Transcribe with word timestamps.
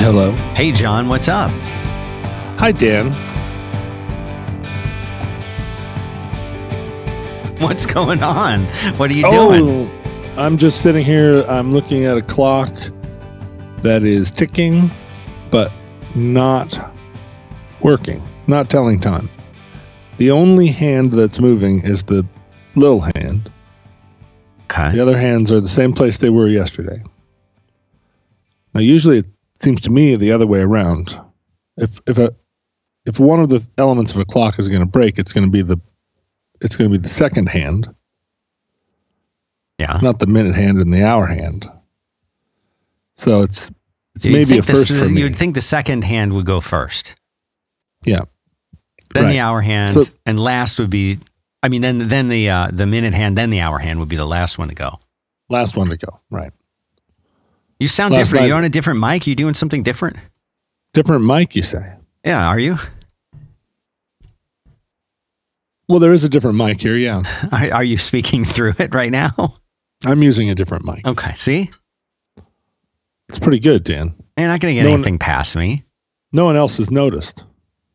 Hello. 0.00 0.30
Hey, 0.54 0.70
John, 0.70 1.08
what's 1.08 1.26
up? 1.26 1.50
Hi, 2.60 2.70
Dan. 2.70 3.10
What's 7.58 7.84
going 7.84 8.22
on? 8.22 8.64
What 8.96 9.10
are 9.10 9.16
you 9.16 9.24
oh, 9.26 9.58
doing? 9.58 9.90
I'm 10.38 10.56
just 10.56 10.82
sitting 10.82 11.04
here. 11.04 11.42
I'm 11.48 11.72
looking 11.72 12.04
at 12.04 12.16
a 12.16 12.22
clock 12.22 12.72
that 13.78 14.04
is 14.04 14.30
ticking, 14.30 14.88
but 15.50 15.72
not 16.14 16.78
working, 17.80 18.22
not 18.46 18.70
telling 18.70 19.00
time. 19.00 19.28
The 20.18 20.30
only 20.30 20.68
hand 20.68 21.12
that's 21.12 21.40
moving 21.40 21.80
is 21.80 22.04
the 22.04 22.24
little 22.76 23.00
hand. 23.16 23.50
Okay. 24.70 24.92
The 24.92 25.00
other 25.00 25.18
hands 25.18 25.52
are 25.52 25.60
the 25.60 25.66
same 25.66 25.92
place 25.92 26.18
they 26.18 26.30
were 26.30 26.46
yesterday. 26.46 27.02
Now, 28.74 28.80
usually 28.80 29.24
seems 29.60 29.80
to 29.82 29.90
me 29.90 30.16
the 30.16 30.32
other 30.32 30.46
way 30.46 30.60
around. 30.60 31.18
If 31.76 31.98
if 32.06 32.18
a 32.18 32.34
if 33.06 33.18
one 33.20 33.40
of 33.40 33.48
the 33.48 33.66
elements 33.78 34.12
of 34.12 34.20
a 34.20 34.24
clock 34.24 34.58
is 34.58 34.68
going 34.68 34.80
to 34.80 34.86
break, 34.86 35.18
it's 35.18 35.32
going 35.32 35.44
to 35.44 35.50
be 35.50 35.62
the 35.62 35.78
it's 36.60 36.76
going 36.76 36.90
to 36.90 36.98
be 36.98 37.02
the 37.02 37.08
second 37.08 37.48
hand, 37.48 37.94
Yeah. 39.78 39.98
not 40.02 40.18
the 40.18 40.26
minute 40.26 40.54
hand 40.56 40.78
and 40.78 40.92
the 40.92 41.04
hour 41.04 41.26
hand. 41.26 41.68
So 43.16 43.42
it's 43.42 43.70
it's 44.14 44.24
You'd 44.24 44.32
maybe 44.32 44.58
a 44.58 44.62
first 44.62 44.90
s- 44.90 44.98
for 45.00 45.08
me. 45.12 45.20
You'd 45.22 45.36
think 45.36 45.54
the 45.54 45.60
second 45.60 46.02
hand 46.04 46.32
would 46.34 46.46
go 46.46 46.60
first, 46.60 47.14
yeah, 48.04 48.22
then 49.14 49.24
Right. 49.24 49.32
the 49.32 49.38
hour 49.40 49.60
hand, 49.60 49.94
So- 49.94 50.04
and 50.26 50.38
last 50.40 50.78
would 50.78 50.90
be. 50.90 51.18
I 51.62 51.68
mean, 51.68 51.82
then 51.82 52.08
then 52.08 52.28
the 52.28 52.48
uh, 52.50 52.68
the 52.72 52.86
minute 52.86 53.14
hand, 53.14 53.36
then 53.38 53.50
the 53.50 53.60
hour 53.60 53.78
hand 53.78 53.98
would 54.00 54.08
be 54.08 54.16
the 54.16 54.26
last 54.26 54.58
one 54.58 54.68
to 54.68 54.74
go. 54.74 55.00
last 55.48 55.76
one 55.76 55.88
to 55.88 55.96
go. 55.96 56.20
Right, 56.30 56.52
You 57.78 57.88
sound 57.88 58.12
Last 58.14 58.26
different. 58.28 58.42
night- 58.42 58.46
You're 58.48 58.56
on 58.56 58.64
a 58.64 58.68
different 58.68 59.00
mic. 59.00 59.26
You 59.26 59.34
doing 59.34 59.54
something 59.54 59.82
different? 59.82 60.16
different 60.94 61.24
mic, 61.24 61.54
you 61.54 61.62
say? 61.62 61.94
Yeah. 62.24 62.46
Are 62.48 62.58
you? 62.58 62.76
Well, 65.88 66.00
there 66.00 66.12
is 66.12 66.24
a 66.24 66.28
different 66.28 66.56
mic 66.56 66.80
here. 66.82 66.96
Yeah, 66.96 67.22
Are, 67.52 67.72
are 67.76 67.84
you 67.84 67.96
speaking 67.98 68.44
through 68.44 68.74
it 68.78 68.94
right 68.94 69.10
now? 69.12 69.30
I'm 70.06 70.22
using 70.22 70.50
a 70.50 70.54
different 70.54 70.84
mic. 70.84 71.06
Okay. 71.06 71.34
See, 71.36 71.70
It's 73.28 73.38
pretty 73.38 73.58
good, 73.60 73.84
Dan. 73.84 74.14
you're 74.36 74.48
not 74.48 74.60
going 74.60 74.72
to 74.72 74.76
get 74.76 74.84
No 74.84 74.90
one- 74.90 75.00
anything 75.00 75.18
past 75.18 75.56
me. 75.56 75.84
No 76.32 76.44
one 76.44 76.56
else 76.56 76.76
has 76.76 76.90
noticed. 76.90 77.46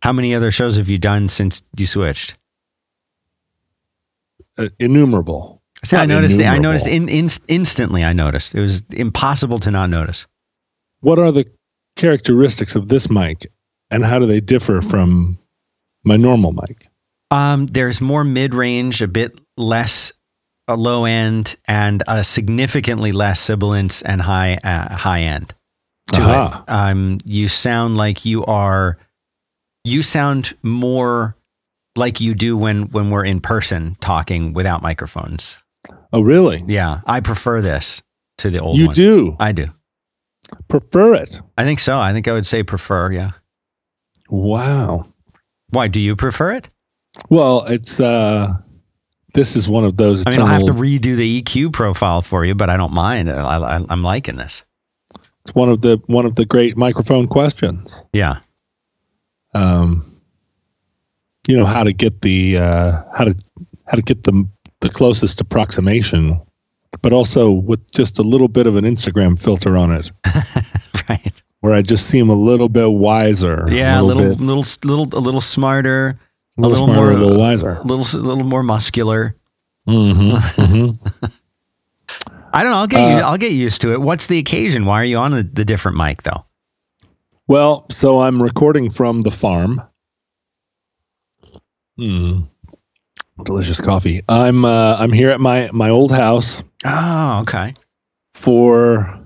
How 0.02 0.12
many 0.12 0.34
other 0.34 0.52
shows 0.52 0.76
have 0.78 0.90
you 0.90 0.98
done 0.98 1.30
since 1.30 1.62
you 1.78 1.86
switched? 1.86 2.36
Uh, 4.58 4.70
innumerable. 4.80 5.62
See, 5.86 5.98
I 5.98 6.06
Not 6.06 6.16
noticed. 6.16 6.40
I 6.40 6.58
noticed 6.60 6.88
in, 6.88 7.10
in, 7.10 7.30
instantly. 7.48 8.04
I 8.04 8.14
noticed 8.14 8.56
it 8.56 8.62
was 8.62 8.84
impossible 8.92 9.60
to 9.60 9.72
not 9.72 9.90
notice. 9.90 10.28
What 11.02 11.20
are 11.20 11.32
the 11.32 11.46
characteristics 11.98 12.76
of 12.76 12.88
this 12.88 13.10
mic, 13.10 13.48
and 13.92 14.04
how 14.06 14.20
do 14.20 14.26
they 14.26 14.40
differ 14.40 14.82
from 14.82 15.38
my 16.06 16.16
normal 16.16 16.54
mic? 16.54 16.88
Um, 17.32 17.66
there's 17.66 18.00
more 18.00 18.24
mid 18.24 18.54
range, 18.54 19.02
a 19.02 19.08
bit 19.08 19.40
less 19.58 20.14
a 20.70 20.78
low 20.78 21.04
end, 21.04 21.58
and 21.68 22.02
a 22.08 22.24
significantly 22.24 23.12
less 23.12 23.42
sibilance 23.42 24.02
and 24.02 24.22
high 24.22 24.58
uh, 24.64 24.96
high 24.96 25.22
end 25.22 25.54
to 26.14 26.22
Aha. 26.22 26.64
it. 26.66 26.72
Um, 26.72 27.18
you 27.26 27.50
sound 27.50 27.98
like 27.98 28.26
you 28.26 28.46
are. 28.46 28.98
You 29.84 30.02
sound 30.02 30.56
more 30.64 31.36
like 31.98 32.22
you 32.22 32.34
do 32.34 32.56
when 32.56 32.84
when 32.92 33.10
we're 33.10 33.26
in 33.26 33.42
person 33.42 33.98
talking 34.00 34.54
without 34.54 34.82
microphones. 34.82 35.58
Oh, 36.14 36.22
really? 36.22 36.64
Yeah, 36.68 37.02
I 37.08 37.20
prefer 37.22 37.60
this 37.62 38.02
to 38.38 38.50
the 38.52 38.60
old 38.60 38.78
You 38.78 38.86
one. 38.88 38.96
do 38.96 39.36
I 39.40 39.52
do. 39.52 39.68
prefer 40.68 41.16
it? 41.16 41.42
I 41.58 41.64
think 41.64 41.80
so. 41.80 41.98
I 41.98 42.14
think 42.14 42.28
I 42.28 42.34
would 42.34 42.46
say 42.46 42.62
prefer. 42.64 43.12
Yeah. 43.12 43.32
Wow. 44.30 45.06
Why 45.70 45.88
do 45.88 46.00
you 46.00 46.16
prefer 46.16 46.52
it? 46.54 46.70
Well, 47.30 47.66
it's 47.66 48.00
uh, 48.00 48.54
this 49.34 49.56
is 49.56 49.68
one 49.68 49.86
of 49.86 49.98
those. 49.98 50.24
I 50.28 50.32
mean, 50.32 50.40
I'll 50.42 50.46
have 50.46 50.66
to 50.66 50.74
redo 50.74 51.16
the 51.16 51.42
EQ 51.42 51.74
profile 51.74 52.22
for 52.22 52.46
you, 52.46 52.54
but 52.56 52.70
I 52.70 52.78
don't 52.78 52.94
mind. 52.94 53.30
I, 53.30 53.58
I, 53.58 53.86
I'm 53.90 54.04
liking 54.04 54.36
this. 54.36 54.64
it's 55.42 55.56
one 55.56 55.70
of 55.70 55.82
the 55.82 56.00
one 56.06 56.26
of 56.28 56.36
the 56.36 56.46
great 56.46 56.78
microphone 56.78 57.28
questions. 57.28 58.06
Yeah. 58.14 58.38
Um, 59.56 60.10
you 61.48 61.58
know 61.58 61.66
how 61.66 61.84
to 61.84 61.94
get 61.94 62.22
the 62.22 62.58
uh, 62.58 63.04
how 63.16 63.26
to 63.26 63.36
how 63.86 63.96
to 63.96 64.02
get 64.02 64.24
the 64.24 64.48
the 64.84 64.90
closest 64.90 65.42
approximation, 65.42 66.40
but 67.02 67.12
also 67.14 67.50
with 67.52 67.80
just 67.92 68.20
a 68.20 68.22
little 68.22 68.48
bit 68.48 68.68
of 68.68 68.76
an 68.76 68.84
Instagram 68.86 69.40
filter 69.42 69.76
on 69.78 69.92
it, 69.92 70.12
right. 71.10 71.42
where 71.62 71.74
I 71.74 71.82
just 71.82 72.08
seem 72.08 72.30
a 72.30 72.36
little 72.36 72.70
bit 72.70 72.92
wiser. 72.92 73.66
Yeah, 73.70 74.00
a 74.00 74.04
little, 74.04 74.22
bit, 74.30 74.40
little, 74.42 74.66
little, 74.84 75.18
a 75.18 75.22
little 75.22 75.42
smarter, 75.42 76.20
a 76.58 76.62
little, 76.62 76.72
little 76.72 76.88
smarter, 76.88 77.02
more- 77.02 77.12
a 77.12 77.18
little 77.26 77.40
wiser. 77.40 77.72
a 77.78 77.84
little, 77.84 78.20
a 78.20 78.24
little 78.24 78.44
more 78.44 78.62
muscular. 78.64 79.36
hmm 79.88 80.36
I 82.56 82.62
don't 82.62 82.72
know. 82.72 82.78
I'll 82.78 82.88
get 82.88 83.00
you. 83.00 83.18
Uh, 83.18 83.28
I'll 83.28 83.38
get 83.38 83.52
used 83.54 83.82
to 83.82 83.94
it. 83.94 84.02
What's 84.02 84.28
the 84.28 84.38
occasion? 84.38 84.86
Why 84.86 85.02
are 85.02 85.06
you 85.06 85.18
on 85.18 85.32
the, 85.32 85.42
the 85.42 85.66
different 85.66 85.98
mic 85.98 86.22
though? 86.22 86.46
Well, 87.48 87.88
so 87.90 88.22
I'm 88.22 88.42
recording 88.42 88.92
from 88.92 89.22
the 89.22 89.32
farm. 89.32 89.82
Hmm. 91.98 92.42
Delicious 93.44 93.82
coffee. 93.82 94.22
I'm 94.30 94.64
uh, 94.64 94.96
I'm 95.00 95.12
here 95.12 95.30
at 95.32 95.42
my 95.42 95.70
my 95.74 95.90
old 95.90 96.12
house 96.12 96.64
Oh, 96.86 97.40
okay. 97.42 97.74
for 98.36 99.20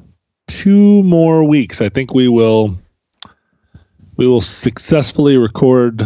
two 0.48 1.04
more 1.04 1.44
weeks. 1.44 1.82
I 1.82 1.90
think 1.90 2.14
we 2.14 2.30
will 2.30 2.74
we 4.16 4.26
will 4.26 4.40
successfully 4.42 5.38
record 5.38 6.04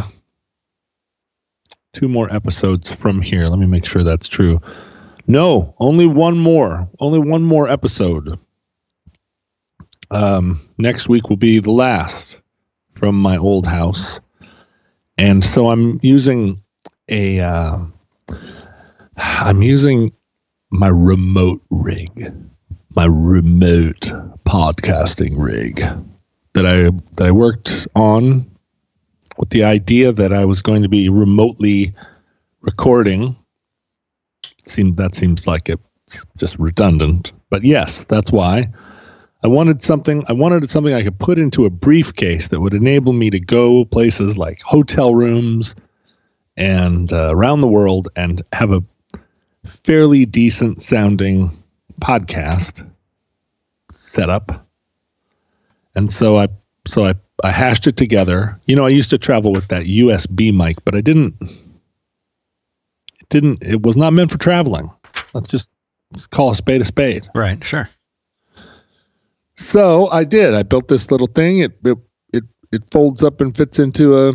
two 1.93 2.07
more 2.07 2.33
episodes 2.33 2.93
from 2.93 3.21
here. 3.21 3.45
Let 3.47 3.59
me 3.59 3.67
make 3.67 3.85
sure 3.85 4.03
that's 4.03 4.27
true. 4.27 4.59
No, 5.27 5.75
only 5.77 6.07
one 6.07 6.37
more. 6.39 6.89
Only 6.99 7.19
one 7.19 7.43
more 7.43 7.69
episode. 7.69 8.37
Um, 10.09 10.59
next 10.79 11.07
week 11.07 11.29
will 11.29 11.37
be 11.37 11.59
the 11.59 11.71
last 11.71 12.41
from 12.95 13.15
my 13.21 13.37
old 13.37 13.67
house, 13.67 14.19
and 15.17 15.45
so 15.45 15.69
I'm 15.69 15.99
using 16.01 16.61
a. 17.11 17.39
Uh, 17.39 17.77
I'm 19.17 19.61
using 19.61 20.13
my 20.71 20.87
remote 20.87 21.61
rig, 21.69 22.33
my 22.95 23.05
remote 23.05 24.11
podcasting 24.45 25.33
rig 25.37 25.81
that 26.53 26.65
I 26.65 26.89
that 27.15 27.27
I 27.27 27.31
worked 27.31 27.87
on 27.95 28.49
with 29.37 29.49
the 29.49 29.63
idea 29.63 30.11
that 30.11 30.33
I 30.33 30.45
was 30.45 30.61
going 30.61 30.83
to 30.83 30.89
be 30.89 31.09
remotely 31.09 31.93
recording. 32.61 33.35
Seemed 34.63 34.95
that 34.95 35.15
seems 35.15 35.47
like 35.47 35.69
it's 35.69 36.25
just 36.37 36.57
redundant, 36.59 37.31
but 37.49 37.63
yes, 37.63 38.05
that's 38.05 38.31
why. 38.31 38.67
I 39.43 39.47
wanted 39.47 39.81
something. 39.81 40.23
I 40.29 40.33
wanted 40.33 40.69
something 40.69 40.93
I 40.93 41.01
could 41.01 41.17
put 41.17 41.39
into 41.39 41.65
a 41.65 41.71
briefcase 41.71 42.49
that 42.49 42.61
would 42.61 42.75
enable 42.75 43.11
me 43.11 43.31
to 43.31 43.39
go 43.39 43.85
places 43.85 44.37
like 44.37 44.61
hotel 44.61 45.15
rooms 45.15 45.73
and 46.61 47.11
uh, 47.11 47.29
around 47.31 47.61
the 47.61 47.67
world 47.67 48.07
and 48.15 48.43
have 48.53 48.71
a 48.71 48.83
fairly 49.65 50.25
decent 50.25 50.79
sounding 50.79 51.49
podcast 51.99 52.87
setup. 53.91 54.67
And 55.95 56.09
so 56.09 56.37
I 56.37 56.49
so 56.85 57.05
I 57.05 57.15
I 57.43 57.51
hashed 57.51 57.87
it 57.87 57.97
together. 57.97 58.59
You 58.67 58.75
know, 58.75 58.85
I 58.85 58.89
used 58.89 59.09
to 59.09 59.17
travel 59.17 59.51
with 59.51 59.69
that 59.69 59.85
USB 59.85 60.55
mic, 60.55 60.77
but 60.85 60.93
I 60.93 61.01
didn't 61.01 61.33
it 61.41 63.29
didn't 63.29 63.63
it 63.63 63.81
was 63.81 63.97
not 63.97 64.13
meant 64.13 64.29
for 64.29 64.37
traveling. 64.37 64.91
Let's 65.33 65.49
just, 65.49 65.71
just 66.13 66.29
call 66.29 66.51
a 66.51 66.55
spade 66.55 66.81
a 66.81 66.85
spade. 66.85 67.27
Right. 67.33 67.61
Sure. 67.63 67.89
So 69.55 70.11
I 70.11 70.25
did. 70.25 70.53
I 70.53 70.61
built 70.61 70.89
this 70.89 71.09
little 71.09 71.27
thing. 71.27 71.59
It 71.59 71.71
it 71.83 71.97
it, 72.33 72.43
it 72.71 72.83
folds 72.91 73.23
up 73.23 73.41
and 73.41 73.55
fits 73.57 73.79
into 73.79 74.15
a 74.15 74.33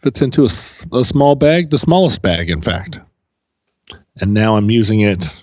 fits 0.00 0.22
into 0.22 0.42
a, 0.42 0.96
a 0.98 1.04
small 1.04 1.34
bag, 1.34 1.70
the 1.70 1.78
smallest 1.78 2.22
bag, 2.22 2.50
in 2.50 2.60
fact. 2.60 3.00
And 4.20 4.34
now 4.34 4.56
I'm 4.56 4.70
using 4.70 5.00
it 5.00 5.42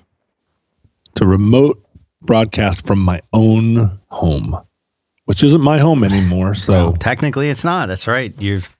to 1.15 1.25
remote 1.25 1.83
broadcast 2.21 2.85
from 2.85 2.99
my 2.99 3.19
own 3.33 3.99
home, 4.09 4.55
which 5.25 5.43
isn't 5.43 5.61
my 5.61 5.77
home 5.77 6.03
anymore. 6.03 6.53
So 6.53 6.73
Well, 6.73 6.93
technically, 6.93 7.49
it's 7.49 7.63
not. 7.63 7.87
That's 7.87 8.07
right. 8.07 8.33
You've 8.39 8.75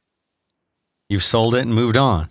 you've 1.10 1.24
sold 1.24 1.56
it 1.56 1.62
and 1.62 1.74
moved 1.74 1.98
on. 1.98 2.28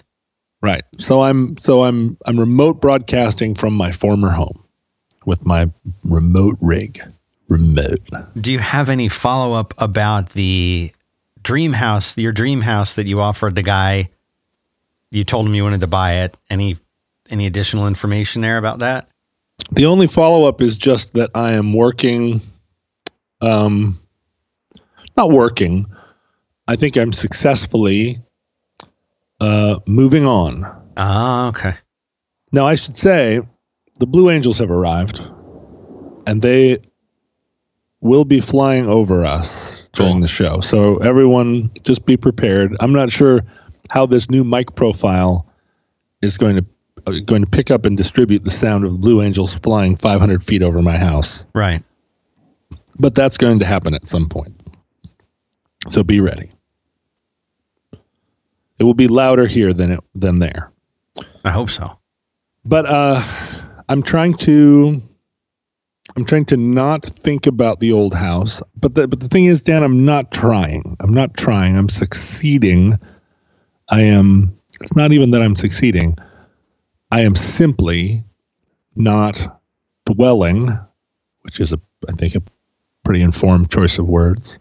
right. 0.63 0.85
So 0.99 1.23
I'm 1.23 1.57
so 1.57 1.85
I'm 1.85 2.17
I'm 2.27 2.39
remote 2.39 2.81
broadcasting 2.81 3.55
from 3.55 3.75
my 3.75 3.91
former 3.93 4.31
home 4.31 4.63
with 5.25 5.47
my 5.47 5.71
remote 6.05 6.57
rig. 6.61 7.01
Remote. 7.49 8.01
Do 8.41 8.53
you 8.53 8.59
have 8.59 8.89
any 8.89 9.09
follow 9.09 9.55
up 9.55 9.73
about 9.79 10.31
the 10.31 10.91
dream 11.47 11.73
house, 11.73 12.19
your 12.19 12.33
dream 12.33 12.61
house 12.61 12.97
that 12.97 13.07
you 13.07 13.21
offered 13.21 13.55
the 13.55 13.63
guy? 13.63 14.11
You 15.13 15.23
told 15.23 15.47
him 15.47 15.55
you 15.55 15.63
wanted 15.63 15.81
to 15.81 15.87
buy 15.87 16.25
it. 16.25 16.37
Any 16.51 16.77
any 17.31 17.47
additional 17.47 17.87
information 17.87 18.43
there 18.43 18.59
about 18.59 18.81
that? 18.81 19.09
The 19.71 19.87
only 19.87 20.09
follow 20.09 20.45
up 20.49 20.61
is 20.61 20.77
just 20.77 21.15
that 21.15 21.31
I 21.35 21.53
am 21.53 21.73
working 21.73 22.41
um, 23.41 23.99
not 25.17 25.31
working. 25.31 25.87
I 26.69 26.77
think 26.77 26.97
I'm 26.97 27.13
successfully 27.13 28.21
uh, 29.41 29.79
moving 29.87 30.27
on. 30.27 30.65
Ah, 30.97 31.49
okay. 31.49 31.75
Now, 32.53 32.67
I 32.67 32.75
should 32.75 32.97
say 32.97 33.41
the 34.01 34.07
Blue 34.07 34.31
Angels 34.31 34.59
have 34.59 34.71
arrived 34.71 35.21
and 36.27 36.43
they 36.43 36.79
will 38.01 38.25
be 38.25 38.41
flying 38.41 38.89
over 38.89 39.25
us 39.25 39.86
during 39.97 40.13
Cool. 40.15 40.21
the 40.21 40.29
show. 40.29 40.61
So, 40.61 40.99
everyone 40.99 41.71
just 41.83 42.07
be 42.07 42.17
prepared. 42.17 42.77
I'm 42.81 42.93
not 42.93 43.11
sure 43.11 43.43
how 43.91 44.07
this 44.07 44.31
new 44.31 44.45
mic 44.45 44.75
profile 44.77 45.47
is 46.23 46.39
going 46.39 46.57
to. 46.57 46.65
uh, 47.07 47.13
Going 47.25 47.43
to 47.45 47.51
pick 47.51 47.71
up 47.71 47.87
and 47.87 47.97
distribute 47.97 48.43
the 48.45 48.51
sound 48.51 48.85
of 48.85 49.01
Blue 49.01 49.23
Angels 49.23 49.59
flying 49.61 49.95
500 49.97 50.43
feet 50.45 50.63
over 50.63 50.83
my 50.83 50.97
house, 50.99 51.47
Right. 51.55 51.83
but 52.99 53.15
that's 53.15 53.37
going 53.39 53.59
to 53.61 53.65
happen 53.67 53.95
at 53.95 54.07
some 54.09 54.27
point. 54.27 54.53
So 55.89 56.03
be 56.03 56.21
ready. 56.21 56.51
It 58.79 58.85
will 58.85 58.95
be 58.95 59.07
louder 59.09 59.47
here 59.47 59.73
than 59.73 59.93
it 59.93 60.01
than 60.15 60.39
there. 60.41 60.71
I 61.45 61.51
hope 61.51 61.71
so. 61.71 61.97
but 62.65 62.85
uh 62.87 63.23
i'm 63.89 64.03
trying 64.03 64.35
to 64.35 65.01
i'm 66.17 66.25
trying 66.25 66.45
to 66.47 66.57
not 66.57 67.05
think 67.05 67.47
about 67.47 67.81
the 67.81 67.93
old 67.93 68.15
house 68.15 68.63
but 68.77 68.95
the 68.95 69.07
but 69.07 69.21
the 69.21 69.29
thing 69.29 69.45
is 69.45 69.63
dan 69.63 69.83
i'm 69.83 70.05
not 70.05 70.33
trying. 70.33 70.97
I'm 71.01 71.13
not 71.15 71.35
trying. 71.35 71.77
I'm 71.77 71.89
succeeding. 71.89 72.99
I 73.91 74.03
am 74.03 74.59
it's 74.81 74.97
not 74.97 75.13
even 75.13 75.31
that 75.31 75.43
i'm 75.43 75.57
succeeding. 75.57 76.17
I 77.11 77.21
am 77.21 77.35
simply 77.37 78.25
not 78.97 79.61
dwelling 80.07 80.69
which 81.43 81.61
is 81.61 81.73
a 81.73 81.81
i 82.09 82.13
think 82.13 82.35
a 82.35 82.43
pretty 83.05 83.23
informed 83.23 83.71
choice 83.71 83.99
of 83.99 84.09
words. 84.09 84.59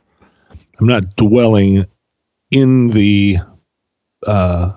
I'm 0.80 0.88
not 0.88 1.16
dwelling 1.16 1.86
in 2.52 2.90
the 2.90 3.38
uh 4.28 4.74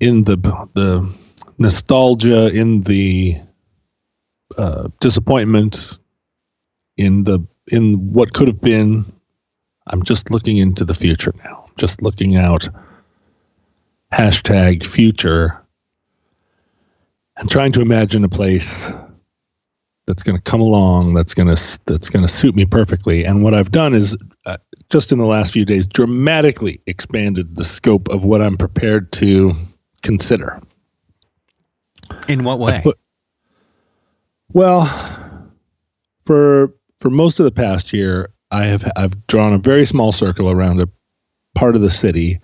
in 0.00 0.24
the 0.24 0.36
the 0.74 1.12
nostalgia, 1.58 2.48
in 2.54 2.82
the 2.82 3.40
uh, 4.56 4.88
disappointment, 5.00 5.98
in 6.96 7.24
the 7.24 7.46
in 7.70 8.12
what 8.12 8.32
could 8.32 8.48
have 8.48 8.60
been. 8.60 9.04
I'm 9.86 10.02
just 10.02 10.30
looking 10.30 10.58
into 10.58 10.84
the 10.84 10.94
future 10.94 11.32
now. 11.44 11.66
Just 11.78 12.02
looking 12.02 12.36
out. 12.36 12.68
Hashtag 14.12 14.84
future. 14.84 15.58
And 17.36 17.50
trying 17.50 17.72
to 17.72 17.80
imagine 17.80 18.24
a 18.24 18.28
place 18.28 18.92
that's 20.06 20.22
going 20.22 20.36
to 20.36 20.42
come 20.42 20.62
along 20.62 21.12
that's 21.12 21.34
going 21.34 21.54
to 21.54 21.80
that's 21.84 22.08
going 22.08 22.22
to 22.22 22.32
suit 22.32 22.54
me 22.54 22.64
perfectly. 22.64 23.24
And 23.24 23.44
what 23.44 23.54
I've 23.54 23.70
done 23.70 23.94
is 23.94 24.16
uh, 24.46 24.56
just 24.90 25.12
in 25.12 25.18
the 25.18 25.26
last 25.26 25.52
few 25.52 25.64
days 25.64 25.86
dramatically 25.86 26.80
expanded 26.86 27.56
the 27.56 27.64
scope 27.64 28.08
of 28.08 28.24
what 28.24 28.40
I'm 28.40 28.56
prepared 28.56 29.12
to 29.12 29.52
consider. 30.02 30.60
In 32.26 32.42
what 32.44 32.58
way? 32.58 32.80
put- 32.82 32.98
Well, 34.52 34.86
for 36.26 36.72
for 36.98 37.10
most 37.10 37.38
of 37.40 37.44
the 37.44 37.52
past 37.52 37.92
year, 37.92 38.30
I 38.50 38.64
have 38.64 38.90
I've 38.96 39.26
drawn 39.26 39.52
a 39.52 39.58
very 39.58 39.84
small 39.84 40.12
circle 40.12 40.50
around 40.50 40.80
a 40.80 40.88
part 41.54 41.74
of 41.74 41.82
the 41.82 41.90
city 41.90 42.40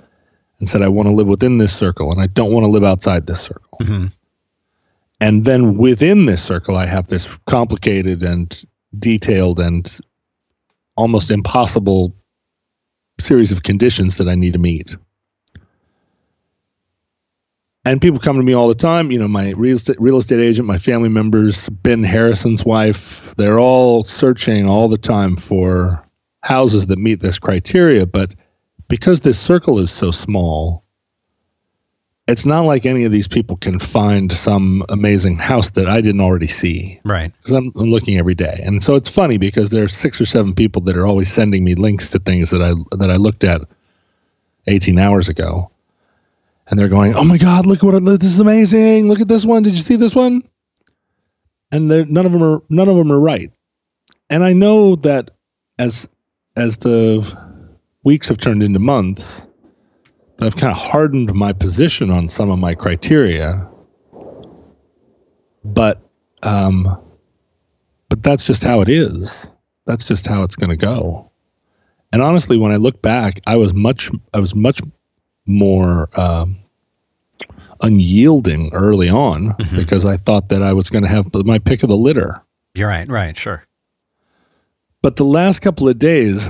and 0.58 0.68
said 0.68 0.82
I 0.82 0.88
want 0.88 1.08
to 1.08 1.14
live 1.14 1.28
within 1.28 1.58
this 1.58 1.74
circle 1.74 2.10
and 2.10 2.20
I 2.20 2.26
don't 2.26 2.52
want 2.52 2.64
to 2.64 2.70
live 2.70 2.84
outside 2.84 3.26
this 3.26 3.40
circle. 3.40 3.78
Mhm. 3.80 4.12
And 5.20 5.44
then 5.44 5.76
within 5.76 6.26
this 6.26 6.42
circle, 6.42 6.76
I 6.76 6.86
have 6.86 7.06
this 7.06 7.38
complicated 7.46 8.22
and 8.22 8.62
detailed 8.98 9.58
and 9.58 9.98
almost 10.96 11.30
impossible 11.30 12.14
series 13.18 13.52
of 13.52 13.62
conditions 13.62 14.18
that 14.18 14.28
I 14.28 14.34
need 14.34 14.52
to 14.52 14.58
meet. 14.58 14.96
And 17.86 18.00
people 18.00 18.18
come 18.18 18.36
to 18.36 18.42
me 18.42 18.54
all 18.54 18.68
the 18.68 18.74
time. 18.74 19.10
You 19.10 19.18
know, 19.18 19.28
my 19.28 19.50
real 19.52 19.76
estate, 19.76 20.00
real 20.00 20.16
estate 20.16 20.40
agent, 20.40 20.66
my 20.66 20.78
family 20.78 21.10
members, 21.10 21.68
Ben 21.68 22.02
Harrison's 22.02 22.64
wife, 22.64 23.34
they're 23.36 23.58
all 23.58 24.04
searching 24.04 24.66
all 24.66 24.88
the 24.88 24.96
time 24.98 25.36
for 25.36 26.02
houses 26.42 26.86
that 26.86 26.98
meet 26.98 27.20
this 27.20 27.38
criteria. 27.38 28.06
But 28.06 28.34
because 28.88 29.20
this 29.20 29.38
circle 29.38 29.78
is 29.78 29.90
so 29.90 30.10
small, 30.10 30.82
it's 32.26 32.46
not 32.46 32.62
like 32.62 32.86
any 32.86 33.04
of 33.04 33.12
these 33.12 33.28
people 33.28 33.58
can 33.58 33.78
find 33.78 34.32
some 34.32 34.82
amazing 34.88 35.36
house 35.36 35.70
that 35.72 35.86
I 35.86 36.00
didn't 36.00 36.22
already 36.22 36.46
see 36.46 36.98
Right. 37.04 37.30
because 37.36 37.52
I'm, 37.52 37.70
I'm 37.76 37.90
looking 37.90 38.16
every 38.16 38.34
day. 38.34 38.60
And 38.64 38.82
so 38.82 38.94
it's 38.94 39.10
funny 39.10 39.36
because 39.36 39.70
there's 39.70 39.92
six 39.94 40.22
or 40.22 40.26
seven 40.26 40.54
people 40.54 40.80
that 40.82 40.96
are 40.96 41.06
always 41.06 41.30
sending 41.30 41.64
me 41.64 41.74
links 41.74 42.08
to 42.10 42.18
things 42.18 42.48
that 42.50 42.62
I 42.62 42.72
that 42.96 43.10
I 43.10 43.16
looked 43.16 43.44
at 43.44 43.60
18 44.68 44.98
hours 44.98 45.28
ago, 45.28 45.70
and 46.66 46.78
they're 46.78 46.88
going, 46.88 47.14
"Oh 47.14 47.24
my 47.24 47.38
God, 47.38 47.66
look 47.66 47.82
what 47.82 47.98
this 48.04 48.24
is 48.24 48.40
amazing! 48.40 49.08
Look 49.08 49.20
at 49.20 49.28
this 49.28 49.44
one. 49.44 49.62
Did 49.62 49.72
you 49.72 49.82
see 49.82 49.96
this 49.96 50.14
one?" 50.14 50.42
And 51.72 51.88
none 51.88 52.26
of 52.26 52.32
them 52.32 52.42
are 52.42 52.62
none 52.68 52.88
of 52.88 52.96
them 52.96 53.10
are 53.12 53.20
right. 53.20 53.50
And 54.30 54.44
I 54.44 54.52
know 54.52 54.96
that 54.96 55.30
as 55.78 56.08
as 56.56 56.78
the 56.78 57.26
weeks 58.04 58.28
have 58.28 58.38
turned 58.38 58.62
into 58.62 58.78
months, 58.78 59.48
that 60.36 60.46
I've 60.46 60.56
kind 60.56 60.70
of 60.70 60.78
hardened 60.78 61.34
my 61.34 61.52
position 61.52 62.10
on 62.10 62.28
some 62.28 62.50
of 62.50 62.58
my 62.58 62.74
criteria. 62.74 63.68
But 65.64 66.00
um, 66.42 67.00
but 68.08 68.22
that's 68.22 68.44
just 68.44 68.62
how 68.62 68.80
it 68.80 68.88
is. 68.88 69.50
That's 69.86 70.04
just 70.04 70.26
how 70.26 70.42
it's 70.42 70.56
going 70.56 70.70
to 70.70 70.76
go. 70.76 71.30
And 72.12 72.22
honestly, 72.22 72.56
when 72.58 72.70
I 72.70 72.76
look 72.76 73.02
back, 73.02 73.40
I 73.46 73.56
was 73.56 73.74
much, 73.74 74.10
I 74.32 74.38
was 74.38 74.54
much 74.54 74.80
more 75.46 76.08
um, 76.18 76.58
unyielding 77.82 78.72
early 78.72 79.08
on 79.08 79.54
because 79.74 80.06
I 80.06 80.16
thought 80.16 80.48
that 80.48 80.62
I 80.62 80.72
was 80.72 80.90
going 80.90 81.04
to 81.04 81.10
have 81.10 81.32
my 81.44 81.58
pick 81.58 81.82
of 81.82 81.88
the 81.88 81.96
litter. 81.96 82.40
You're 82.74 82.88
right. 82.88 83.08
Right. 83.08 83.36
Sure. 83.36 83.64
But 85.02 85.16
the 85.16 85.24
last 85.24 85.60
couple 85.60 85.88
of 85.88 85.98
days, 85.98 86.48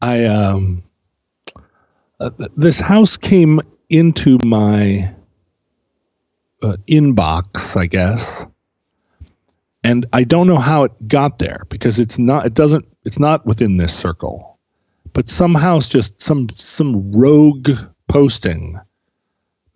I 0.00 0.24
um, 0.24 0.84
uh, 2.20 2.30
this 2.56 2.78
house 2.78 3.16
came 3.16 3.60
into 3.90 4.38
my 4.44 5.12
uh, 6.62 6.76
inbox, 6.88 7.76
I 7.76 7.86
guess, 7.86 8.46
and 9.82 10.06
I 10.12 10.24
don't 10.24 10.46
know 10.46 10.58
how 10.58 10.84
it 10.84 10.92
got 11.08 11.38
there 11.38 11.64
because 11.68 11.98
it's 11.98 12.18
not. 12.18 12.46
It 12.46 12.54
doesn't. 12.54 12.86
It's 13.04 13.18
not 13.18 13.44
within 13.46 13.76
this 13.76 13.94
circle, 13.94 14.55
but 15.16 15.30
some 15.30 15.54
house 15.54 15.88
just 15.88 16.20
some 16.20 16.46
some 16.50 17.10
rogue 17.10 17.70
posting 18.06 18.78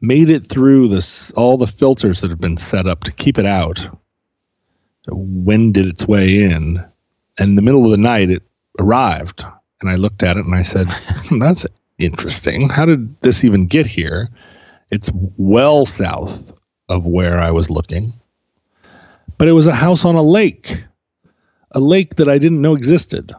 made 0.02 0.28
it 0.28 0.46
through 0.46 0.86
this 0.86 1.32
all 1.32 1.56
the 1.56 1.66
filters 1.66 2.20
that 2.20 2.30
have 2.30 2.42
been 2.42 2.58
set 2.58 2.86
up 2.86 3.04
to 3.04 3.12
keep 3.12 3.38
it 3.38 3.46
out. 3.46 3.88
Wended 5.08 5.86
its 5.86 6.06
way 6.06 6.42
in, 6.44 6.84
and 7.38 7.48
in 7.48 7.54
the 7.54 7.62
middle 7.62 7.86
of 7.86 7.90
the 7.90 7.96
night 7.96 8.28
it 8.28 8.42
arrived, 8.78 9.42
and 9.80 9.88
I 9.88 9.94
looked 9.94 10.22
at 10.22 10.36
it 10.36 10.44
and 10.44 10.54
I 10.54 10.60
said, 10.60 10.90
"Hmm, 10.90 11.38
"That's 11.38 11.66
interesting. 11.96 12.68
How 12.68 12.84
did 12.84 13.18
this 13.22 13.42
even 13.42 13.66
get 13.66 13.86
here?" 13.86 14.28
It's 14.92 15.10
well 15.38 15.86
south 15.86 16.52
of 16.90 17.06
where 17.06 17.40
I 17.40 17.50
was 17.50 17.70
looking, 17.70 18.12
but 19.38 19.48
it 19.48 19.52
was 19.52 19.66
a 19.66 19.74
house 19.74 20.04
on 20.04 20.16
a 20.16 20.22
lake, 20.22 20.84
a 21.70 21.80
lake 21.80 22.16
that 22.16 22.28
I 22.28 22.36
didn't 22.36 22.60
know 22.60 22.74
existed. 22.74 23.32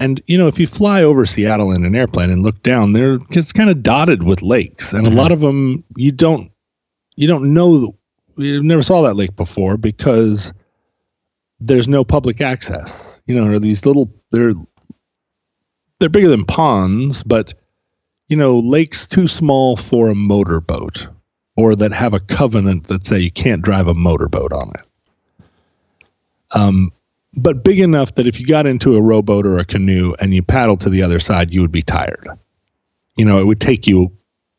And 0.00 0.20
you 0.26 0.38
know, 0.38 0.48
if 0.48 0.58
you 0.58 0.66
fly 0.66 1.02
over 1.02 1.26
Seattle 1.26 1.72
in 1.72 1.84
an 1.84 1.94
airplane 1.94 2.30
and 2.30 2.42
look 2.42 2.62
down, 2.62 2.94
there 2.94 3.18
it's 3.30 3.52
kind 3.52 3.68
of 3.68 3.82
dotted 3.82 4.24
with 4.24 4.40
lakes, 4.42 4.94
and 4.94 5.06
Mhm. 5.06 5.12
a 5.12 5.14
lot 5.14 5.30
of 5.30 5.40
them 5.40 5.84
you 5.96 6.10
don't 6.10 6.50
you 7.16 7.28
don't 7.28 7.52
know 7.52 7.94
you 8.36 8.62
never 8.62 8.80
saw 8.80 9.02
that 9.02 9.14
lake 9.16 9.36
before 9.36 9.76
because 9.76 10.54
there's 11.60 11.86
no 11.86 12.02
public 12.02 12.40
access. 12.40 13.20
You 13.26 13.34
know, 13.34 13.52
are 13.52 13.58
these 13.58 13.84
little 13.84 14.10
they're 14.32 14.54
they're 15.98 16.08
bigger 16.08 16.30
than 16.30 16.46
ponds, 16.46 17.22
but 17.22 17.52
you 18.28 18.36
know, 18.36 18.58
lakes 18.58 19.06
too 19.06 19.26
small 19.26 19.76
for 19.76 20.08
a 20.08 20.14
motorboat 20.14 21.08
or 21.56 21.76
that 21.76 21.92
have 21.92 22.14
a 22.14 22.20
covenant 22.20 22.86
that 22.86 23.04
say 23.04 23.18
you 23.18 23.30
can't 23.30 23.60
drive 23.60 23.86
a 23.86 23.92
motorboat 23.94 24.52
on 24.52 24.72
it. 24.76 24.86
Um, 26.52 26.90
but 27.34 27.62
big 27.64 27.80
enough 27.80 28.14
that 28.16 28.26
if 28.26 28.40
you 28.40 28.46
got 28.46 28.66
into 28.66 28.96
a 28.96 29.02
rowboat 29.02 29.46
or 29.46 29.58
a 29.58 29.64
canoe 29.64 30.14
and 30.20 30.34
you 30.34 30.42
paddled 30.42 30.80
to 30.80 30.90
the 30.90 31.02
other 31.02 31.18
side, 31.18 31.52
you 31.52 31.60
would 31.60 31.72
be 31.72 31.82
tired. 31.82 32.26
You 33.16 33.24
know, 33.24 33.38
it 33.38 33.46
would 33.46 33.60
take 33.60 33.86
you 33.86 34.12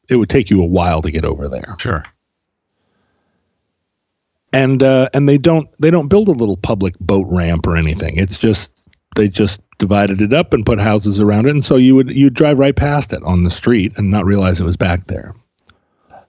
it 0.09 0.15
would 0.17 0.29
take 0.29 0.49
you 0.49 0.61
a 0.61 0.65
while 0.65 1.01
to 1.01 1.11
get 1.11 1.23
over 1.23 1.47
there 1.47 1.75
Sure. 1.79 2.03
and 4.53 4.83
uh, 4.83 5.09
and 5.13 5.27
they 5.27 5.37
don't 5.37 5.69
they 5.79 5.89
don't 5.89 6.07
build 6.09 6.27
a 6.27 6.31
little 6.33 6.57
public 6.57 6.97
boat 6.99 7.27
ramp 7.29 7.65
or 7.67 7.77
anything. 7.77 8.17
It's 8.17 8.39
just 8.39 8.87
they 9.15 9.27
just 9.27 9.61
divided 9.77 10.21
it 10.21 10.33
up 10.33 10.53
and 10.53 10.65
put 10.65 10.79
houses 10.79 11.19
around 11.21 11.45
it, 11.47 11.51
and 11.51 11.63
so 11.63 11.75
you 11.75 11.95
would 11.95 12.09
you 12.09 12.25
would 12.25 12.33
drive 12.33 12.59
right 12.59 12.75
past 12.75 13.13
it 13.13 13.23
on 13.23 13.43
the 13.43 13.49
street 13.49 13.93
and 13.97 14.11
not 14.11 14.25
realize 14.25 14.59
it 14.61 14.65
was 14.65 14.77
back 14.77 15.05
there. 15.07 15.33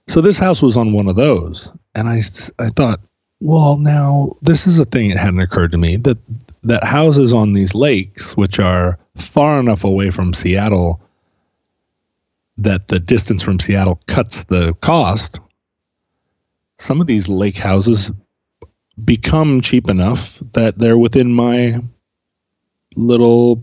So 0.07 0.21
this 0.21 0.37
house 0.39 0.61
was 0.61 0.77
on 0.77 0.93
one 0.93 1.07
of 1.07 1.15
those, 1.15 1.75
and 1.95 2.07
I 2.07 2.21
I 2.59 2.67
thought, 2.69 2.99
well, 3.43 3.77
now 3.77 4.31
this 4.41 4.65
is 4.65 4.79
a 4.79 4.85
thing 4.85 5.09
that 5.09 5.17
hadn't 5.17 5.41
occurred 5.41 5.73
to 5.73 5.77
me 5.77 5.97
that 5.97 6.17
that 6.63 6.85
houses 6.85 7.33
on 7.33 7.51
these 7.51 7.75
lakes, 7.75 8.37
which 8.37 8.57
are 8.57 8.97
far 9.15 9.59
enough 9.59 9.83
away 9.83 10.11
from 10.11 10.33
Seattle 10.33 11.01
that 12.55 12.87
the 12.87 13.01
distance 13.01 13.43
from 13.43 13.59
Seattle 13.59 13.99
cuts 14.07 14.45
the 14.45 14.73
cost, 14.75 15.41
some 16.77 17.01
of 17.01 17.07
these 17.07 17.27
lake 17.27 17.57
houses 17.57 18.13
become 19.03 19.59
cheap 19.59 19.89
enough 19.89 20.39
that 20.53 20.77
they're 20.77 20.97
within 20.97 21.33
my 21.33 21.79
little, 22.95 23.61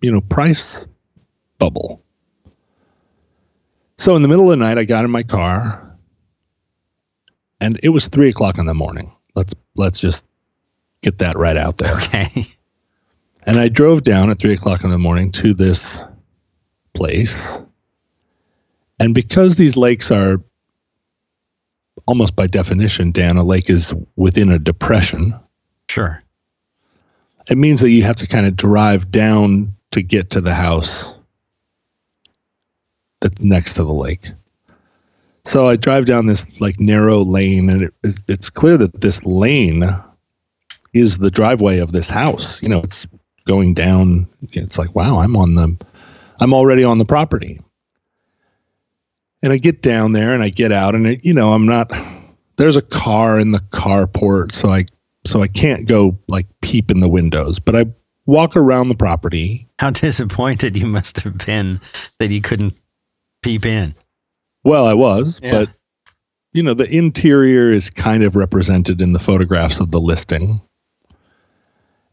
you 0.00 0.10
know, 0.10 0.20
price 0.20 0.88
bubble. 1.60 2.02
So 3.98 4.16
in 4.16 4.22
the 4.22 4.28
middle 4.28 4.50
of 4.50 4.50
the 4.50 4.56
night, 4.56 4.78
I 4.78 4.84
got 4.84 5.04
in 5.04 5.12
my 5.12 5.22
car, 5.22 5.85
and 7.60 7.78
it 7.82 7.90
was 7.90 8.08
three 8.08 8.28
o'clock 8.28 8.58
in 8.58 8.66
the 8.66 8.74
morning. 8.74 9.16
Let's 9.34 9.54
let's 9.76 9.98
just 9.98 10.26
get 11.02 11.18
that 11.18 11.36
right 11.36 11.56
out 11.56 11.78
there. 11.78 11.96
Okay. 11.96 12.46
And 13.46 13.60
I 13.60 13.68
drove 13.68 14.02
down 14.02 14.28
at 14.28 14.40
three 14.40 14.54
o'clock 14.54 14.82
in 14.82 14.90
the 14.90 14.98
morning 14.98 15.30
to 15.32 15.54
this 15.54 16.04
place. 16.94 17.62
And 18.98 19.14
because 19.14 19.54
these 19.54 19.76
lakes 19.76 20.10
are 20.10 20.42
almost 22.06 22.34
by 22.34 22.48
definition, 22.48 23.12
Dan, 23.12 23.36
a 23.36 23.44
lake 23.44 23.70
is 23.70 23.94
within 24.16 24.50
a 24.50 24.58
depression. 24.58 25.32
Sure. 25.88 26.20
It 27.48 27.56
means 27.56 27.80
that 27.82 27.90
you 27.90 28.02
have 28.02 28.16
to 28.16 28.26
kind 28.26 28.46
of 28.46 28.56
drive 28.56 29.12
down 29.12 29.76
to 29.92 30.02
get 30.02 30.30
to 30.30 30.40
the 30.40 30.54
house 30.54 31.16
that's 33.20 33.40
next 33.40 33.74
to 33.74 33.84
the 33.84 33.94
lake. 33.94 34.30
So 35.46 35.68
I 35.68 35.76
drive 35.76 36.06
down 36.06 36.26
this 36.26 36.60
like 36.60 36.80
narrow 36.80 37.24
lane, 37.24 37.70
and 37.70 37.82
it, 37.82 37.94
it's 38.26 38.50
clear 38.50 38.76
that 38.78 39.00
this 39.00 39.24
lane 39.24 39.84
is 40.92 41.18
the 41.18 41.30
driveway 41.30 41.78
of 41.78 41.92
this 41.92 42.10
house. 42.10 42.60
You 42.60 42.68
know, 42.68 42.80
it's 42.80 43.06
going 43.44 43.72
down. 43.72 44.28
It's 44.52 44.76
like, 44.76 44.96
wow, 44.96 45.20
I'm 45.20 45.36
on 45.36 45.54
the, 45.54 45.76
I'm 46.40 46.52
already 46.52 46.82
on 46.82 46.98
the 46.98 47.04
property. 47.04 47.60
And 49.40 49.52
I 49.52 49.58
get 49.58 49.82
down 49.82 50.12
there 50.12 50.34
and 50.34 50.42
I 50.42 50.48
get 50.48 50.72
out, 50.72 50.96
and 50.96 51.06
it, 51.06 51.24
you 51.24 51.32
know, 51.32 51.52
I'm 51.52 51.64
not. 51.64 51.92
There's 52.56 52.76
a 52.76 52.82
car 52.82 53.38
in 53.38 53.52
the 53.52 53.60
carport, 53.70 54.50
so 54.50 54.70
I 54.70 54.86
so 55.24 55.42
I 55.42 55.46
can't 55.46 55.86
go 55.86 56.18
like 56.26 56.48
peep 56.60 56.90
in 56.90 56.98
the 56.98 57.08
windows, 57.08 57.60
but 57.60 57.76
I 57.76 57.86
walk 58.24 58.56
around 58.56 58.88
the 58.88 58.96
property. 58.96 59.68
How 59.78 59.90
disappointed 59.90 60.76
you 60.76 60.86
must 60.86 61.20
have 61.20 61.38
been 61.38 61.80
that 62.18 62.30
you 62.30 62.40
couldn't 62.40 62.74
peep 63.42 63.64
in. 63.64 63.94
Well, 64.66 64.86
I 64.86 64.94
was, 64.94 65.40
Yeah. 65.42 65.52
but 65.52 65.70
you 66.52 66.62
know, 66.62 66.74
the 66.74 66.90
interior 66.90 67.72
is 67.72 67.90
kind 67.90 68.24
of 68.24 68.34
represented 68.34 69.00
in 69.00 69.12
the 69.12 69.18
photographs 69.20 69.78
of 69.78 69.90
the 69.92 70.00
listing. 70.00 70.60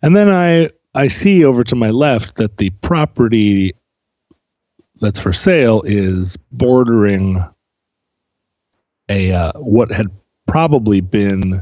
And 0.03 0.15
then 0.15 0.29
I 0.29 0.69
I 0.93 1.07
see 1.07 1.43
over 1.45 1.63
to 1.63 1.75
my 1.75 1.89
left 1.89 2.36
that 2.36 2.57
the 2.57 2.69
property 2.81 3.72
that's 5.00 5.19
for 5.19 5.33
sale 5.33 5.81
is 5.86 6.38
bordering 6.51 7.43
a 9.10 9.31
uh, 9.31 9.53
what 9.55 9.91
had 9.91 10.07
probably 10.48 11.01
been 11.01 11.62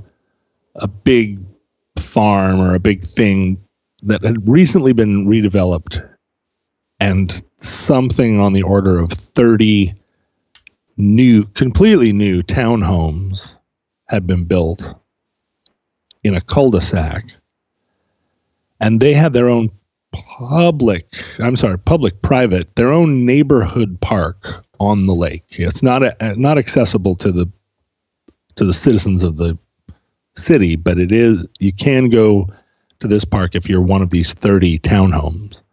a 0.76 0.88
big 0.88 1.40
farm 2.00 2.60
or 2.60 2.76
a 2.76 2.80
big 2.80 3.06
thing 3.06 3.58
that 4.04 4.24
had 4.24 4.48
recently 4.50 4.92
been 4.94 5.28
redeveloped 5.28 6.08
and 7.00 7.42
something 7.58 8.40
on 8.40 8.54
the 8.54 8.64
order 8.64 9.00
of 9.00 9.12
30 9.12 9.94
new 11.02 11.46
completely 11.56 12.14
new 12.14 12.44
townhomes 12.44 13.58
had 14.08 14.28
been 14.28 14.44
built 14.44 14.94
in 16.24 16.36
a 16.36 16.42
cul-de-sac. 16.42 17.26
And 18.80 19.00
they 19.00 19.14
had 19.14 19.34
their 19.34 19.50
own 19.50 19.70
public 20.14 21.08
i'm 21.40 21.56
sorry 21.56 21.80
public 21.80 22.22
private 22.22 22.76
their 22.76 22.92
own 22.92 23.26
neighborhood 23.26 23.98
park 24.02 24.66
on 24.80 25.06
the 25.06 25.16
lake. 25.16 25.46
It's 25.52 25.82
not 25.82 26.04
a, 26.04 26.36
not 26.36 26.58
accessible 26.58 27.16
to 27.16 27.32
the 27.32 27.50
to 28.58 28.66
the 28.66 28.74
citizens 28.74 29.24
of 29.24 29.38
the 29.38 29.58
city 30.36 30.76
but 30.76 31.00
it 31.00 31.12
is 31.12 31.48
you 31.60 31.72
can 31.72 32.10
go 32.10 32.48
to 33.00 33.08
this 33.08 33.24
park 33.24 33.56
if 33.56 33.70
you're 33.70 33.82
one 33.82 34.02
of 34.02 34.10
these 34.10 34.34
30 34.34 34.80
townhomes. 34.80 35.64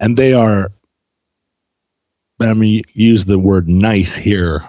And 0.00 0.16
they 0.16 0.34
are 0.34 0.72
I 2.40 2.54
mean, 2.54 2.82
use 2.92 3.24
the 3.24 3.38
word 3.38 3.68
nice 3.68 4.16
here 4.16 4.64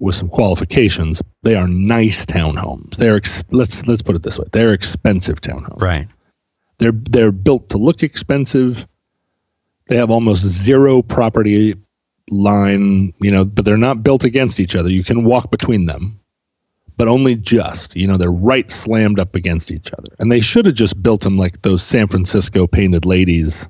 with 0.00 0.14
some 0.14 0.28
qualifications. 0.28 1.22
They 1.42 1.56
are 1.56 1.68
nice 1.68 2.26
townhomes. 2.26 2.96
They're 2.96 3.16
ex- 3.16 3.44
let's 3.50 3.86
let's 3.86 4.02
put 4.02 4.16
it 4.16 4.22
this 4.22 4.38
way: 4.38 4.46
they're 4.52 4.72
expensive 4.72 5.40
townhomes. 5.40 5.80
Right. 5.80 6.08
They're 6.78 6.92
they're 6.92 7.32
built 7.32 7.70
to 7.70 7.78
look 7.78 8.02
expensive. 8.02 8.86
They 9.88 9.96
have 9.96 10.10
almost 10.10 10.44
zero 10.44 11.02
property 11.02 11.74
line, 12.30 13.12
you 13.20 13.30
know, 13.30 13.44
but 13.44 13.64
they're 13.64 13.76
not 13.76 14.02
built 14.02 14.24
against 14.24 14.60
each 14.60 14.76
other. 14.76 14.90
You 14.90 15.04
can 15.04 15.24
walk 15.24 15.50
between 15.50 15.86
them, 15.86 16.18
but 16.96 17.08
only 17.08 17.34
just. 17.34 17.94
You 17.96 18.06
know, 18.06 18.16
they're 18.16 18.30
right 18.30 18.70
slammed 18.70 19.20
up 19.20 19.36
against 19.36 19.70
each 19.70 19.92
other. 19.92 20.14
And 20.18 20.32
they 20.32 20.40
should 20.40 20.66
have 20.66 20.74
just 20.74 21.02
built 21.02 21.20
them 21.20 21.36
like 21.36 21.62
those 21.62 21.82
San 21.82 22.08
Francisco 22.08 22.66
painted 22.66 23.04
ladies. 23.04 23.68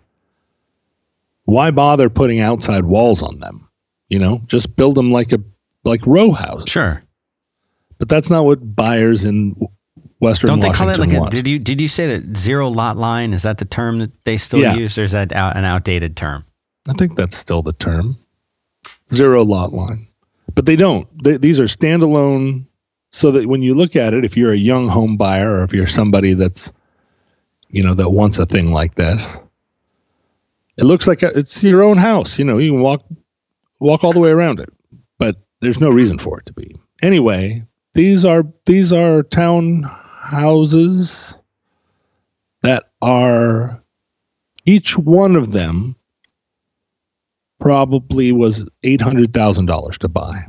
Why 1.45 1.71
bother 1.71 2.09
putting 2.09 2.41
outside 2.41 2.85
walls 2.85 3.23
on 3.23 3.39
them? 3.41 3.69
You 4.09 4.19
know, 4.19 4.41
just 4.47 4.77
build 4.77 4.95
them 4.95 5.13
like 5.13 5.33
a 5.33 5.39
like 5.85 6.07
row 6.07 6.31
house. 6.31 6.69
Sure. 6.69 7.03
But 7.99 8.09
that's 8.09 8.31
not 8.31 8.45
what 8.45 8.75
buyers 8.75 9.25
in 9.25 9.55
Western 10.21 10.49
Don't 10.49 10.61
they 10.61 10.71
call 10.71 10.89
it 10.89 10.99
like 10.99 11.13
a, 11.13 11.29
did 11.31 11.47
you 11.47 11.59
did 11.59 11.81
you 11.81 11.89
say 11.89 12.19
that 12.19 12.37
zero 12.37 12.69
lot 12.69 12.97
line 12.97 13.33
is 13.33 13.43
that 13.43 13.59
the 13.59 13.65
term 13.65 13.99
that 13.99 14.25
they 14.25 14.37
still 14.37 14.61
Yeah. 14.61 14.75
use 14.75 14.97
or 14.99 15.05
is 15.05 15.13
that 15.13 15.33
out, 15.33 15.57
an 15.57 15.65
outdated 15.65 16.17
term? 16.17 16.45
I 16.89 16.93
think 16.95 17.17
that's 17.17 17.37
still 17.37 17.63
the 17.63 17.73
term. 17.73 18.17
Zero 19.13 19.45
lot 19.45 19.73
line. 19.73 20.07
But 20.55 20.67
they 20.67 20.77
don't. 20.77 21.07
They, 21.23 21.37
these 21.37 21.61
are 21.61 21.65
standalone 21.65 22.67
so 23.13 23.31
that 23.33 23.47
when 23.47 23.63
you 23.63 23.75
look 23.75 23.97
at 23.97 24.15
it, 24.15 24.25
if 24.25 24.37
you're 24.37 24.53
a 24.53 24.57
young 24.57 24.89
home 24.89 25.17
buyer 25.17 25.59
or 25.59 25.63
if 25.63 25.73
you're 25.73 25.87
somebody 25.87 26.35
that's, 26.35 26.73
you 27.69 27.83
know, 27.83 27.95
that 27.95 28.11
wants 28.11 28.39
a 28.39 28.47
thing 28.47 28.73
like 28.73 28.95
this, 28.95 29.44
it 30.77 30.85
looks 30.85 31.07
like 31.07 31.23
a, 31.23 31.29
it's 31.37 31.63
your 31.63 31.83
own 31.83 31.97
house. 31.99 32.39
You 32.39 32.45
know, 32.45 32.59
you 32.59 32.73
can 32.73 32.81
walk, 32.81 33.01
walk 33.81 34.05
all 34.05 34.13
the 34.13 34.21
way 34.21 34.31
around 34.31 34.61
it, 34.61 34.71
but 35.19 35.37
there's 35.61 35.81
no 35.81 35.91
reason 35.91 36.19
for 36.19 36.39
it 36.41 36.47
to 36.47 36.53
be. 36.53 36.75
Anyway, 37.03 37.63
these 37.95 38.25
are, 38.25 38.45
these 38.67 38.93
are 38.93 39.23
town 39.23 39.85
houses 40.21 41.39
that 42.63 42.91
are 43.03 43.83
each 44.65 44.97
one 44.97 45.37
of 45.37 45.53
them 45.53 45.95
probably 47.61 48.33
was 48.33 48.69
eight 48.83 49.01
hundred 49.01 49.33
thousand 49.35 49.67
dollars 49.67 49.99
to 49.99 50.09
buy, 50.09 50.47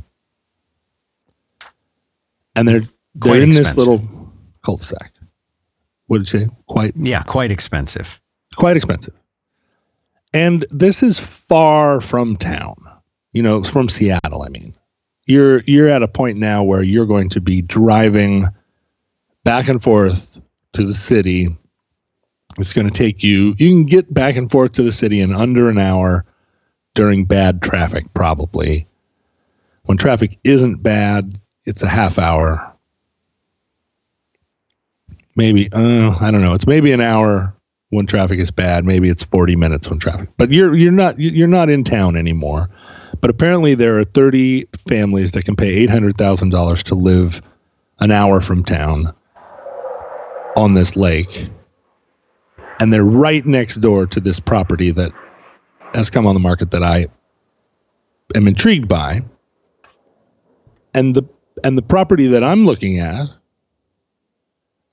and 2.56 2.68
they're 2.68 2.80
they're 2.80 2.90
Quite 3.34 3.42
in 3.44 3.52
this 3.52 3.78
little 3.78 4.00
cul-de-sac. 4.64 5.12
What 6.08 6.20
did 6.20 6.34
you 6.34 6.40
say? 6.42 6.48
Quite 6.68 6.94
Yeah, 6.96 7.24
quite 7.24 7.52
expensive. 7.52 8.20
quite 8.56 8.76
expensive, 8.78 9.14
and 10.36 10.66
this 10.70 11.02
is 11.02 11.18
far 11.18 12.02
from 12.02 12.36
town. 12.36 12.76
You 13.32 13.42
know, 13.42 13.58
it's 13.58 13.72
from 13.72 13.88
Seattle. 13.88 14.44
I 14.44 14.50
mean, 14.50 14.74
you're 15.26 15.62
you're 15.62 15.88
at 15.88 16.04
a 16.04 16.10
point 16.10 16.38
now 16.38 16.64
where 16.64 16.84
you're 16.84 17.06
going 17.06 17.30
to 17.30 17.42
be 17.42 17.62
driving 17.62 18.46
back 19.46 19.70
and 19.70 19.82
forth 19.82 20.42
to 20.74 20.86
the 20.86 20.94
city. 20.94 21.48
It's 22.60 22.74
going 22.74 22.88
to 22.90 22.94
take 22.94 23.24
you. 23.24 23.56
You 23.58 23.70
can 23.70 23.86
get 23.86 24.14
back 24.14 24.36
and 24.36 24.52
forth 24.52 24.74
to 24.74 24.84
the 24.84 24.92
city 24.92 25.22
in 25.22 25.34
under 25.34 25.70
an 25.70 25.78
hour 25.78 26.26
during 26.96 27.24
bad 27.24 27.62
traffic, 27.62 28.14
probably. 28.14 28.88
When 29.84 29.98
traffic 29.98 30.38
isn't 30.44 30.84
bad, 30.84 31.40
it's 31.66 31.84
a 31.84 31.90
half 31.90 32.20
hour. 32.20 32.74
Maybe 35.38 35.70
uh, 35.72 36.18
I 36.20 36.32
don't 36.32 36.42
know. 36.42 36.54
It's 36.54 36.68
maybe 36.68 36.92
an 36.92 37.02
hour 37.02 37.55
when 37.96 38.06
traffic 38.06 38.40
is 38.40 38.52
bad. 38.52 38.86
Maybe 38.86 39.10
it's 39.10 39.24
forty 39.24 39.56
minutes 39.56 39.90
when 39.90 40.00
traffic. 40.00 40.30
But 40.38 40.52
you're 40.52 40.76
you're 40.76 40.92
not 40.92 41.20
you're 41.20 41.48
not 41.48 41.70
in 41.70 41.84
town 41.84 42.16
anymore. 42.16 42.70
But 43.22 43.30
apparently 43.30 43.76
there 43.76 43.98
are 43.98 44.04
thirty 44.04 44.68
families 44.90 45.32
that 45.32 45.46
can 45.46 45.56
pay 45.56 45.70
eight 45.70 45.90
hundred 45.90 46.18
thousand 46.18 46.50
dollars 46.50 46.84
to 46.84 46.96
live 46.96 47.42
an 48.00 48.12
hour 48.12 48.42
from 48.42 48.64
town 48.64 49.14
on 50.56 50.74
this 50.74 50.96
lake, 50.96 51.50
and 52.80 52.94
they're 52.94 53.04
right 53.04 53.46
next 53.46 53.78
door 53.78 54.06
to 54.08 54.20
this 54.20 54.40
property 54.40 54.92
that 54.92 55.12
has 55.94 56.10
come 56.10 56.28
on 56.28 56.34
the 56.34 56.42
market 56.42 56.72
that 56.72 56.84
I 56.84 57.08
am 58.36 58.48
intrigued 58.48 58.88
by. 58.88 59.22
And 60.94 61.16
the 61.16 61.24
and 61.64 61.78
the 61.78 61.82
property 61.82 62.28
that 62.28 62.44
I'm 62.44 62.66
looking 62.66 63.00
at 63.00 63.28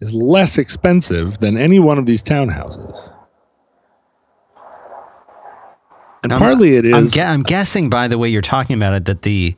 is 0.02 0.12
less 0.12 0.58
expensive 0.58 1.38
than 1.38 1.56
any 1.56 1.78
one 1.78 1.96
of 1.96 2.06
these 2.06 2.22
townhouses. 2.22 3.12
And 6.24 6.32
I'm- 6.32 6.38
partly 6.40 6.76
it 6.76 6.84
I'm, 6.94 7.04
is 7.04 7.12
gue- 7.14 7.22
I'm 7.22 7.42
guessing 7.42 7.88
by 7.88 8.08
the 8.08 8.18
way 8.18 8.28
you're 8.28 8.42
talking 8.42 8.76
about 8.76 8.94
it 8.94 9.04
that 9.06 9.22
the 9.22 9.56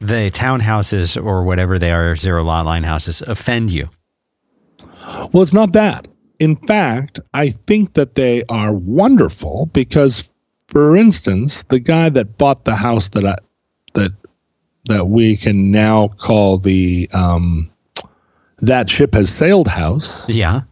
the 0.00 0.30
townhouses 0.32 1.22
or 1.22 1.44
whatever 1.44 1.78
they 1.78 1.92
are, 1.92 2.16
zero 2.16 2.42
lot 2.42 2.64
line 2.64 2.84
houses, 2.84 3.22
offend 3.26 3.70
you. 3.70 3.90
well, 5.32 5.42
it's 5.42 5.52
not 5.52 5.72
that. 5.74 6.08
in 6.38 6.56
fact, 6.56 7.20
I 7.34 7.50
think 7.50 7.92
that 7.94 8.14
they 8.14 8.42
are 8.48 8.72
wonderful 8.72 9.66
because, 9.74 10.30
for 10.68 10.96
instance, 10.96 11.64
the 11.64 11.80
guy 11.80 12.08
that 12.08 12.38
bought 12.38 12.64
the 12.64 12.74
house 12.76 13.10
that 13.10 13.26
I, 13.26 13.36
that 13.92 14.12
that 14.86 15.08
we 15.08 15.36
can 15.36 15.70
now 15.70 16.08
call 16.08 16.56
the 16.56 17.10
um, 17.12 17.70
that 18.62 18.90
ship 18.90 19.14
has 19.14 19.32
sailed 19.32 19.68
house. 19.68 20.28
Yeah. 20.28 20.62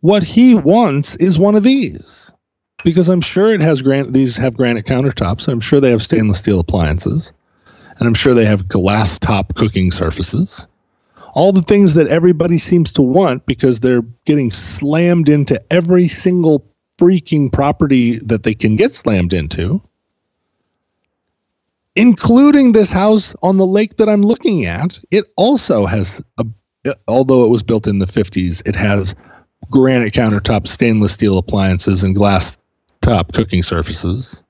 What 0.00 0.22
he 0.22 0.54
wants 0.54 1.16
is 1.16 1.38
one 1.38 1.54
of 1.54 1.62
these 1.62 2.32
because 2.84 3.08
I'm 3.08 3.20
sure 3.20 3.52
it 3.52 3.60
has 3.60 3.82
granite. 3.82 4.12
These 4.12 4.36
have 4.36 4.56
granite 4.56 4.86
countertops. 4.86 5.48
I'm 5.48 5.60
sure 5.60 5.80
they 5.80 5.90
have 5.90 6.02
stainless 6.02 6.38
steel 6.38 6.60
appliances, 6.60 7.34
and 7.98 8.06
I'm 8.06 8.14
sure 8.14 8.32
they 8.34 8.44
have 8.44 8.68
glass 8.68 9.18
top 9.18 9.54
cooking 9.56 9.90
surfaces. 9.90 10.68
All 11.34 11.52
the 11.52 11.62
things 11.62 11.94
that 11.94 12.06
everybody 12.06 12.58
seems 12.58 12.92
to 12.92 13.02
want 13.02 13.44
because 13.44 13.80
they're 13.80 14.02
getting 14.24 14.50
slammed 14.50 15.28
into 15.28 15.60
every 15.70 16.08
single 16.08 16.64
freaking 16.98 17.52
property 17.52 18.18
that 18.24 18.44
they 18.44 18.54
can 18.54 18.76
get 18.76 18.92
slammed 18.92 19.34
into, 19.34 19.82
including 21.94 22.72
this 22.72 22.92
house 22.92 23.34
on 23.42 23.56
the 23.56 23.66
lake 23.66 23.96
that 23.96 24.08
I'm 24.08 24.22
looking 24.22 24.64
at. 24.64 24.98
It 25.10 25.28
also 25.36 25.84
has 25.86 26.22
a, 26.38 26.46
although 27.08 27.44
it 27.44 27.50
was 27.50 27.62
built 27.62 27.86
in 27.86 27.98
the 27.98 28.06
50s, 28.06 28.66
it 28.66 28.76
has 28.76 29.14
granite 29.70 30.12
countertop, 30.12 30.66
stainless 30.66 31.12
steel 31.12 31.38
appliances, 31.38 32.02
and 32.02 32.14
glass 32.14 32.58
top 33.00 33.32
cooking 33.32 33.62
surfaces 33.62 34.42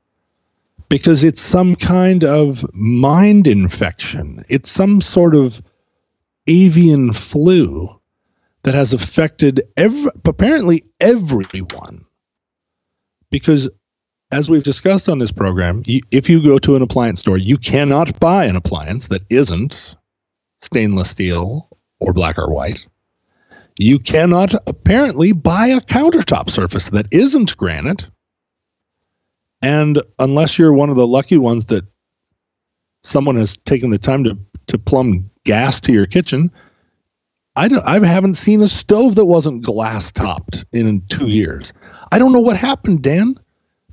because 0.89 1.25
it's 1.25 1.41
some 1.41 1.77
kind 1.77 2.25
of 2.25 2.65
mind 2.75 3.47
infection. 3.47 4.45
It's 4.49 4.71
some 4.71 5.01
sort 5.01 5.35
of 5.35 5.63
avian 6.47 7.13
flu 7.13 7.89
that 8.63 8.75
has 8.75 8.93
affected 8.93 9.63
every, 9.77 10.11
apparently 10.25 10.83
everyone. 11.01 12.05
Because 13.31 13.69
as 14.31 14.49
we've 14.51 14.65
discussed 14.65 15.09
on 15.09 15.19
this 15.19 15.33
program, 15.33 15.83
you, 15.87 16.01
if 16.11 16.29
you 16.29 16.43
go 16.43 16.59
to 16.59 16.77
an 16.77 16.83
appliance 16.83 17.21
store, 17.21 17.39
you 17.39 17.59
cannot 17.59 18.19
buy 18.21 18.45
an 18.45 18.57
appliance 18.57 19.09
that 19.09 19.23
isn't 19.31 19.97
stainless 20.59 21.11
steel 21.11 21.69
or 22.01 22.13
black 22.13 22.39
or 22.39 22.53
white. 22.53 22.87
You 23.79 23.99
cannot 23.99 24.55
apparently 24.67 25.33
buy 25.33 25.67
a 25.67 25.81
countertop 25.81 26.49
surface 26.49 26.91
that 26.91 27.07
isn't 27.13 27.57
granite. 27.57 28.09
And 29.61 30.01
unless 30.19 30.59
you're 30.59 30.73
one 30.73 30.89
of 30.89 30.97
the 30.97 31.07
lucky 31.07 31.37
ones 31.37 31.67
that 31.67 31.85
someone 33.03 33.37
has 33.37 33.57
taken 33.59 33.91
the 33.91 33.99
time 33.99 34.25
to, 34.25 34.39
to 34.69 34.79
plumb 34.79 35.31
gas 35.45 35.81
to 35.83 35.93
your 35.93 36.07
kitchen, 36.07 36.51
I, 37.55 37.69
don't, 37.69 37.87
I 37.87 38.05
haven't 38.05 38.35
seen 38.35 38.63
a 38.63 38.67
stove 38.67 39.15
that 39.17 39.27
wasn't 39.27 39.65
glass 39.65 40.11
topped 40.11 40.65
in 40.73 41.03
two 41.09 41.29
years. 41.29 41.73
I 42.13 42.19
don't 42.19 42.33
know 42.33 42.41
what 42.41 42.57
happened, 42.57 43.03
Dan. 43.03 43.35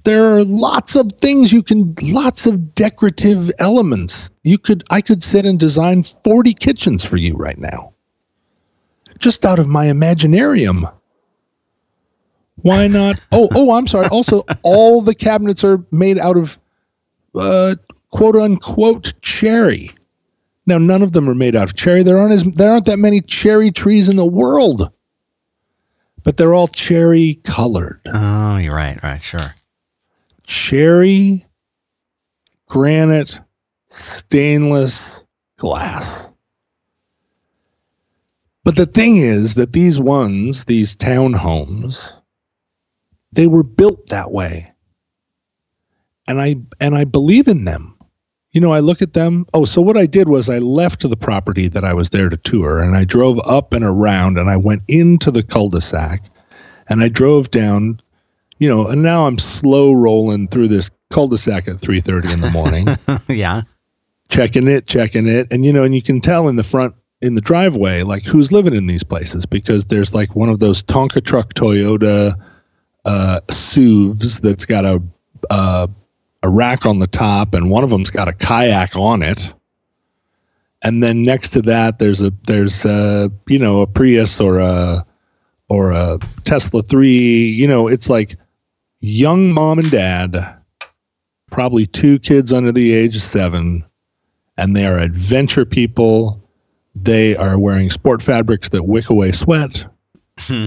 There 0.05 0.35
are 0.35 0.43
lots 0.43 0.97
of 0.97 1.11
things 1.13 1.53
you 1.53 1.63
can, 1.63 1.95
lots 2.01 2.45
of 2.45 2.75
decorative 2.75 3.51
elements. 3.59 4.31
You 4.43 4.57
could, 4.57 4.83
I 4.89 4.99
could 4.99 5.23
sit 5.23 5.45
and 5.45 5.59
design 5.59 6.03
40 6.03 6.53
kitchens 6.53 7.05
for 7.05 7.15
you 7.15 7.35
right 7.35 7.57
now 7.57 7.92
just 9.23 9.45
out 9.45 9.57
of 9.57 9.67
my 9.69 9.85
imaginarium. 9.85 10.83
Why 12.57 12.87
not? 12.87 13.19
Oh, 13.31 13.47
oh, 13.55 13.75
I'm 13.75 13.87
sorry. 13.87 14.07
Also, 14.07 14.43
all 14.61 15.01
the 15.01 15.15
cabinets 15.15 15.63
are 15.63 15.83
made 15.91 16.19
out 16.19 16.37
of 16.37 16.59
uh, 17.33 17.75
quote 18.11 18.35
unquote 18.35 19.13
cherry. 19.21 19.89
Now, 20.65 20.77
none 20.77 21.01
of 21.01 21.13
them 21.13 21.27
are 21.29 21.35
made 21.35 21.55
out 21.55 21.69
of 21.69 21.75
cherry. 21.75 22.03
There 22.03 22.17
aren't 22.17 22.33
as 22.33 22.43
there 22.43 22.71
aren't 22.71 22.85
that 22.85 22.99
many 22.99 23.21
cherry 23.21 23.71
trees 23.71 24.07
in 24.07 24.17
the 24.17 24.25
world, 24.25 24.91
but 26.23 26.37
they're 26.37 26.53
all 26.53 26.67
cherry 26.67 27.39
colored. 27.43 28.01
Oh, 28.05 28.57
you're 28.57 28.71
right. 28.71 29.01
Right. 29.01 29.21
Sure. 29.21 29.55
Cherry, 30.45 31.45
granite, 32.67 33.39
stainless 33.87 35.25
glass. 35.57 36.32
But 38.63 38.77
the 38.77 38.85
thing 38.85 39.17
is 39.17 39.55
that 39.55 39.73
these 39.73 39.99
ones, 39.99 40.65
these 40.65 40.95
townhomes, 40.95 42.19
they 43.33 43.47
were 43.47 43.63
built 43.63 44.07
that 44.07 44.31
way. 44.31 44.71
And 46.27 46.39
I 46.39 46.55
and 46.79 46.95
I 46.95 47.03
believe 47.03 47.47
in 47.47 47.65
them. 47.65 47.97
You 48.51 48.61
know, 48.61 48.71
I 48.71 48.79
look 48.79 49.01
at 49.01 49.13
them. 49.13 49.45
Oh, 49.53 49.65
so 49.65 49.81
what 49.81 49.97
I 49.97 50.05
did 50.05 50.29
was 50.29 50.47
I 50.47 50.59
left 50.59 51.09
the 51.09 51.17
property 51.17 51.67
that 51.69 51.83
I 51.83 51.93
was 51.93 52.11
there 52.11 52.29
to 52.29 52.37
tour 52.37 52.79
and 52.81 52.95
I 52.95 53.03
drove 53.03 53.39
up 53.45 53.73
and 53.73 53.83
around 53.83 54.37
and 54.37 54.49
I 54.49 54.57
went 54.57 54.83
into 54.87 55.31
the 55.31 55.41
cul-de-sac 55.41 56.23
and 56.87 57.01
I 57.01 57.09
drove 57.09 57.49
down, 57.49 57.99
you 58.59 58.69
know, 58.69 58.87
and 58.87 59.01
now 59.01 59.25
I'm 59.25 59.39
slow 59.39 59.91
rolling 59.91 60.47
through 60.47 60.67
this 60.67 60.91
cul-de-sac 61.11 61.67
at 61.67 61.77
3:30 61.77 62.31
in 62.31 62.41
the 62.41 62.51
morning. 62.51 62.87
yeah. 63.27 63.63
Checking 64.29 64.67
it, 64.67 64.87
checking 64.87 65.27
it, 65.27 65.47
and 65.51 65.65
you 65.65 65.73
know, 65.73 65.83
and 65.83 65.93
you 65.93 66.01
can 66.01 66.21
tell 66.21 66.47
in 66.47 66.55
the 66.55 66.63
front 66.63 66.95
in 67.23 67.35
the 67.35 67.41
driveway 67.41 68.03
like 68.03 68.25
who's 68.25 68.51
living 68.51 68.75
in 68.75 68.85
these 68.85 69.03
places? 69.03 69.45
Because 69.45 69.85
there's 69.85 70.13
like 70.13 70.35
one 70.35 70.49
of 70.49 70.59
those 70.59 70.83
Tonka 70.83 71.23
truck 71.23 71.53
Toyota 71.53 72.35
uh, 73.05 73.39
SUVs 73.47 74.41
that's 74.41 74.65
got 74.65 74.85
a 74.85 75.01
uh, 75.49 75.87
a 76.43 76.49
rack 76.49 76.85
on 76.85 76.99
the 76.99 77.07
top 77.07 77.55
and 77.55 77.71
one 77.71 77.83
of 77.83 77.89
them's 77.89 78.11
got 78.11 78.27
a 78.27 78.33
kayak 78.33 78.97
on 78.97 79.23
it. 79.23 79.51
And 80.81 81.01
then 81.01 81.23
next 81.23 81.51
to 81.51 81.61
that 81.63 81.97
there's 81.97 82.21
a 82.21 82.31
there's 82.43 82.85
a 82.85 83.31
you 83.47 83.57
know 83.57 83.81
a 83.81 83.87
Prius 83.87 84.41
or 84.41 84.59
a 84.59 85.05
or 85.69 85.91
a 85.91 86.19
Tesla 86.43 86.83
3, 86.83 87.09
you 87.09 87.67
know, 87.67 87.87
it's 87.87 88.09
like 88.09 88.35
young 88.99 89.53
mom 89.53 89.79
and 89.79 89.89
dad, 89.89 90.57
probably 91.49 91.85
two 91.85 92.19
kids 92.19 92.51
under 92.51 92.73
the 92.73 92.93
age 92.93 93.15
of 93.15 93.21
7 93.21 93.85
and 94.57 94.75
they 94.75 94.85
are 94.85 94.97
adventure 94.97 95.65
people 95.65 96.42
they 97.03 97.35
are 97.35 97.59
wearing 97.59 97.89
sport 97.89 98.21
fabrics 98.21 98.69
that 98.69 98.83
wick 98.83 99.09
away 99.09 99.31
sweat. 99.31 99.85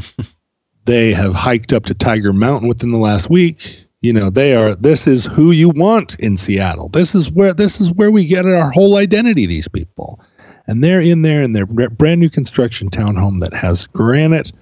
they 0.84 1.12
have 1.12 1.34
hiked 1.34 1.72
up 1.72 1.84
to 1.86 1.94
Tiger 1.94 2.32
Mountain 2.32 2.68
within 2.68 2.90
the 2.90 2.98
last 2.98 3.30
week. 3.30 3.84
You 4.00 4.12
know, 4.12 4.30
they 4.30 4.54
are 4.54 4.74
this 4.74 5.06
is 5.06 5.24
who 5.24 5.50
you 5.50 5.70
want 5.70 6.18
in 6.20 6.36
Seattle. 6.36 6.88
This 6.90 7.14
is 7.14 7.30
where 7.30 7.54
this 7.54 7.80
is 7.80 7.92
where 7.92 8.10
we 8.10 8.26
get 8.26 8.46
our 8.46 8.70
whole 8.70 8.96
identity 8.96 9.46
these 9.46 9.68
people. 9.68 10.20
And 10.68 10.82
they're 10.82 11.00
in 11.00 11.22
there 11.22 11.42
in 11.42 11.52
their 11.52 11.66
brand 11.66 12.20
new 12.20 12.28
construction 12.28 12.88
townhome 12.88 13.40
that 13.40 13.54
has 13.54 13.86
granite 13.86 14.52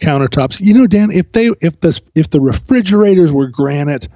countertops. 0.00 0.60
You 0.60 0.74
know, 0.74 0.86
Dan, 0.86 1.10
if 1.10 1.32
they 1.32 1.50
if 1.60 1.80
this 1.80 2.00
if 2.14 2.30
the 2.30 2.40
refrigerators 2.40 3.32
were 3.32 3.46
granite 3.46 4.08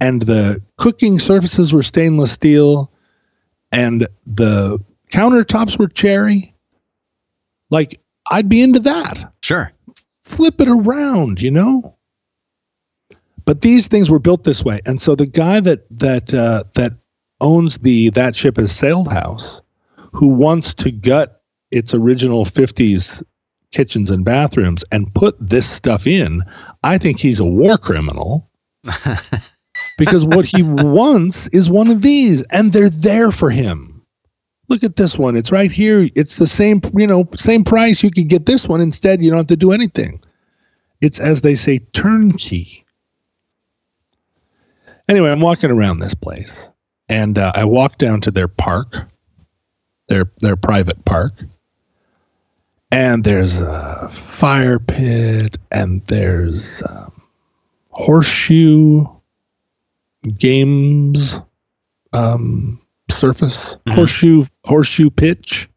and 0.00 0.22
the 0.22 0.62
cooking 0.76 1.18
surfaces 1.18 1.72
were 1.72 1.82
stainless 1.82 2.32
steel 2.32 2.92
and 3.72 4.06
the 4.26 4.82
countertops 5.12 5.78
were 5.78 5.88
cherry, 5.88 6.48
like 7.70 8.00
I'd 8.30 8.48
be 8.48 8.62
into 8.62 8.80
that. 8.80 9.32
Sure. 9.42 9.72
Flip 9.94 10.60
it 10.60 10.68
around, 10.68 11.40
you 11.40 11.50
know. 11.50 11.96
But 13.44 13.60
these 13.60 13.88
things 13.88 14.10
were 14.10 14.20
built 14.20 14.44
this 14.44 14.64
way, 14.64 14.80
and 14.86 15.00
so 15.00 15.14
the 15.14 15.26
guy 15.26 15.60
that 15.60 15.84
that 15.98 16.32
uh, 16.32 16.64
that 16.74 16.92
owns 17.40 17.78
the 17.78 18.10
that 18.10 18.36
ship 18.36 18.56
has 18.56 18.74
sailed 18.74 19.08
house, 19.12 19.60
who 20.12 20.28
wants 20.28 20.74
to 20.74 20.92
gut 20.92 21.42
its 21.72 21.92
original 21.92 22.44
'50s 22.44 23.22
kitchens 23.72 24.12
and 24.12 24.24
bathrooms 24.24 24.84
and 24.92 25.12
put 25.12 25.34
this 25.40 25.68
stuff 25.68 26.06
in, 26.06 26.42
I 26.84 26.98
think 26.98 27.18
he's 27.18 27.40
a 27.40 27.44
war 27.44 27.78
criminal. 27.78 28.48
because 29.98 30.24
what 30.24 30.44
he 30.44 30.62
wants 30.62 31.48
is 31.48 31.68
one 31.68 31.88
of 31.88 32.00
these, 32.00 32.42
and 32.52 32.72
they're 32.72 32.90
there 32.90 33.32
for 33.32 33.50
him 33.50 33.91
look 34.72 34.82
at 34.82 34.96
this 34.96 35.18
one. 35.18 35.36
It's 35.36 35.52
right 35.52 35.70
here. 35.70 36.08
It's 36.16 36.38
the 36.38 36.46
same, 36.46 36.80
you 36.94 37.06
know, 37.06 37.28
same 37.34 37.62
price. 37.62 38.02
You 38.02 38.10
could 38.10 38.28
get 38.28 38.46
this 38.46 38.66
one 38.66 38.80
instead. 38.80 39.22
You 39.22 39.30
don't 39.30 39.38
have 39.38 39.46
to 39.48 39.56
do 39.56 39.70
anything. 39.70 40.20
It's 41.02 41.20
as 41.20 41.42
they 41.42 41.54
say, 41.54 41.78
turnkey. 41.78 42.84
Anyway, 45.08 45.30
I'm 45.30 45.40
walking 45.40 45.70
around 45.70 45.98
this 45.98 46.14
place, 46.14 46.70
and 47.08 47.36
uh, 47.36 47.52
I 47.54 47.64
walk 47.64 47.98
down 47.98 48.22
to 48.22 48.30
their 48.30 48.48
park, 48.48 48.94
their 50.08 50.30
their 50.38 50.56
private 50.56 51.04
park, 51.04 51.32
and 52.90 53.22
there's 53.22 53.60
a 53.60 54.08
fire 54.10 54.78
pit, 54.78 55.58
and 55.70 56.04
there's 56.06 56.82
um, 56.84 57.12
horseshoe 57.90 59.04
games 60.38 61.42
um, 62.12 62.81
surface, 63.22 63.76
mm-hmm. 63.76 63.92
horseshoe 63.92 64.42
horseshoe 64.64 65.10
pitch. 65.10 65.68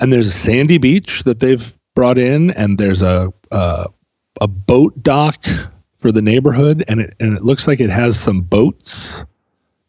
And 0.00 0.12
there's 0.12 0.28
a 0.28 0.38
sandy 0.46 0.78
beach 0.78 1.24
that 1.24 1.40
they've 1.40 1.76
brought 1.94 2.18
in, 2.18 2.50
and 2.52 2.78
there's 2.78 3.02
a 3.02 3.32
a, 3.50 3.86
a 4.40 4.46
boat 4.46 5.02
dock 5.02 5.44
for 5.98 6.12
the 6.12 6.22
neighborhood, 6.22 6.84
and 6.88 7.00
it 7.00 7.14
and 7.20 7.36
it 7.36 7.42
looks 7.42 7.66
like 7.66 7.80
it 7.80 7.90
has 7.90 8.20
some 8.20 8.42
boats 8.42 9.24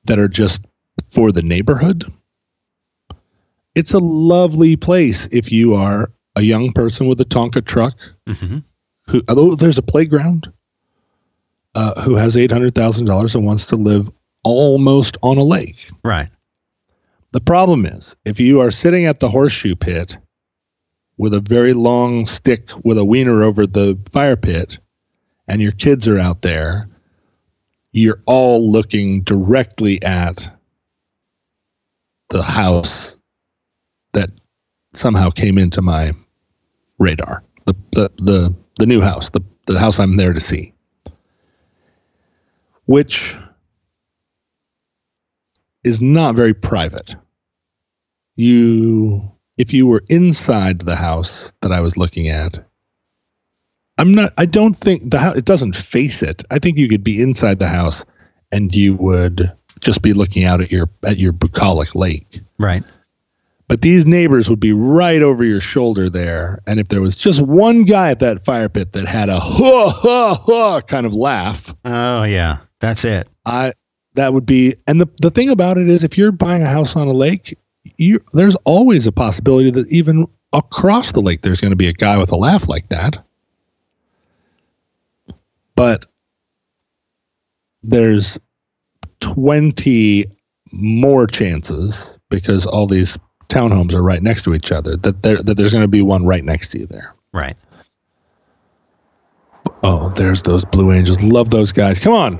that 0.06 0.18
are 0.18 0.30
just 0.30 0.66
for 1.08 1.32
the 1.32 1.44
neighborhood. 1.44 2.06
It's 3.76 3.94
a 3.94 4.00
lovely 4.00 4.76
place 4.76 5.28
if 5.32 5.52
you 5.52 5.76
are 5.76 6.12
a 6.36 6.42
young 6.42 6.72
person 6.72 7.08
with 7.08 7.22
a 7.22 7.26
Tonka 7.26 7.64
truck 7.66 7.98
hmm 8.28 8.60
who, 9.10 9.22
although 9.28 9.56
there's 9.56 9.80
a 9.80 9.84
playground, 9.84 10.52
uh, 11.76 12.00
who 12.02 12.16
has 12.16 12.38
eight 12.38 12.52
hundred 12.52 12.76
thousand 12.76 13.08
dollars 13.08 13.36
and 13.36 13.46
wants 13.46 13.66
to 13.66 13.76
live 13.76 14.10
almost 14.44 15.18
on 15.22 15.38
a 15.38 15.44
lake. 15.44 15.90
Right. 16.04 16.30
The 17.32 17.42
problem 17.42 17.86
is, 17.86 18.16
if 18.26 18.40
you 18.40 18.60
are 18.62 18.72
sitting 18.72 19.06
at 19.06 19.20
the 19.20 19.30
horseshoe 19.30 19.76
pit 19.76 20.18
with 21.18 21.34
a 21.34 21.42
very 21.42 21.74
long 21.74 22.26
stick 22.26 22.70
with 22.84 22.98
a 22.98 23.06
wiener 23.06 23.44
over 23.44 23.68
the 23.68 24.00
fire 24.12 24.36
pit, 24.36 24.80
and 25.48 25.62
your 25.62 25.72
kids 25.72 26.08
are 26.08 26.18
out 26.18 26.42
there, 26.42 26.88
you're 27.92 28.22
all 28.26 28.72
looking 28.72 29.22
directly 29.24 30.02
at 30.04 30.50
the 32.30 32.44
house 32.44 33.18
that 34.14 34.30
somehow 34.94 35.30
came 35.30 35.58
into 35.58 35.82
my 35.82 36.14
radar. 37.00 37.44
The 37.66 37.76
the 37.92 38.12
the, 38.18 38.56
the 38.78 38.86
new 38.86 39.02
house, 39.02 39.32
the, 39.32 39.42
the 39.66 39.80
house 39.80 40.00
I'm 40.00 40.14
there 40.16 40.34
to 40.34 40.40
see. 40.40 40.74
Which 42.86 43.38
is 45.84 46.02
not 46.02 46.36
very 46.36 46.54
private. 46.54 47.16
You, 48.36 49.32
if 49.58 49.74
you 49.74 49.86
were 49.86 50.04
inside 50.10 50.82
the 50.82 50.96
house 50.96 51.54
that 51.62 51.72
I 51.72 51.82
was 51.82 51.98
looking 51.98 52.30
at, 52.30 52.60
I'm 53.98 54.14
not. 54.14 54.34
I 54.38 54.46
don't 54.46 54.76
think 54.76 55.12
the 55.12 55.20
house. 55.20 55.36
It 55.36 55.44
doesn't 55.44 55.76
face 55.76 56.24
it. 56.24 56.42
I 56.50 56.60
think 56.60 56.78
you 56.78 56.88
could 56.88 57.04
be 57.04 57.22
inside 57.22 57.60
the 57.60 57.68
house, 57.68 58.06
and 58.50 58.74
you 58.74 58.96
would 58.96 59.52
just 59.82 60.02
be 60.02 60.14
looking 60.14 60.46
out 60.46 60.62
at 60.62 60.72
your 60.72 60.90
at 61.06 61.18
your 61.18 61.34
bucolic 61.34 61.96
lake. 61.96 62.40
Right. 62.58 62.84
But 63.68 63.82
these 63.82 64.08
neighbors 64.08 64.50
would 64.50 64.60
be 64.60 64.74
right 64.74 65.22
over 65.22 65.44
your 65.44 65.60
shoulder 65.60 66.10
there, 66.10 66.62
and 66.66 66.80
if 66.80 66.88
there 66.88 67.02
was 67.02 67.18
just 67.18 67.42
one 67.42 67.84
guy 67.84 68.10
at 68.10 68.20
that 68.20 68.44
fire 68.44 68.70
pit 68.70 68.94
that 68.94 69.06
had 69.06 69.28
a 69.28 69.40
ha 69.40 69.90
ha 69.90 70.34
ha 70.34 70.82
kind 70.82 71.06
of 71.06 71.14
laugh, 71.14 71.76
Oh 71.84 72.24
yeah, 72.24 72.60
that's 72.80 73.04
it. 73.04 73.28
I 73.46 73.74
that 74.20 74.34
would 74.34 74.46
be 74.46 74.76
and 74.88 75.02
the 75.02 75.08
the 75.22 75.32
thing 75.32 75.50
about 75.50 75.78
it 75.78 75.88
is 75.88 76.04
if 76.04 76.18
you're 76.18 76.32
buying 76.32 76.62
a 76.62 76.68
house 76.68 76.96
on 76.96 77.08
a 77.08 77.14
lake, 77.14 77.58
you 77.98 78.20
there's 78.34 78.56
always 78.66 79.08
a 79.08 79.12
possibility 79.12 79.72
that 79.72 79.92
even 79.92 80.26
across 80.54 81.12
the 81.12 81.22
lake 81.22 81.42
there's 81.42 81.62
going 81.62 81.72
to 81.72 81.78
be 81.78 81.88
a 81.88 81.94
guy 81.94 82.18
with 82.18 82.32
a 82.32 82.36
laugh 82.36 82.68
like 82.68 82.90
that. 82.90 83.18
But 85.76 86.06
there's 87.84 88.38
20 89.22 90.26
more 90.74 91.28
chances 91.28 92.20
because 92.30 92.66
all 92.66 92.88
these 92.88 93.18
townhomes 93.48 93.94
are 93.96 94.04
right 94.04 94.22
next 94.22 94.44
to 94.44 94.54
each 94.54 94.72
other 94.72 94.96
that 94.98 95.24
there 95.24 95.42
that 95.42 95.56
there's 95.56 95.74
going 95.74 95.84
to 95.84 95.88
be 95.88 96.02
one 96.02 96.26
right 96.26 96.44
next 96.44 96.70
to 96.72 96.80
you 96.80 96.86
there. 96.86 97.14
Right. 97.34 97.58
Oh, 99.84 100.10
there's 100.10 100.44
those 100.44 100.66
Blue 100.66 100.92
Angels. 100.92 101.24
Love 101.24 101.50
those 101.50 101.72
guys. 101.72 102.00
Come 102.00 102.14
on, 102.14 102.40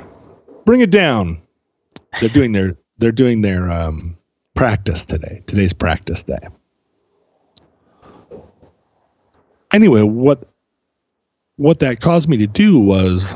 bring 0.66 0.82
it 0.82 0.92
down. 0.92 1.42
They're 2.20 2.30
doing 2.30 2.52
their 2.52 2.74
they're 2.98 3.12
doing 3.12 3.42
their 3.42 3.70
um, 3.70 4.18
practice 4.56 5.06
today. 5.06 5.42
Today's 5.46 5.74
practice 5.74 6.24
day. 6.24 6.40
Anyway, 9.72 10.04
what 10.04 10.46
what 11.56 11.80
that 11.80 12.00
caused 12.00 12.30
me 12.30 12.38
to 12.38 12.48
do 12.48 12.80
was 12.80 13.36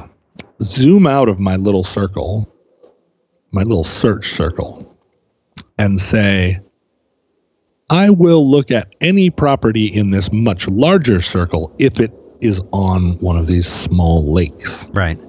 zoom 0.62 1.06
out 1.08 1.30
of 1.30 1.40
my 1.40 1.56
little 1.58 1.84
circle, 1.84 2.52
my 3.52 3.64
little 3.64 3.84
search 3.84 4.28
circle, 4.28 4.98
and 5.78 6.00
say, 6.00 6.60
I 7.90 8.10
will 8.10 8.50
look 8.50 8.72
at 8.72 8.96
any 9.02 9.30
property 9.30 9.88
in 9.88 10.10
this 10.10 10.32
much 10.32 10.68
larger 10.68 11.20
circle 11.20 11.76
if 11.80 12.00
it 12.00 12.12
is 12.42 12.62
on 12.72 13.18
one 13.20 13.38
of 13.38 13.48
these 13.48 13.68
small 13.68 14.32
lakes 14.34 14.90
Right. 14.94 15.20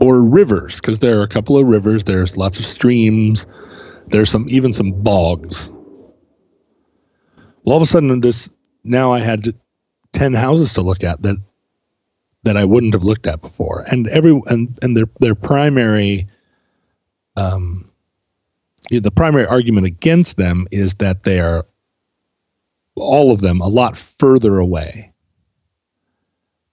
Or 0.00 0.22
rivers 0.22 0.80
because 0.80 1.00
there 1.00 1.18
are 1.18 1.22
a 1.22 1.28
couple 1.28 1.58
of 1.58 1.66
rivers 1.66 2.04
there's 2.04 2.36
lots 2.36 2.58
of 2.58 2.64
streams 2.64 3.46
there's 4.10 4.30
some 4.30 4.46
even 4.48 4.72
some 4.72 4.90
bogs. 4.90 5.70
Well 7.64 7.74
all 7.74 7.76
of 7.76 7.82
a 7.82 7.86
sudden 7.86 8.20
this 8.20 8.50
now 8.84 9.12
i 9.12 9.18
had 9.18 9.54
10 10.12 10.34
houses 10.34 10.72
to 10.74 10.82
look 10.82 11.04
at 11.04 11.22
that 11.22 11.36
that 12.44 12.56
i 12.56 12.64
wouldn't 12.64 12.94
have 12.94 13.04
looked 13.04 13.26
at 13.26 13.40
before. 13.40 13.84
And 13.90 14.08
every 14.08 14.40
and 14.46 14.76
and 14.82 14.96
their 14.96 15.06
their 15.20 15.34
primary 15.34 16.26
um 17.36 17.90
the 18.90 19.10
primary 19.10 19.46
argument 19.46 19.86
against 19.86 20.36
them 20.36 20.66
is 20.70 20.94
that 20.94 21.24
they 21.24 21.40
are 21.40 21.66
all 22.94 23.30
of 23.30 23.40
them 23.40 23.60
a 23.60 23.68
lot 23.68 23.96
further 23.96 24.58
away 24.58 25.12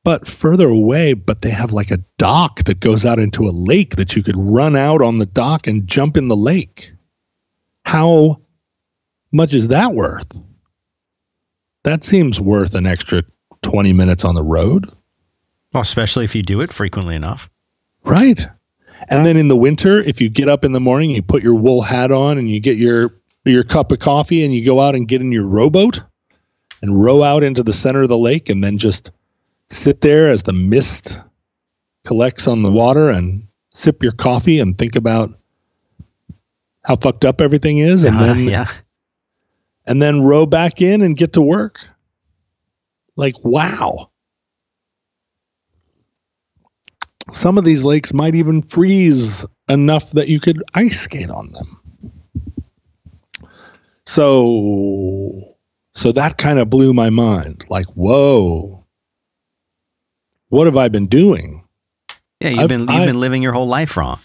but 0.05 0.27
further 0.27 0.67
away, 0.67 1.13
but 1.13 1.41
they 1.41 1.49
have 1.49 1.73
like 1.73 1.91
a 1.91 1.97
dock 2.17 2.63
that 2.63 2.79
goes 2.79 3.05
out 3.05 3.19
into 3.19 3.47
a 3.47 3.51
lake 3.51 3.95
that 3.97 4.15
you 4.15 4.23
could 4.23 4.35
run 4.37 4.75
out 4.77 5.01
on 5.01 5.17
the 5.17 5.25
dock 5.25 5.67
and 5.67 5.85
jump 5.87 6.15
in 6.15 6.29
the 6.29 6.35
lake. 6.37 6.93
How 7.83 8.39
much 9.33 9.53
is 9.53 9.67
that 9.69 9.93
worth? 9.93 10.39
That 11.83 12.03
seems 12.03 12.39
worth 12.39 12.75
an 12.75 12.87
extra 12.87 13.23
20 13.63 13.93
minutes 13.93 14.23
on 14.23 14.35
the 14.35 14.43
road, 14.43 14.91
Well, 15.73 15.81
especially 15.81 16.23
if 16.23 16.35
you 16.35 16.43
do 16.43 16.61
it 16.61 16.71
frequently 16.71 17.15
enough. 17.15 17.49
right? 18.03 18.45
And 19.09 19.25
then 19.25 19.37
in 19.37 19.49
the 19.49 19.57
winter, 19.57 19.99
if 19.99 20.21
you 20.21 20.29
get 20.29 20.47
up 20.49 20.63
in 20.63 20.71
the 20.71 20.79
morning, 20.79 21.09
you 21.09 21.21
put 21.21 21.43
your 21.43 21.55
wool 21.55 21.81
hat 21.81 22.11
on 22.11 22.37
and 22.37 22.49
you 22.49 22.59
get 22.59 22.77
your 22.77 23.13
your 23.43 23.63
cup 23.63 23.91
of 23.91 23.99
coffee 23.99 24.43
and 24.45 24.53
you 24.55 24.65
go 24.65 24.79
out 24.79 24.95
and 24.95 25.07
get 25.07 25.21
in 25.21 25.31
your 25.31 25.45
rowboat 25.45 25.99
and 26.81 26.99
row 27.03 27.21
out 27.21 27.43
into 27.43 27.61
the 27.61 27.73
center 27.73 28.01
of 28.03 28.09
the 28.09 28.17
lake 28.17 28.49
and 28.49 28.63
then 28.63 28.77
just 28.77 29.11
sit 29.69 30.01
there 30.01 30.29
as 30.29 30.43
the 30.43 30.53
mist 30.53 31.21
collects 32.05 32.47
on 32.47 32.61
the 32.61 32.71
water 32.71 33.09
and 33.09 33.47
sip 33.71 34.03
your 34.03 34.11
coffee 34.11 34.59
and 34.59 34.77
think 34.77 34.95
about 34.95 35.29
how 36.83 36.95
fucked 36.95 37.25
up 37.25 37.41
everything 37.41 37.79
is 37.79 38.03
and 38.03 38.15
Uh, 38.19 38.21
then 38.23 38.39
yeah. 38.45 38.71
and 39.85 40.01
then 40.01 40.21
row 40.21 40.45
back 40.45 40.81
in 40.81 41.01
and 41.01 41.17
get 41.17 41.33
to 41.33 41.41
work. 41.41 41.79
Like 43.15 43.35
wow. 43.43 44.11
Some 47.31 47.57
of 47.57 47.65
these 47.65 47.83
lakes 47.83 48.13
might 48.13 48.35
even 48.35 48.61
freeze 48.61 49.45
enough 49.67 50.11
that 50.11 50.27
you 50.29 50.39
could 50.39 50.61
ice 50.75 50.99
skate 51.01 51.31
on 51.31 51.51
them. 51.51 51.81
So 54.05 55.55
so 55.95 56.11
that 56.11 56.37
kind 56.37 56.59
of 56.59 56.69
blew 56.69 56.93
my 56.93 57.09
mind. 57.09 57.65
Like, 57.69 57.87
whoa. 57.95 58.84
What 60.55 60.67
have 60.67 60.77
I 60.77 60.87
been 60.87 61.07
doing? 61.07 61.65
Yeah, 62.39 62.51
you've 62.51 62.59
I've- 62.59 62.67
been 62.69 62.79
you've 62.81 62.89
I- 62.89 63.05
been 63.07 63.19
living 63.19 63.43
your 63.43 63.51
whole 63.51 63.67
life 63.67 63.97
wrong. 63.97 64.19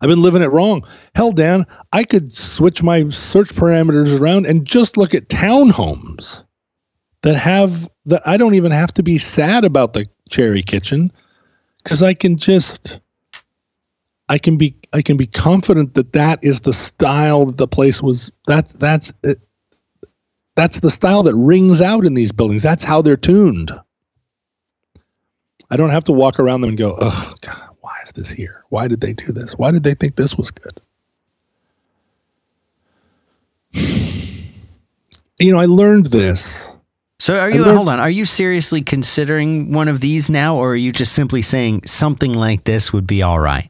I've 0.00 0.08
been 0.08 0.22
living 0.22 0.40
it 0.40 0.46
wrong. 0.50 0.82
Hell, 1.14 1.30
Dan, 1.30 1.66
I 1.92 2.04
could 2.04 2.32
switch 2.32 2.82
my 2.82 3.06
search 3.10 3.50
parameters 3.50 4.18
around 4.18 4.46
and 4.46 4.64
just 4.64 4.96
look 4.96 5.14
at 5.14 5.28
townhomes 5.28 6.44
that 7.20 7.36
have 7.36 7.86
that 8.06 8.22
I 8.26 8.38
don't 8.38 8.54
even 8.54 8.72
have 8.72 8.92
to 8.94 9.02
be 9.02 9.18
sad 9.18 9.66
about 9.66 9.92
the 9.92 10.06
cherry 10.30 10.62
kitchen 10.62 11.12
because 11.84 12.02
I 12.02 12.14
can 12.14 12.38
just 12.38 13.00
I 14.30 14.38
can 14.38 14.56
be 14.56 14.74
I 14.94 15.02
can 15.02 15.18
be 15.18 15.26
confident 15.26 15.92
that 15.94 16.14
that 16.14 16.38
is 16.42 16.62
the 16.62 16.72
style 16.72 17.44
that 17.44 17.58
the 17.58 17.68
place 17.68 18.02
was. 18.02 18.32
That's 18.46 18.72
that's 18.72 19.12
it, 19.22 19.36
that's 20.56 20.80
the 20.80 20.88
style 20.88 21.22
that 21.24 21.34
rings 21.34 21.82
out 21.82 22.06
in 22.06 22.14
these 22.14 22.32
buildings. 22.32 22.62
That's 22.62 22.84
how 22.84 23.02
they're 23.02 23.18
tuned. 23.18 23.70
I 25.72 25.76
don't 25.76 25.88
have 25.90 26.04
to 26.04 26.12
walk 26.12 26.38
around 26.38 26.60
them 26.60 26.68
and 26.68 26.78
go, 26.78 26.94
oh 27.00 27.34
God, 27.40 27.70
why 27.80 27.94
is 28.04 28.12
this 28.12 28.28
here? 28.30 28.62
Why 28.68 28.88
did 28.88 29.00
they 29.00 29.14
do 29.14 29.32
this? 29.32 29.56
Why 29.56 29.70
did 29.70 29.82
they 29.84 29.94
think 29.94 30.16
this 30.16 30.36
was 30.36 30.50
good? 30.50 30.80
You 35.40 35.50
know, 35.50 35.58
I 35.58 35.64
learned 35.66 36.06
this. 36.06 36.76
So 37.18 37.36
are 37.36 37.50
you 37.50 37.64
learned- 37.64 37.76
hold 37.76 37.88
on, 37.88 37.98
are 37.98 38.10
you 38.10 38.24
seriously 38.24 38.80
considering 38.82 39.72
one 39.72 39.88
of 39.88 39.98
these 39.98 40.30
now 40.30 40.54
or 40.56 40.72
are 40.72 40.76
you 40.76 40.92
just 40.92 41.14
simply 41.14 41.42
saying 41.42 41.82
something 41.84 42.32
like 42.32 42.62
this 42.62 42.92
would 42.92 43.08
be 43.08 43.22
all 43.22 43.40
right? 43.40 43.68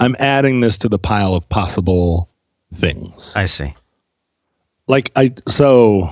I'm 0.00 0.16
adding 0.18 0.58
this 0.58 0.76
to 0.78 0.88
the 0.88 0.98
pile 0.98 1.34
of 1.34 1.48
possible 1.48 2.30
things. 2.74 3.36
I 3.36 3.46
see. 3.46 3.74
like 4.88 5.12
I 5.14 5.34
so 5.46 6.10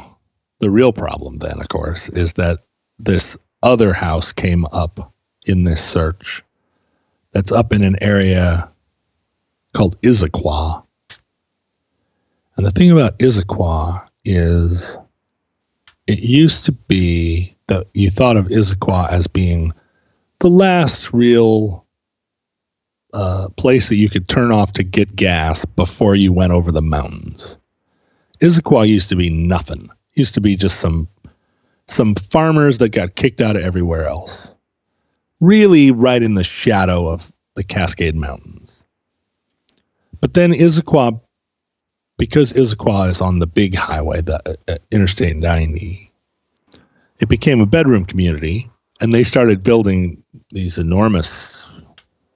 the 0.60 0.70
real 0.70 0.92
problem 0.92 1.38
then 1.38 1.58
of 1.60 1.68
course 1.68 2.08
is 2.10 2.34
that 2.34 2.60
this 3.00 3.36
other 3.62 3.92
house 3.92 4.32
came 4.32 4.64
up 4.72 5.12
in 5.46 5.64
this 5.64 5.84
search 5.84 6.42
that's 7.32 7.52
up 7.52 7.72
in 7.72 7.82
an 7.82 7.96
area 8.00 8.70
called 9.74 10.00
Issaquah. 10.00 10.82
And 12.56 12.64
the 12.66 12.70
thing 12.70 12.90
about 12.90 13.18
Issaquah 13.18 14.08
is 14.24 14.98
it 16.06 16.20
used 16.20 16.64
to 16.66 16.72
be 16.72 17.56
that 17.66 17.86
you 17.94 18.10
thought 18.10 18.36
of 18.36 18.46
Issaquah 18.46 19.10
as 19.10 19.26
being 19.26 19.72
the 20.40 20.48
last 20.48 21.12
real 21.12 21.84
uh, 23.12 23.48
place 23.56 23.88
that 23.88 23.96
you 23.96 24.08
could 24.08 24.28
turn 24.28 24.52
off 24.52 24.72
to 24.72 24.82
get 24.82 25.16
gas 25.16 25.64
before 25.64 26.14
you 26.14 26.32
went 26.32 26.52
over 26.52 26.70
the 26.70 26.82
mountains. 26.82 27.58
Issaquah 28.40 28.88
used 28.88 29.08
to 29.10 29.16
be 29.16 29.30
nothing. 29.30 29.88
Used 30.14 30.34
to 30.34 30.40
be 30.40 30.56
just 30.56 30.80
some 30.80 31.08
some 31.88 32.14
farmers 32.14 32.78
that 32.78 32.90
got 32.90 33.14
kicked 33.14 33.40
out 33.40 33.56
of 33.56 33.62
everywhere 33.62 34.06
else. 34.06 34.54
Really, 35.40 35.90
right 35.90 36.22
in 36.22 36.34
the 36.34 36.44
shadow 36.44 37.08
of 37.08 37.32
the 37.54 37.64
Cascade 37.64 38.16
Mountains. 38.16 38.86
But 40.20 40.34
then 40.34 40.52
Issaquah, 40.52 41.20
because 42.18 42.52
Issaquah 42.52 43.08
is 43.08 43.20
on 43.20 43.38
the 43.38 43.46
big 43.46 43.74
highway, 43.74 44.22
the 44.22 44.40
uh, 44.68 44.76
Interstate 44.90 45.36
90, 45.36 46.10
it 47.20 47.28
became 47.28 47.60
a 47.60 47.66
bedroom 47.66 48.04
community, 48.04 48.68
and 49.00 49.12
they 49.12 49.22
started 49.22 49.62
building 49.62 50.22
these 50.50 50.78
enormous. 50.78 51.70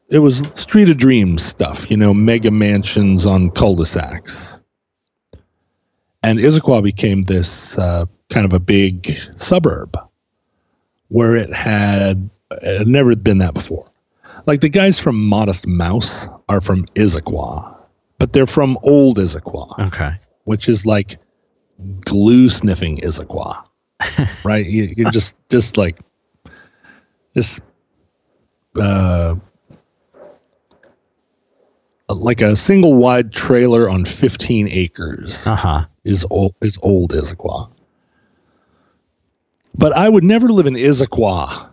It 0.09 0.19
was 0.19 0.49
Street 0.53 0.89
of 0.89 0.99
Dreams 0.99 1.43
stuff, 1.43 1.91
you 1.91 1.97
know, 1.97 2.13
mega 2.13 2.51
mansions 2.51 3.27
on 3.27 3.51
cul-de-sacs. 3.51 4.63
And 6.23 6.39
Issaquah 6.39 6.83
became 6.83 7.23
this 7.23 7.79
uh, 7.79 8.05
kind 8.29 8.45
of 8.45 8.53
a 8.53 8.61
big 8.61 9.07
suburb 9.39 9.97
where 11.09 11.35
it 11.37 11.53
had, 11.55 12.29
it 12.51 12.79
had 12.79 12.89
never 12.89 13.17
been 13.17 13.39
that 13.39 13.55
before. 13.55 13.87
Like 14.47 14.61
the 14.61 14.69
guys 14.69 14.99
from 14.99 15.27
Modest 15.27 15.67
Mouse 15.67 16.29
are 16.49 16.61
from 16.61 16.85
Issaquah, 16.95 17.77
but 18.19 18.33
they're 18.33 18.47
from 18.47 18.79
old 18.83 19.17
Issaquah, 19.19 19.87
Okay. 19.89 20.13
which 20.45 20.69
is 20.69 20.85
like 20.87 21.17
glue 22.05 22.49
sniffing 22.49 22.99
Issaquah, 22.99 23.65
right? 24.45 24.65
You, 24.67 24.93
you're 24.97 25.11
just, 25.11 25.37
just 25.49 25.77
like, 25.79 25.99
just, 27.35 27.61
uh, 28.79 29.35
like 32.09 32.41
a 32.43 32.57
single 32.57 32.95
wide 32.95 33.33
trailer 33.33 33.89
on 33.89 34.05
15 34.05 34.69
acres 34.71 35.47
Uh 35.47 35.55
huh. 35.55 35.85
Is 36.05 36.27
old 36.31 36.57
is 36.63 36.79
old 36.83 37.13
Issaquah. 37.13 37.71
But 39.77 39.97
I 39.97 40.09
would 40.09 40.25
never 40.25 40.49
live 40.49 40.67
in 40.67 40.75
Issaquah. 40.75 41.69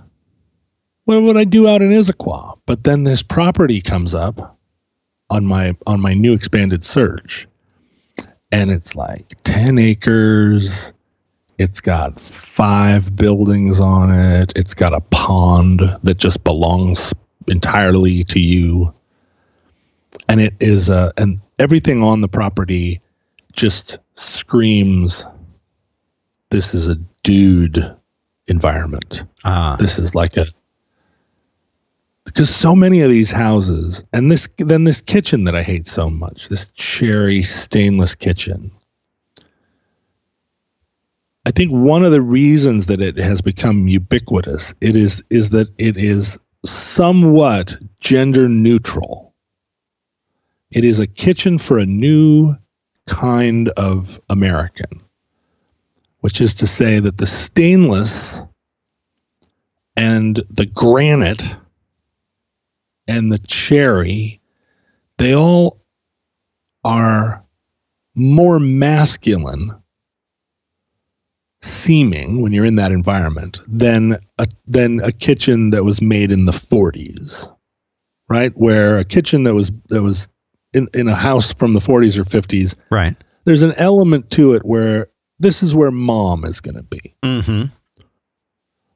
What 1.05 1.23
would 1.23 1.37
I 1.37 1.45
do 1.45 1.67
out 1.67 1.81
in 1.81 1.89
Issaquah? 1.89 2.59
But 2.65 2.83
then 2.83 3.03
this 3.03 3.23
property 3.23 3.81
comes 3.81 4.13
up 4.13 4.57
on 5.29 5.45
my 5.45 5.75
on 5.87 6.01
my 6.01 6.13
new 6.13 6.33
expanded 6.33 6.83
search. 6.83 7.47
And 8.51 8.71
it's 8.71 8.95
like 8.95 9.35
10 9.43 9.77
acres. 9.77 10.93
It's 11.57 11.81
got 11.81 12.19
five 12.19 13.15
buildings 13.15 13.81
on 13.81 14.11
it. 14.11 14.53
It's 14.55 14.73
got 14.73 14.93
a 14.93 15.01
pond 15.01 15.81
that 16.03 16.17
just 16.17 16.43
belongs 16.43 17.13
entirely 17.47 18.23
to 18.25 18.39
you. 18.39 18.93
And 20.29 20.39
it 20.39 20.53
is 20.59 20.89
uh 20.89 21.11
and 21.17 21.39
everything 21.59 22.03
on 22.03 22.21
the 22.21 22.27
property 22.27 23.01
just 23.57 23.97
screams 24.13 25.25
this 26.51 26.73
is 26.73 26.87
a 26.87 26.95
dude 27.23 27.83
environment. 28.47 29.23
Uh, 29.43 29.75
This 29.75 29.99
is 29.99 30.15
like 30.15 30.37
a 30.37 30.45
because 32.23 32.53
so 32.53 32.75
many 32.75 33.01
of 33.01 33.09
these 33.09 33.31
houses 33.31 34.05
and 34.13 34.29
this 34.31 34.47
then 34.57 34.85
this 34.85 35.01
kitchen 35.01 35.43
that 35.45 35.55
I 35.55 35.63
hate 35.63 35.87
so 35.87 36.09
much, 36.09 36.49
this 36.49 36.67
cherry 36.67 37.43
stainless 37.43 38.15
kitchen. 38.15 38.71
I 41.45 41.51
think 41.51 41.71
one 41.71 42.03
of 42.03 42.11
the 42.11 42.21
reasons 42.21 42.85
that 42.87 43.01
it 43.01 43.17
has 43.17 43.41
become 43.41 43.87
ubiquitous 43.87 44.75
it 44.81 44.95
is 44.95 45.23
is 45.29 45.49
that 45.49 45.67
it 45.77 45.97
is 45.97 46.39
somewhat 46.65 47.75
gender 47.99 48.47
neutral. 48.47 49.33
It 50.71 50.83
is 50.83 50.99
a 50.99 51.07
kitchen 51.07 51.57
for 51.57 51.79
a 51.79 51.85
new 51.85 52.55
kind 53.07 53.69
of 53.69 54.21
American, 54.29 55.01
which 56.19 56.41
is 56.41 56.53
to 56.55 56.67
say 56.67 56.99
that 56.99 57.17
the 57.17 57.27
stainless 57.27 58.41
and 59.95 60.43
the 60.49 60.65
granite 60.65 61.55
and 63.07 63.31
the 63.31 63.39
cherry, 63.39 64.39
they 65.17 65.35
all 65.35 65.81
are 66.83 67.43
more 68.15 68.59
masculine 68.59 69.71
seeming 71.61 72.41
when 72.41 72.51
you're 72.51 72.65
in 72.65 72.75
that 72.75 72.91
environment 72.91 73.59
than 73.67 74.17
a 74.37 74.47
than 74.67 74.99
a 75.01 75.11
kitchen 75.11 75.71
that 75.71 75.83
was 75.83 76.01
made 76.01 76.31
in 76.31 76.45
the 76.45 76.51
40s 76.51 77.49
right? 78.29 78.51
Where 78.55 78.99
a 78.99 79.05
kitchen 79.05 79.43
that 79.43 79.53
was 79.53 79.71
that 79.89 80.03
was 80.03 80.27
in, 80.73 80.87
in 80.93 81.07
a 81.07 81.15
house 81.15 81.53
from 81.53 81.73
the 81.73 81.79
40s 81.79 82.17
or 82.17 82.23
50s 82.23 82.75
right. 82.89 83.15
there's 83.45 83.63
an 83.63 83.73
element 83.77 84.29
to 84.31 84.53
it 84.53 84.63
where 84.65 85.07
this 85.39 85.63
is 85.63 85.75
where 85.75 85.91
mom 85.91 86.43
is 86.45 86.61
going 86.61 86.75
to 86.75 86.83
be. 86.83 87.15
Mm-hmm. 87.23 87.65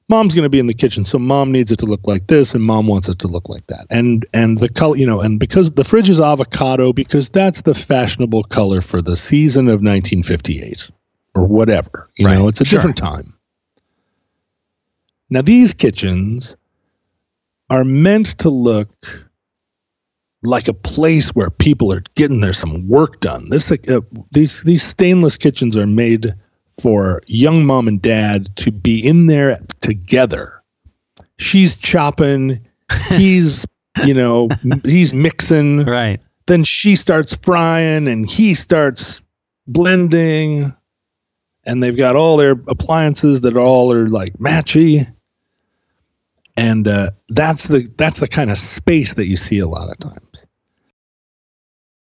Mom's 0.09 0.35
going 0.35 0.43
to 0.43 0.49
be 0.49 0.59
in 0.59 0.67
the 0.67 0.73
kitchen, 0.73 1.05
so 1.05 1.17
mom 1.17 1.53
needs 1.53 1.71
it 1.71 1.77
to 1.79 1.85
look 1.85 2.05
like 2.05 2.27
this, 2.27 2.53
and 2.53 2.61
mom 2.61 2.85
wants 2.85 3.07
it 3.07 3.19
to 3.19 3.29
look 3.29 3.47
like 3.47 3.65
that. 3.67 3.85
And 3.89 4.25
and 4.33 4.57
the 4.57 4.67
color, 4.67 4.97
you 4.97 5.05
know, 5.05 5.21
and 5.21 5.39
because 5.39 5.71
the 5.71 5.85
fridge 5.85 6.09
is 6.09 6.19
avocado, 6.19 6.91
because 6.91 7.29
that's 7.29 7.61
the 7.61 7.73
fashionable 7.73 8.43
color 8.43 8.81
for 8.81 9.01
the 9.01 9.15
season 9.15 9.67
of 9.69 9.75
1958 9.81 10.89
or 11.33 11.47
whatever. 11.47 12.07
You 12.17 12.25
Right, 12.25 12.35
know, 12.37 12.49
it's 12.49 12.59
a 12.59 12.65
sure. 12.65 12.77
different 12.79 12.97
time. 12.97 13.37
Now 15.29 15.43
these 15.43 15.73
kitchens 15.73 16.57
are 17.69 17.85
meant 17.85 18.39
to 18.39 18.49
look 18.49 19.30
like 20.43 20.67
a 20.67 20.73
place 20.73 21.35
where 21.35 21.49
people 21.49 21.93
are 21.93 22.03
getting 22.15 22.41
their 22.41 22.53
some 22.53 22.87
work 22.87 23.19
done. 23.19 23.49
This 23.49 23.71
uh, 23.71 24.01
these 24.31 24.63
these 24.63 24.83
stainless 24.83 25.37
kitchens 25.37 25.77
are 25.77 25.85
made 25.85 26.33
for 26.79 27.21
young 27.27 27.65
mom 27.65 27.87
and 27.87 28.01
dad 28.01 28.55
to 28.57 28.71
be 28.71 29.05
in 29.07 29.27
there 29.27 29.59
together. 29.81 30.61
She's 31.37 31.77
chopping, 31.77 32.59
he's 33.09 33.65
you 34.03 34.13
know 34.13 34.49
he's 34.83 35.13
mixing. 35.13 35.85
Right. 35.85 36.19
Then 36.47 36.63
she 36.63 36.95
starts 36.95 37.37
frying, 37.37 38.07
and 38.07 38.29
he 38.29 38.55
starts 38.55 39.21
blending, 39.67 40.75
and 41.65 41.83
they've 41.83 41.97
got 41.97 42.15
all 42.15 42.35
their 42.35 42.55
appliances 42.67 43.41
that 43.41 43.55
all 43.55 43.93
are 43.93 44.07
like 44.07 44.33
matchy. 44.33 45.07
And 46.61 46.87
uh, 46.87 47.09
that's 47.29 47.67
the 47.69 47.89
that's 47.97 48.19
the 48.19 48.27
kind 48.27 48.51
of 48.51 48.57
space 48.57 49.15
that 49.15 49.25
you 49.25 49.35
see 49.35 49.57
a 49.57 49.67
lot 49.67 49.89
of 49.89 49.97
times. 49.97 50.45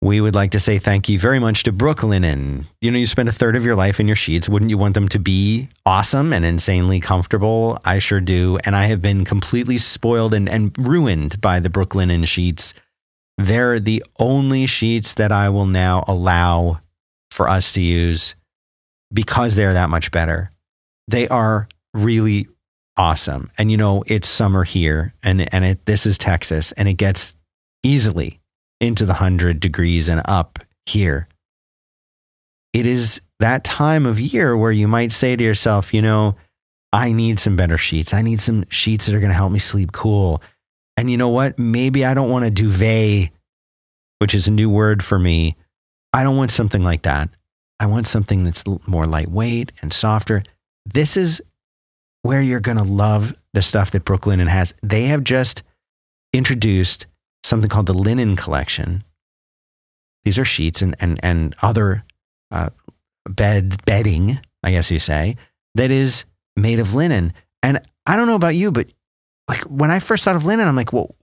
We 0.00 0.22
would 0.22 0.34
like 0.34 0.52
to 0.52 0.60
say 0.60 0.78
thank 0.78 1.08
you 1.10 1.18
very 1.18 1.38
much 1.38 1.64
to 1.64 1.72
Brooklinen. 1.72 2.64
You 2.80 2.90
know, 2.90 2.98
you 2.98 3.04
spend 3.04 3.28
a 3.28 3.32
third 3.32 3.56
of 3.56 3.66
your 3.66 3.76
life 3.76 4.00
in 4.00 4.06
your 4.06 4.16
sheets. 4.16 4.48
Wouldn't 4.48 4.70
you 4.70 4.78
want 4.78 4.94
them 4.94 5.08
to 5.08 5.18
be 5.18 5.68
awesome 5.84 6.32
and 6.32 6.46
insanely 6.46 6.98
comfortable? 6.98 7.78
I 7.84 7.98
sure 7.98 8.20
do. 8.20 8.58
And 8.64 8.74
I 8.74 8.86
have 8.86 9.02
been 9.02 9.26
completely 9.26 9.76
spoiled 9.76 10.32
and, 10.32 10.48
and 10.48 10.72
ruined 10.78 11.40
by 11.42 11.60
the 11.60 11.68
Brooklinen 11.68 12.26
sheets. 12.26 12.72
They're 13.36 13.80
the 13.80 14.02
only 14.18 14.66
sheets 14.66 15.14
that 15.14 15.30
I 15.30 15.50
will 15.50 15.66
now 15.66 16.04
allow 16.06 16.80
for 17.30 17.48
us 17.48 17.72
to 17.72 17.82
use 17.82 18.34
because 19.12 19.56
they're 19.56 19.74
that 19.74 19.90
much 19.90 20.10
better. 20.10 20.52
They 21.06 21.28
are 21.28 21.68
really 21.92 22.46
awesome. 22.98 23.50
And 23.56 23.70
you 23.70 23.76
know, 23.76 24.02
it's 24.06 24.28
summer 24.28 24.64
here 24.64 25.14
and, 25.22 25.52
and 25.54 25.64
it, 25.64 25.86
this 25.86 26.04
is 26.04 26.18
Texas 26.18 26.72
and 26.72 26.88
it 26.88 26.94
gets 26.94 27.36
easily 27.82 28.40
into 28.80 29.06
the 29.06 29.12
100 29.12 29.60
degrees 29.60 30.08
and 30.08 30.20
up 30.26 30.58
here. 30.84 31.28
It 32.72 32.84
is 32.84 33.20
that 33.38 33.64
time 33.64 34.04
of 34.04 34.20
year 34.20 34.56
where 34.56 34.72
you 34.72 34.88
might 34.88 35.12
say 35.12 35.36
to 35.36 35.44
yourself, 35.44 35.94
you 35.94 36.02
know, 36.02 36.36
I 36.92 37.12
need 37.12 37.38
some 37.38 37.56
better 37.56 37.78
sheets. 37.78 38.12
I 38.12 38.22
need 38.22 38.40
some 38.40 38.64
sheets 38.68 39.06
that 39.06 39.14
are 39.14 39.20
going 39.20 39.30
to 39.30 39.36
help 39.36 39.52
me 39.52 39.58
sleep 39.58 39.92
cool. 39.92 40.42
And 40.96 41.10
you 41.10 41.16
know 41.16 41.28
what? 41.28 41.58
Maybe 41.58 42.04
I 42.04 42.14
don't 42.14 42.30
want 42.30 42.46
a 42.46 42.50
duvet, 42.50 43.30
which 44.18 44.34
is 44.34 44.48
a 44.48 44.52
new 44.52 44.68
word 44.68 45.04
for 45.04 45.18
me. 45.18 45.56
I 46.12 46.24
don't 46.24 46.36
want 46.36 46.50
something 46.50 46.82
like 46.82 47.02
that. 47.02 47.28
I 47.78 47.86
want 47.86 48.08
something 48.08 48.42
that's 48.42 48.64
more 48.86 49.06
lightweight 49.06 49.72
and 49.82 49.92
softer. 49.92 50.42
This 50.84 51.16
is 51.16 51.40
where 52.28 52.42
you're 52.42 52.60
going 52.60 52.76
to 52.76 52.84
love 52.84 53.34
the 53.54 53.62
stuff 53.62 53.90
that 53.92 54.04
Brooklinen 54.04 54.48
has. 54.48 54.76
They 54.82 55.04
have 55.04 55.24
just 55.24 55.62
introduced 56.34 57.06
something 57.42 57.70
called 57.70 57.86
the 57.86 57.94
linen 57.94 58.36
collection. 58.36 59.02
These 60.24 60.38
are 60.38 60.44
sheets 60.44 60.82
and 60.82 60.94
and 61.00 61.18
and 61.22 61.54
other 61.62 62.04
uh, 62.50 62.68
bed 63.26 63.82
bedding, 63.86 64.40
I 64.62 64.72
guess 64.72 64.90
you 64.90 64.98
say, 64.98 65.38
that 65.74 65.90
is 65.90 66.26
made 66.54 66.80
of 66.80 66.92
linen. 66.92 67.32
And 67.62 67.80
I 68.04 68.14
don't 68.16 68.26
know 68.26 68.34
about 68.34 68.54
you, 68.54 68.72
but 68.72 68.88
like 69.48 69.62
when 69.62 69.90
I 69.90 69.98
first 69.98 70.24
thought 70.24 70.36
of 70.36 70.44
linen, 70.44 70.68
I'm 70.68 70.76
like, 70.76 70.92
well, 70.92 71.14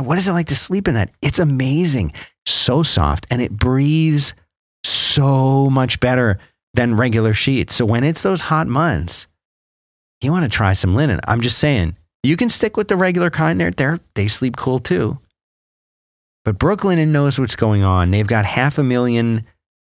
what 0.00 0.18
is 0.18 0.26
it 0.26 0.32
like 0.32 0.48
to 0.48 0.56
sleep 0.56 0.88
in 0.88 0.94
that? 0.94 1.12
It's 1.22 1.38
amazing, 1.38 2.12
so 2.44 2.82
soft, 2.82 3.24
and 3.30 3.40
it 3.40 3.52
breathes 3.52 4.34
so 4.82 5.70
much 5.70 6.00
better 6.00 6.40
than 6.74 6.96
regular 6.96 7.34
sheets. 7.34 7.72
So 7.76 7.84
when 7.84 8.02
it's 8.02 8.22
those 8.22 8.40
hot 8.40 8.66
months, 8.66 9.28
you 10.22 10.32
want 10.32 10.44
to 10.44 10.54
try 10.54 10.72
some 10.72 10.94
linen. 10.94 11.20
I'm 11.26 11.40
just 11.40 11.58
saying, 11.58 11.96
you 12.22 12.36
can 12.36 12.50
stick 12.50 12.76
with 12.76 12.88
the 12.88 12.96
regular 12.96 13.30
kind. 13.30 13.58
They're, 13.58 13.70
they're, 13.70 14.00
they 14.14 14.28
sleep 14.28 14.56
cool 14.56 14.78
too. 14.78 15.18
But 16.44 16.58
Brooklinen 16.58 17.08
knows 17.08 17.38
what's 17.38 17.56
going 17.56 17.82
on. 17.82 18.10
They've 18.10 18.26
got 18.26 18.44
half 18.44 18.78
a 18.78 18.82
million 18.82 19.44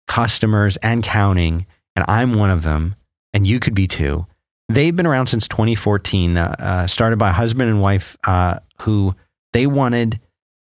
customers 0.07 0.77
and 0.79 1.03
counting, 1.03 1.67
and 1.97 2.05
I'm 2.09 2.35
one 2.35 2.51
of 2.51 2.63
them, 2.63 2.97
and 3.33 3.47
you 3.47 3.61
could 3.61 3.75
be 3.75 3.87
too. 3.87 4.27
They've 4.69 4.95
been 4.95 5.07
around 5.07 5.27
since 5.27 5.49
2014, 5.49 6.37
uh, 6.37 6.55
uh, 6.59 6.87
started 6.87 7.19
by 7.19 7.31
husband 7.31 7.71
and 7.71 7.81
wife 7.81 8.17
uh, 8.25 8.59
who 8.83 9.15
they 9.53 9.67
wanted 9.67 10.21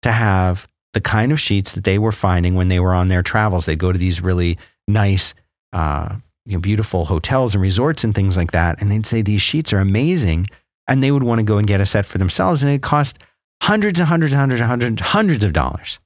to 0.01 0.11
have 0.11 0.67
the 0.93 1.01
kind 1.01 1.31
of 1.31 1.39
sheets 1.39 1.73
that 1.73 1.83
they 1.83 1.99
were 1.99 2.11
finding 2.11 2.55
when 2.55 2.67
they 2.69 2.79
were 2.79 2.93
on 2.93 3.09
their 3.09 3.23
travels. 3.23 3.65
They'd 3.65 3.79
go 3.79 3.91
to 3.91 3.97
these 3.97 4.21
really 4.21 4.57
nice, 4.87 5.33
uh, 5.73 6.17
you 6.45 6.53
know, 6.53 6.59
beautiful 6.59 7.05
hotels 7.05 7.55
and 7.55 7.61
resorts 7.61 8.03
and 8.03 8.13
things 8.13 8.37
like 8.37 8.51
that. 8.51 8.81
And 8.81 8.91
they'd 8.91 9.05
say, 9.05 9.21
These 9.21 9.41
sheets 9.41 9.73
are 9.73 9.79
amazing. 9.79 10.47
And 10.87 11.01
they 11.01 11.11
would 11.11 11.23
want 11.23 11.39
to 11.39 11.45
go 11.45 11.57
and 11.57 11.67
get 11.67 11.81
a 11.81 11.85
set 11.85 12.05
for 12.05 12.19
themselves. 12.19 12.61
And 12.61 12.71
it 12.71 12.83
cost 12.83 13.17
hundreds 13.63 13.99
and 13.99 14.07
hundreds 14.07 14.33
and 14.33 14.39
hundreds 14.39 14.61
and 14.61 14.69
hundreds, 14.69 15.01
hundreds 15.01 15.43
of 15.43 15.53
dollars. 15.53 15.99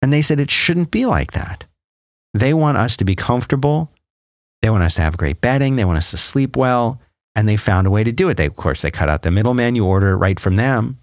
And 0.00 0.12
they 0.12 0.22
said, 0.22 0.40
It 0.40 0.50
shouldn't 0.50 0.90
be 0.90 1.06
like 1.06 1.32
that. 1.32 1.66
They 2.34 2.54
want 2.54 2.78
us 2.78 2.96
to 2.98 3.04
be 3.04 3.14
comfortable. 3.14 3.92
They 4.62 4.70
want 4.70 4.82
us 4.82 4.94
to 4.96 5.02
have 5.02 5.16
great 5.16 5.40
bedding. 5.40 5.76
They 5.76 5.84
want 5.84 5.98
us 5.98 6.10
to 6.10 6.16
sleep 6.16 6.56
well. 6.56 7.00
And 7.34 7.48
they 7.48 7.56
found 7.56 7.86
a 7.86 7.90
way 7.90 8.02
to 8.02 8.12
do 8.12 8.28
it. 8.28 8.36
They, 8.36 8.46
of 8.46 8.56
course, 8.56 8.82
they 8.82 8.90
cut 8.90 9.08
out 9.08 9.22
the 9.22 9.30
middleman. 9.30 9.76
You 9.76 9.84
order 9.86 10.10
it 10.10 10.16
right 10.16 10.40
from 10.40 10.56
them. 10.56 10.98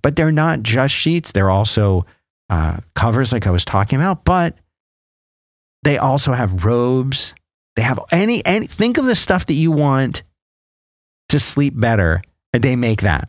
But 0.00 0.16
they're 0.16 0.32
not 0.32 0.62
just 0.62 0.94
sheets. 0.94 1.32
They're 1.32 1.50
also 1.50 2.06
uh, 2.48 2.78
covers, 2.94 3.32
like 3.32 3.46
I 3.46 3.50
was 3.50 3.64
talking 3.64 3.98
about. 3.98 4.24
But 4.24 4.56
they 5.82 5.98
also 5.98 6.32
have 6.32 6.64
robes. 6.64 7.34
They 7.76 7.82
have 7.82 7.98
any, 8.10 8.44
any, 8.44 8.66
think 8.66 8.98
of 8.98 9.04
the 9.04 9.16
stuff 9.16 9.46
that 9.46 9.54
you 9.54 9.72
want 9.72 10.22
to 11.30 11.38
sleep 11.38 11.74
better. 11.78 12.22
They 12.52 12.76
make 12.76 13.02
that. 13.02 13.28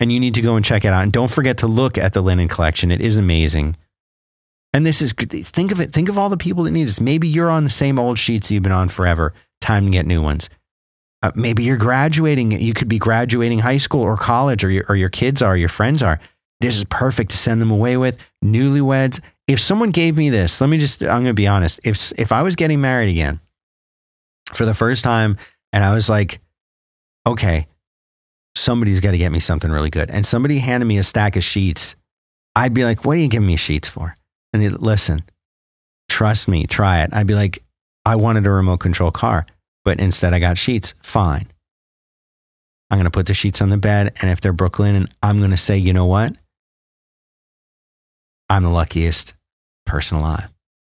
And 0.00 0.12
you 0.12 0.20
need 0.20 0.34
to 0.34 0.40
go 0.40 0.56
and 0.56 0.64
check 0.64 0.84
it 0.84 0.88
out. 0.88 1.02
And 1.02 1.12
don't 1.12 1.30
forget 1.30 1.58
to 1.58 1.66
look 1.66 1.98
at 1.98 2.12
the 2.12 2.22
linen 2.22 2.48
collection. 2.48 2.90
It 2.90 3.00
is 3.00 3.18
amazing. 3.18 3.76
And 4.72 4.86
this 4.86 5.02
is 5.02 5.12
think 5.12 5.70
of 5.70 5.80
it. 5.80 5.92
Think 5.92 6.08
of 6.08 6.16
all 6.16 6.28
the 6.28 6.36
people 6.36 6.64
that 6.64 6.70
need 6.70 6.88
this. 6.88 7.00
Maybe 7.00 7.28
you're 7.28 7.50
on 7.50 7.64
the 7.64 7.70
same 7.70 7.98
old 7.98 8.18
sheets 8.18 8.50
you've 8.50 8.62
been 8.62 8.72
on 8.72 8.88
forever. 8.88 9.34
Time 9.60 9.84
to 9.84 9.90
get 9.90 10.06
new 10.06 10.22
ones. 10.22 10.48
Uh, 11.22 11.30
maybe 11.34 11.62
you're 11.62 11.76
graduating. 11.76 12.52
You 12.52 12.74
could 12.74 12.88
be 12.88 12.98
graduating 12.98 13.60
high 13.60 13.76
school 13.76 14.00
or 14.00 14.16
college, 14.16 14.64
or 14.64 14.70
your, 14.70 14.84
or 14.88 14.96
your 14.96 15.10
kids 15.10 15.42
are, 15.42 15.56
your 15.56 15.68
friends 15.68 16.02
are. 16.02 16.18
This 16.60 16.76
is 16.76 16.84
perfect 16.84 17.32
to 17.32 17.36
send 17.36 17.60
them 17.60 17.70
away 17.70 17.96
with. 17.96 18.16
Newlyweds. 18.44 19.20
If 19.48 19.60
someone 19.60 19.90
gave 19.90 20.16
me 20.16 20.30
this, 20.30 20.60
let 20.60 20.70
me 20.70 20.78
just. 20.78 21.02
I'm 21.02 21.08
going 21.08 21.26
to 21.26 21.34
be 21.34 21.46
honest. 21.46 21.80
If 21.84 22.12
if 22.18 22.32
I 22.32 22.42
was 22.42 22.56
getting 22.56 22.80
married 22.80 23.10
again 23.10 23.40
for 24.52 24.64
the 24.64 24.74
first 24.74 25.04
time, 25.04 25.36
and 25.72 25.84
I 25.84 25.94
was 25.94 26.08
like, 26.08 26.40
okay, 27.26 27.66
somebody's 28.54 29.00
got 29.00 29.10
to 29.12 29.18
get 29.18 29.32
me 29.32 29.40
something 29.40 29.70
really 29.70 29.90
good, 29.90 30.10
and 30.10 30.24
somebody 30.24 30.58
handed 30.58 30.86
me 30.86 30.98
a 30.98 31.02
stack 31.02 31.36
of 31.36 31.42
sheets, 31.44 31.96
I'd 32.54 32.74
be 32.74 32.84
like, 32.84 33.04
what 33.04 33.16
are 33.16 33.20
you 33.20 33.28
giving 33.28 33.48
me 33.48 33.56
sheets 33.56 33.88
for? 33.88 34.16
and 34.52 34.62
they'd 34.62 34.72
listen, 34.72 35.22
trust 36.08 36.48
me, 36.48 36.66
try 36.66 37.02
it. 37.02 37.10
I'd 37.12 37.26
be 37.26 37.34
like, 37.34 37.62
I 38.04 38.16
wanted 38.16 38.46
a 38.46 38.50
remote 38.50 38.78
control 38.78 39.10
car, 39.10 39.46
but 39.84 40.00
instead 40.00 40.34
I 40.34 40.38
got 40.38 40.58
sheets. 40.58 40.94
Fine. 41.02 41.48
I'm 42.90 42.98
going 42.98 43.04
to 43.04 43.10
put 43.10 43.26
the 43.26 43.34
sheets 43.34 43.62
on 43.62 43.70
the 43.70 43.78
bed. 43.78 44.12
And 44.20 44.30
if 44.30 44.40
they're 44.40 44.52
Brooklinen, 44.52 44.96
and 44.96 45.14
I'm 45.22 45.38
going 45.38 45.50
to 45.50 45.56
say, 45.56 45.78
you 45.78 45.92
know 45.92 46.06
what? 46.06 46.36
I'm 48.52 48.64
the 48.64 48.68
luckiest 48.68 49.32
person 49.86 50.18
alive 50.18 50.52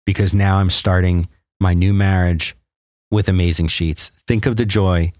because 0.07 0.35
now 0.35 0.59
I'm 0.59 0.71
starting 0.71 1.29
my 1.61 1.73
new 1.73 1.95
marriage 1.95 2.57
with 3.13 3.29
amazing 3.29 3.69
sheets. 3.69 4.11
Think 4.27 4.47
of 4.47 4.57
the 4.57 4.67
joy 4.67 5.13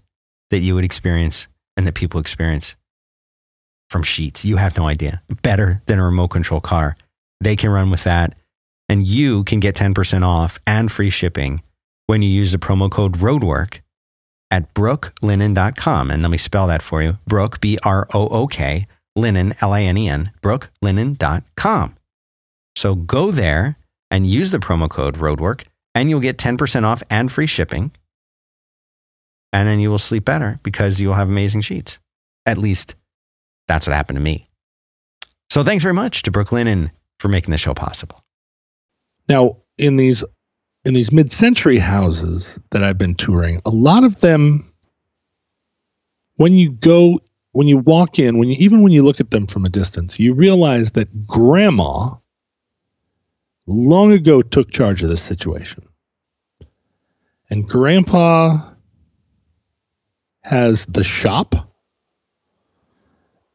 that 0.49 0.57
you 0.57 0.75
would 0.75 0.83
experience 0.83 1.47
and 1.77 1.87
that 1.87 1.95
people 1.95 2.19
experience 2.19 2.75
from 3.89 4.03
sheets. 4.03 4.43
You 4.43 4.57
have 4.57 4.75
no 4.75 4.85
idea. 4.85 5.21
Better 5.43 5.81
than 5.85 5.97
a 5.97 6.03
remote 6.03 6.27
control 6.27 6.59
car. 6.59 6.97
They 7.39 7.55
can 7.55 7.69
run 7.69 7.89
with 7.89 8.03
that. 8.03 8.35
And 8.89 9.07
you 9.07 9.45
can 9.45 9.61
get 9.61 9.77
10% 9.77 10.25
off 10.25 10.59
and 10.67 10.91
free 10.91 11.11
shipping 11.11 11.63
when 12.07 12.21
you 12.21 12.27
use 12.27 12.51
the 12.51 12.57
promo 12.57 12.91
code 12.91 13.13
ROADWORK 13.13 13.79
at 14.51 14.73
brooklinen.com. 14.73 16.11
And 16.11 16.21
let 16.21 16.31
me 16.31 16.37
spell 16.37 16.67
that 16.67 16.81
for 16.81 17.01
you 17.01 17.17
Brook, 17.25 17.61
B 17.61 17.77
R 17.81 18.05
O 18.13 18.27
O 18.27 18.45
K, 18.45 18.87
linen, 19.15 19.55
L 19.61 19.71
I 19.71 19.83
N 19.83 19.97
E 19.97 20.09
N, 20.09 20.33
brooklinen.com. 20.41 21.95
So 22.85 22.93
go 22.93 23.31
there 23.31 23.79
and 24.11 24.27
use 24.27 24.51
the 24.51 24.59
promo 24.59 24.87
code 24.87 25.17
ROADWORK, 25.17 25.63
and 25.95 26.07
you'll 26.07 26.19
get 26.19 26.37
10% 26.37 26.83
off 26.83 27.01
and 27.09 27.31
free 27.31 27.47
shipping. 27.47 27.89
And 29.51 29.67
then 29.67 29.79
you 29.79 29.89
will 29.89 29.97
sleep 29.97 30.23
better 30.23 30.59
because 30.61 31.01
you'll 31.01 31.15
have 31.15 31.27
amazing 31.27 31.61
sheets. 31.61 31.97
At 32.45 32.59
least 32.59 32.93
that's 33.67 33.87
what 33.87 33.95
happened 33.95 34.17
to 34.17 34.23
me. 34.23 34.51
So 35.49 35.63
thanks 35.63 35.81
very 35.81 35.95
much 35.95 36.21
to 36.21 36.31
Brooklinen 36.31 36.91
for 37.19 37.27
making 37.27 37.49
the 37.49 37.57
show 37.57 37.73
possible. 37.73 38.23
Now, 39.27 39.57
in 39.79 39.95
these 39.95 40.23
in 40.83 40.93
these 40.93 41.11
mid-century 41.11 41.79
houses 41.79 42.59
that 42.69 42.83
I've 42.83 42.99
been 42.99 43.15
touring, 43.15 43.63
a 43.65 43.71
lot 43.71 44.03
of 44.03 44.21
them 44.21 44.71
when 46.35 46.53
you 46.53 46.71
go 46.71 47.19
when 47.53 47.67
you 47.67 47.79
walk 47.79 48.19
in, 48.19 48.37
when 48.37 48.49
you 48.49 48.57
even 48.59 48.83
when 48.83 48.91
you 48.91 49.01
look 49.01 49.19
at 49.19 49.31
them 49.31 49.47
from 49.47 49.65
a 49.65 49.69
distance, 49.69 50.19
you 50.19 50.35
realize 50.35 50.91
that 50.91 51.25
grandma 51.25 52.13
long 53.67 54.11
ago 54.11 54.41
took 54.41 54.71
charge 54.71 55.03
of 55.03 55.09
this 55.09 55.21
situation. 55.21 55.83
And 57.49 57.67
grandpa 57.67 58.59
has 60.41 60.85
the 60.87 61.03
shop 61.03 61.55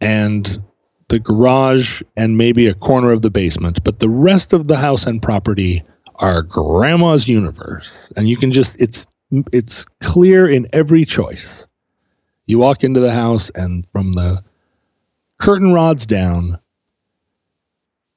and 0.01 0.63
the 1.09 1.19
garage 1.19 2.03
and 2.17 2.37
maybe 2.37 2.67
a 2.67 2.75
corner 2.75 3.11
of 3.11 3.23
the 3.23 3.31
basement, 3.31 3.83
but 3.85 3.99
the 3.99 4.09
rest 4.09 4.53
of 4.53 4.69
the 4.69 4.77
house 4.77 5.07
and 5.07 5.21
property 5.21 5.83
are 6.17 6.43
grandma's 6.43 7.29
universe. 7.29 8.13
And 8.17 8.29
you 8.29 8.37
can 8.37 8.53
just 8.53 8.81
it's 8.81 9.07
it's 9.53 9.85
clear 10.01 10.49
in 10.49 10.67
every 10.73 11.05
choice. 11.05 11.67
You 12.47 12.59
walk 12.59 12.83
into 12.83 13.01
the 13.01 13.13
house 13.13 13.51
and 13.55 13.87
from 13.93 14.13
the 14.15 14.43
curtain 15.39 15.73
rods 15.73 16.07
down, 16.07 16.59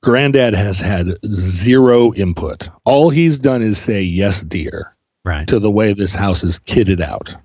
granddad 0.03 0.53
has 0.53 0.79
had 0.79 1.17
zero 1.33 2.13
input. 2.13 2.69
All 2.85 3.09
he's 3.09 3.39
done 3.39 3.61
is 3.63 3.77
say 3.77 4.03
yes, 4.03 4.43
dear, 4.43 4.95
right. 5.25 5.47
to 5.47 5.59
the 5.59 5.71
way 5.71 5.93
this 5.93 6.13
house 6.13 6.43
is 6.43 6.59
kitted 6.59 7.01
out. 7.01 7.35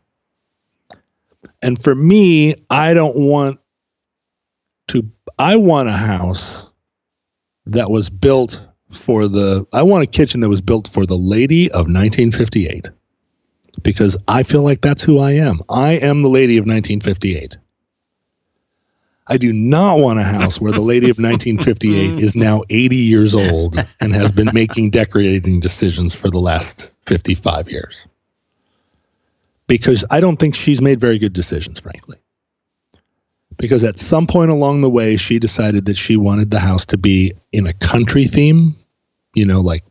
And 1.63 1.83
for 1.83 1.95
me, 1.95 2.55
I 2.69 2.93
don't 2.95 3.17
want 3.17 3.59
to 4.89 5.09
I 5.39 5.57
want 5.57 5.89
a 5.89 5.93
house 5.93 6.71
that 7.67 7.91
was 7.91 8.11
built 8.11 8.67
for 8.91 9.29
the 9.29 9.67
I 9.73 9.83
want 9.83 10.03
a 10.03 10.07
kitchen 10.07 10.41
that 10.41 10.49
was 10.49 10.61
built 10.61 10.89
for 10.89 11.07
the 11.07 11.17
lady 11.17 11.67
of 11.71 11.87
1958 11.87 12.91
because 13.83 14.17
I 14.27 14.43
feel 14.43 14.63
like 14.63 14.81
that's 14.81 15.03
who 15.03 15.19
I 15.21 15.33
am. 15.33 15.61
I 15.69 15.93
am 15.93 16.23
the 16.23 16.29
lady 16.29 16.57
of 16.59 16.63
1958. 16.63 17.59
I 19.29 19.37
do 19.37 19.53
not 19.53 19.99
want 19.99 20.19
a 20.19 20.25
house 20.39 20.61
where 20.61 20.73
the 20.73 20.81
lady 20.81 21.11
of 21.11 21.19
1958 21.19 22.21
is 22.21 22.35
now 22.35 22.63
80 22.71 22.97
years 22.97 23.35
old 23.35 23.77
and 24.01 24.15
has 24.15 24.31
been 24.31 24.51
making 24.53 24.91
decorating 24.91 25.61
decisions 25.61 26.19
for 26.19 26.31
the 26.31 26.41
last 26.41 26.95
55 27.07 27.71
years. 27.71 28.09
Because 29.67 30.05
I 30.11 30.21
don't 30.21 30.39
think 30.39 30.55
she's 30.55 30.81
made 30.81 30.99
very 30.99 31.19
good 31.19 31.35
decisions, 31.35 31.79
frankly 31.79 32.19
because 33.59 33.85
at 33.85 33.99
some 33.99 34.27
point 34.27 34.51
along 34.51 34.81
the 34.81 34.89
way 34.89 35.17
she 35.17 35.39
decided 35.39 35.85
that 35.87 35.97
she 35.97 36.17
wanted 36.17 36.51
the 36.51 36.61
house 36.61 36.87
to 36.87 36.97
be 36.97 37.35
in 37.53 37.67
a 37.67 37.73
country 37.75 38.25
theme 38.25 38.75
you 39.35 39.45
know 39.45 39.61
like 39.61 39.85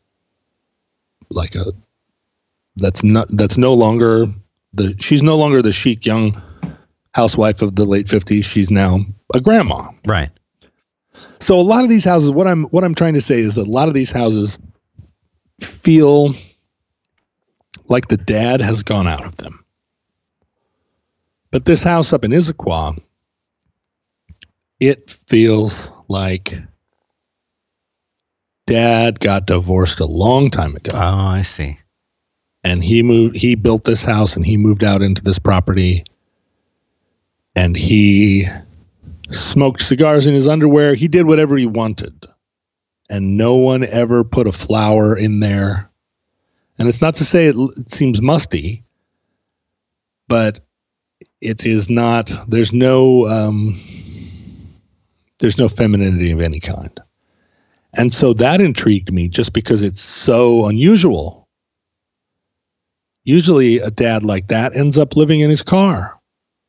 like 1.30 1.54
a 1.56 1.65
that's 2.78 3.04
not 3.04 3.28
that's 3.30 3.58
no 3.58 3.73
longer 3.73 4.26
the 4.73 4.95
she's 5.00 5.21
no 5.21 5.38
longer 5.38 5.62
the 5.62 5.73
chic 5.73 6.06
young 6.06 6.34
housewife 7.17 7.63
of 7.63 7.75
the 7.75 7.84
late 7.86 8.06
50s 8.06 8.45
she's 8.45 8.69
now 8.69 9.00
a 9.33 9.42
grandma 9.42 9.89
right 10.06 10.29
so 11.39 11.60
a 11.60 11.62
lot 11.62 11.83
of 11.83 11.89
these 11.89 12.06
houses 12.06 12.31
what 12.31 12.48
i'm 12.48 12.65
what 12.65 12.83
i'm 12.83 12.96
trying 12.96 13.15
to 13.15 13.21
say 13.21 13.39
is 13.39 13.56
that 13.56 13.67
a 13.67 13.71
lot 13.71 13.87
of 13.87 13.96
these 13.96 14.12
houses 14.12 14.60
feel 15.60 16.29
like 17.87 18.08
the 18.08 18.17
dad 18.17 18.62
has 18.62 18.83
gone 18.83 19.08
out 19.08 19.25
of 19.25 19.35
them 19.37 19.65
but 21.50 21.65
this 21.65 21.83
house 21.83 22.13
up 22.13 22.23
in 22.23 22.31
Issaquah 22.31 23.00
it 24.79 25.10
feels 25.27 25.96
like 26.08 26.54
dad 28.67 29.19
got 29.19 29.48
divorced 29.48 30.00
a 30.00 30.06
long 30.06 30.50
time 30.50 30.75
ago. 30.75 30.92
Oh, 30.94 31.00
I 31.00 31.42
see. 31.42 31.79
And 32.63 32.83
he 32.83 33.02
moved 33.02 33.35
he 33.35 33.56
built 33.56 33.85
this 33.85 34.04
house 34.04 34.35
and 34.35 34.46
he 34.46 34.58
moved 34.58 34.83
out 34.83 35.02
into 35.02 35.23
this 35.23 35.39
property 35.39 36.04
and 37.58 37.75
he 37.75 38.45
smoked 39.31 39.81
cigars 39.81 40.27
in 40.27 40.35
his 40.35 40.47
underwear. 40.47 40.93
He 40.93 41.08
did 41.08 41.25
whatever 41.25 41.58
he 41.58 41.65
wanted. 41.65 42.25
And 43.10 43.35
no 43.35 43.55
one 43.55 43.83
ever 43.85 44.23
put 44.23 44.47
a 44.47 44.51
flower 44.51 45.17
in 45.17 45.39
there. 45.39 45.89
And 46.77 46.87
it's 46.87 47.01
not 47.01 47.15
to 47.15 47.25
say 47.25 47.47
it, 47.47 47.55
it 47.77 47.89
seems 47.89 48.21
musty, 48.21 48.83
but 50.27 50.60
it 51.41 51.65
is 51.65 51.89
not 51.89 52.31
there's 52.47 52.73
no 52.73 53.27
um, 53.27 53.75
there's 55.39 55.58
no 55.58 55.67
femininity 55.67 56.31
of 56.31 56.41
any 56.41 56.60
kind. 56.60 56.99
And 57.95 58.13
so 58.13 58.33
that 58.33 58.62
intrigued 58.62 59.12
me 59.12 59.29
just 59.29 59.53
because 59.53 59.81
it's 59.81 60.01
so 60.01 60.67
unusual. 60.67 61.47
usually 63.23 63.79
a 63.79 63.89
dad 63.89 64.23
like 64.23 64.49
that 64.49 64.75
ends 64.77 64.99
up 64.99 65.15
living 65.15 65.39
in 65.39 65.49
his 65.49 65.63
car 65.63 66.17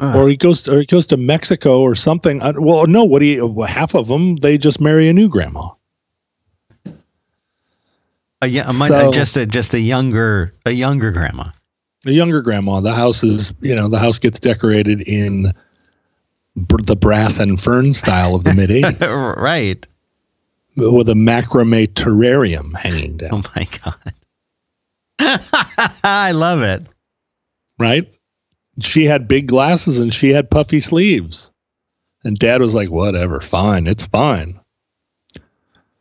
Ah. 0.00 0.16
or 0.16 0.28
he 0.28 0.36
goes 0.36 0.62
to, 0.62 0.76
or 0.76 0.80
he 0.80 0.86
goes 0.86 1.06
to 1.06 1.16
Mexico 1.16 1.80
or 1.80 1.94
something. 1.96 2.40
I- 2.42 2.52
Well, 2.52 2.86
no, 2.86 3.04
what 3.04 3.18
do 3.18 3.26
you, 3.26 3.62
half 3.62 3.94
of 3.94 4.06
them 4.08 4.36
they 4.36 4.56
just 4.58 4.80
marry 4.80 5.08
a 5.08 5.12
new 5.12 5.28
grandma. 5.28 5.70
A, 8.40 8.46
yeah, 8.46 8.68
a, 8.68 8.72
mon- 8.72 8.86
So- 8.88 9.10
just 9.10 9.36
a 9.36 9.46
just 9.46 9.74
a 9.74 9.80
younger 9.80 10.54
a 10.64 10.70
younger 10.70 11.10
grandma. 11.10 11.50
A 12.06 12.12
younger 12.12 12.40
grandma. 12.42 12.80
The 12.80 12.94
house 12.94 13.24
is, 13.24 13.52
you 13.60 13.74
know, 13.74 13.88
the 13.88 13.98
house 13.98 14.18
gets 14.20 14.38
decorated 14.38 15.00
in 15.00 15.52
br- 16.54 16.80
the 16.82 16.94
brass 16.94 17.40
and 17.40 17.60
fern 17.60 17.92
style 17.92 18.36
of 18.36 18.44
the 18.44 18.54
mid 18.60 18.70
80s 18.70 19.36
right. 19.36 19.84
with 20.76 21.08
a 21.08 21.14
macrame 21.14 21.88
terrarium 21.88 22.72
hanging 22.76 23.14
oh 23.14 23.16
down, 23.16 23.30
Oh 23.32 23.42
my 23.56 23.68
god. 23.82 24.12
I 26.04 26.30
love 26.30 26.62
it. 26.62 26.86
right? 27.80 28.06
She 28.80 29.04
had 29.04 29.28
big 29.28 29.48
glasses 29.48 30.00
and 30.00 30.12
she 30.12 30.30
had 30.30 30.50
puffy 30.50 30.80
sleeves. 30.80 31.52
And 32.24 32.36
dad 32.36 32.60
was 32.60 32.74
like, 32.74 32.90
"Whatever, 32.90 33.40
fine. 33.40 33.86
It's 33.86 34.06
fine." 34.06 34.60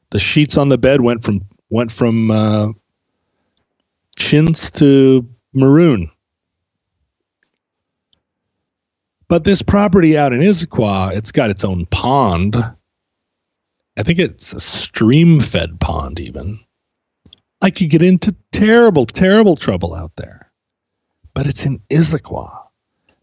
The 0.10 0.20
sheets 0.20 0.58
on 0.58 0.70
the 0.70 0.78
bed 0.78 1.02
went 1.02 1.24
from 1.24 1.42
went 1.70 1.92
from 1.92 2.32
uh, 2.32 2.68
chintz 4.18 4.72
to 4.72 5.30
maroon. 5.54 6.10
But 9.28 9.44
this 9.44 9.62
property 9.62 10.18
out 10.18 10.32
in 10.32 10.40
Issaquah, 10.40 11.14
it's 11.14 11.32
got 11.32 11.50
its 11.50 11.66
own 11.66 11.86
pond. 11.88 12.56
I 13.98 14.04
think 14.04 14.20
it's 14.20 14.54
a 14.54 14.60
stream 14.60 15.42
fed 15.42 15.80
pond, 15.80 16.20
even. 16.20 16.60
I 17.62 17.72
could 17.72 17.90
get 17.90 18.04
into 18.04 18.36
terrible, 18.52 19.06
terrible 19.06 19.56
trouble 19.56 19.94
out 19.94 20.16
there. 20.16 20.52
But 21.34 21.48
it's 21.48 21.66
in 21.66 21.80
Issaquah. 21.90 22.67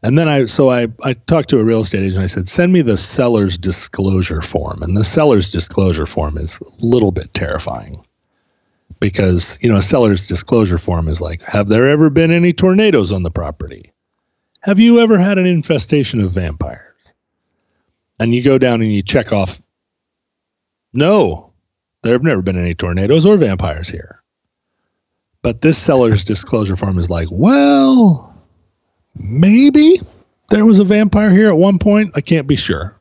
And 0.04 0.18
then 0.18 0.28
I, 0.28 0.44
so 0.44 0.68
I, 0.68 0.88
I 1.02 1.14
talked 1.14 1.48
to 1.48 1.58
a 1.60 1.64
real 1.64 1.80
estate 1.80 2.04
agent. 2.04 2.22
I 2.22 2.26
said, 2.26 2.46
send 2.46 2.74
me 2.74 2.82
the 2.82 2.98
seller's 2.98 3.56
disclosure 3.56 4.42
form. 4.42 4.82
And 4.82 4.98
the 4.98 5.02
seller's 5.02 5.50
disclosure 5.50 6.04
form 6.04 6.36
is 6.36 6.60
a 6.60 6.84
little 6.84 7.10
bit 7.10 7.32
terrifying 7.32 8.04
because, 9.00 9.58
you 9.62 9.70
know, 9.70 9.76
a 9.76 9.82
seller's 9.82 10.26
disclosure 10.26 10.76
form 10.76 11.08
is 11.08 11.22
like, 11.22 11.40
have 11.44 11.68
there 11.68 11.88
ever 11.88 12.10
been 12.10 12.30
any 12.30 12.52
tornadoes 12.52 13.14
on 13.14 13.22
the 13.22 13.30
property? 13.30 13.94
Have 14.60 14.78
you 14.78 15.00
ever 15.00 15.16
had 15.16 15.38
an 15.38 15.46
infestation 15.46 16.20
of 16.20 16.32
vampires? 16.32 17.14
And 18.20 18.34
you 18.34 18.44
go 18.44 18.58
down 18.58 18.82
and 18.82 18.92
you 18.92 19.02
check 19.02 19.32
off, 19.32 19.58
no, 20.92 21.54
there 22.02 22.12
have 22.12 22.22
never 22.22 22.42
been 22.42 22.58
any 22.58 22.74
tornadoes 22.74 23.24
or 23.24 23.38
vampires 23.38 23.88
here. 23.88 24.22
But 25.40 25.62
this 25.62 25.78
seller's 25.78 26.24
disclosure 26.24 26.76
form 26.76 26.98
is 26.98 27.08
like, 27.08 27.28
well, 27.30 28.33
maybe 29.14 30.00
there 30.50 30.66
was 30.66 30.78
a 30.78 30.84
vampire 30.84 31.30
here 31.30 31.48
at 31.48 31.56
one 31.56 31.78
point. 31.78 32.16
I 32.16 32.20
can't 32.20 32.46
be 32.46 32.56
sure. 32.56 32.98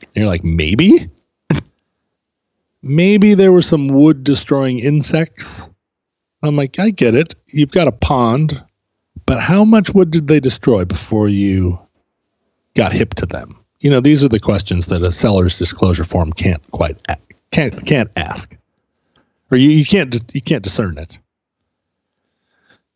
And 0.00 0.08
you're 0.14 0.26
like, 0.26 0.44
maybe? 0.44 1.08
maybe 2.82 3.34
there 3.34 3.52
were 3.52 3.62
some 3.62 3.88
wood 3.88 4.24
destroying 4.24 4.78
insects. 4.78 5.70
I'm 6.42 6.56
like, 6.56 6.78
I 6.78 6.90
get 6.90 7.14
it. 7.14 7.34
You've 7.46 7.72
got 7.72 7.88
a 7.88 7.92
pond, 7.92 8.62
but 9.26 9.40
how 9.40 9.64
much 9.64 9.94
wood 9.94 10.10
did 10.10 10.28
they 10.28 10.40
destroy 10.40 10.84
before 10.84 11.28
you 11.28 11.78
got 12.74 12.92
hip 12.92 13.14
to 13.14 13.26
them? 13.26 13.58
You 13.80 13.90
know, 13.90 14.00
these 14.00 14.24
are 14.24 14.28
the 14.28 14.40
questions 14.40 14.86
that 14.86 15.02
a 15.02 15.12
seller's 15.12 15.58
disclosure 15.58 16.04
form 16.04 16.32
can't 16.32 16.62
quite 16.70 17.00
can't 17.50 17.86
can't 17.86 18.10
ask, 18.16 18.56
or 19.50 19.58
you, 19.58 19.70
you 19.70 19.84
can't 19.84 20.14
you 20.34 20.40
can't 20.40 20.64
discern 20.64 20.98
it. 20.98 21.18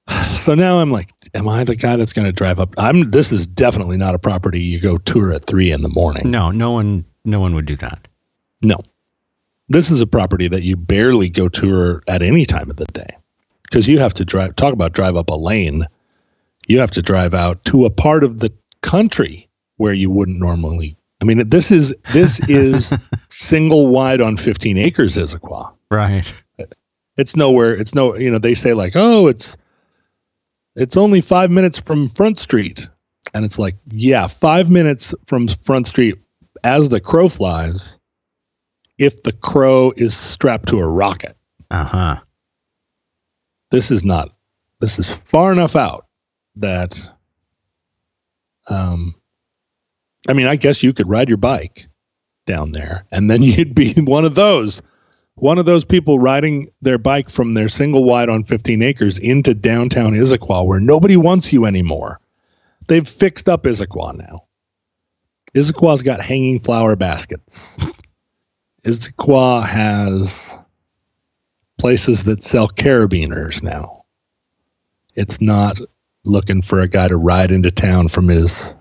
So 0.30 0.54
now 0.54 0.78
I'm 0.78 0.90
like, 0.90 1.12
am 1.34 1.48
I 1.48 1.64
the 1.64 1.76
guy 1.76 1.96
that's 1.96 2.12
going 2.12 2.26
to 2.26 2.32
drive 2.32 2.60
up? 2.60 2.74
I'm. 2.78 3.10
This 3.10 3.32
is 3.32 3.46
definitely 3.46 3.96
not 3.96 4.14
a 4.14 4.18
property 4.18 4.60
you 4.60 4.80
go 4.80 4.98
tour 4.98 5.32
at 5.32 5.44
three 5.44 5.70
in 5.70 5.82
the 5.82 5.88
morning. 5.88 6.30
No, 6.30 6.50
no 6.50 6.72
one 6.72 7.04
no 7.24 7.40
one 7.40 7.54
would 7.54 7.66
do 7.66 7.76
that. 7.76 8.08
No. 8.62 8.78
This 9.68 9.90
is 9.90 10.00
a 10.00 10.06
property 10.06 10.48
that 10.48 10.62
you 10.62 10.76
barely 10.76 11.28
go 11.28 11.48
tour 11.48 12.02
at 12.08 12.22
any 12.22 12.44
time 12.44 12.70
of 12.70 12.76
the 12.76 12.86
day 12.86 13.16
because 13.64 13.88
you 13.88 13.98
have 13.98 14.14
to 14.14 14.24
drive. 14.24 14.56
Talk 14.56 14.72
about 14.72 14.92
drive 14.92 15.16
up 15.16 15.30
a 15.30 15.34
lane. 15.34 15.86
You 16.66 16.80
have 16.80 16.90
to 16.92 17.02
drive 17.02 17.34
out 17.34 17.64
to 17.66 17.84
a 17.84 17.90
part 17.90 18.24
of 18.24 18.40
the 18.40 18.52
country 18.82 19.48
where 19.76 19.92
you 19.92 20.10
wouldn't 20.10 20.40
normally. 20.40 20.96
I 21.22 21.24
mean, 21.24 21.48
this 21.48 21.70
is 21.70 21.94
this 22.12 22.40
is 22.48 22.92
single 23.28 23.88
wide 23.88 24.20
on 24.20 24.36
15 24.36 24.78
acres, 24.78 25.16
Issaquah. 25.16 25.72
Right. 25.90 26.32
It's 27.16 27.36
nowhere. 27.36 27.74
It's 27.74 27.94
no. 27.94 28.16
You 28.16 28.30
know, 28.30 28.38
they 28.38 28.54
say 28.54 28.74
like, 28.74 28.92
oh, 28.96 29.28
it's 29.28 29.56
it's 30.76 30.96
only 30.96 31.20
five 31.20 31.50
minutes 31.50 31.80
from 31.80 32.08
Front 32.10 32.38
Street, 32.38 32.88
and 33.34 33.44
it's 33.44 33.58
like, 33.58 33.76
yeah, 33.90 34.26
five 34.26 34.70
minutes 34.70 35.14
from 35.26 35.48
Front 35.48 35.86
Street 35.86 36.16
as 36.64 36.88
the 36.88 37.00
crow 37.00 37.28
flies. 37.28 37.98
If 38.98 39.22
the 39.22 39.32
crow 39.32 39.92
is 39.96 40.14
strapped 40.16 40.68
to 40.68 40.78
a 40.78 40.86
rocket, 40.86 41.36
Uh-huh. 41.70 42.16
this 43.70 43.90
is 43.90 44.04
not. 44.04 44.36
This 44.80 44.98
is 44.98 45.10
far 45.12 45.52
enough 45.52 45.76
out 45.76 46.06
that. 46.56 47.10
Um, 48.68 49.14
I 50.28 50.34
mean, 50.34 50.46
I 50.46 50.56
guess 50.56 50.82
you 50.82 50.92
could 50.92 51.08
ride 51.08 51.28
your 51.28 51.38
bike 51.38 51.88
down 52.46 52.72
there, 52.72 53.06
and 53.10 53.30
then 53.30 53.42
you'd 53.42 53.74
be 53.74 53.94
one 53.94 54.24
of 54.24 54.34
those 54.34 54.82
one 55.34 55.58
of 55.58 55.64
those 55.64 55.84
people 55.84 56.18
riding 56.18 56.70
their 56.82 56.98
bike 56.98 57.30
from 57.30 57.52
their 57.52 57.68
single 57.68 58.04
wide 58.04 58.28
on 58.28 58.44
15 58.44 58.82
acres 58.82 59.18
into 59.18 59.54
downtown 59.54 60.12
Issaquah 60.12 60.66
where 60.66 60.80
nobody 60.80 61.16
wants 61.16 61.52
you 61.52 61.66
anymore. 61.66 62.20
They've 62.88 63.06
fixed 63.06 63.48
up 63.48 63.64
Issaquah 63.64 64.18
now. 64.18 64.46
Issaquah's 65.54 66.02
got 66.02 66.20
hanging 66.22 66.60
flower 66.60 66.96
baskets. 66.96 67.78
Issaquah 68.84 69.66
has 69.66 70.58
places 71.78 72.24
that 72.24 72.42
sell 72.42 72.68
carabiners 72.68 73.62
now. 73.62 74.04
It's 75.14 75.40
not 75.40 75.80
looking 76.24 76.62
for 76.62 76.80
a 76.80 76.88
guy 76.88 77.08
to 77.08 77.16
ride 77.16 77.50
into 77.50 77.70
town 77.70 78.08
from 78.08 78.28
his 78.28 78.74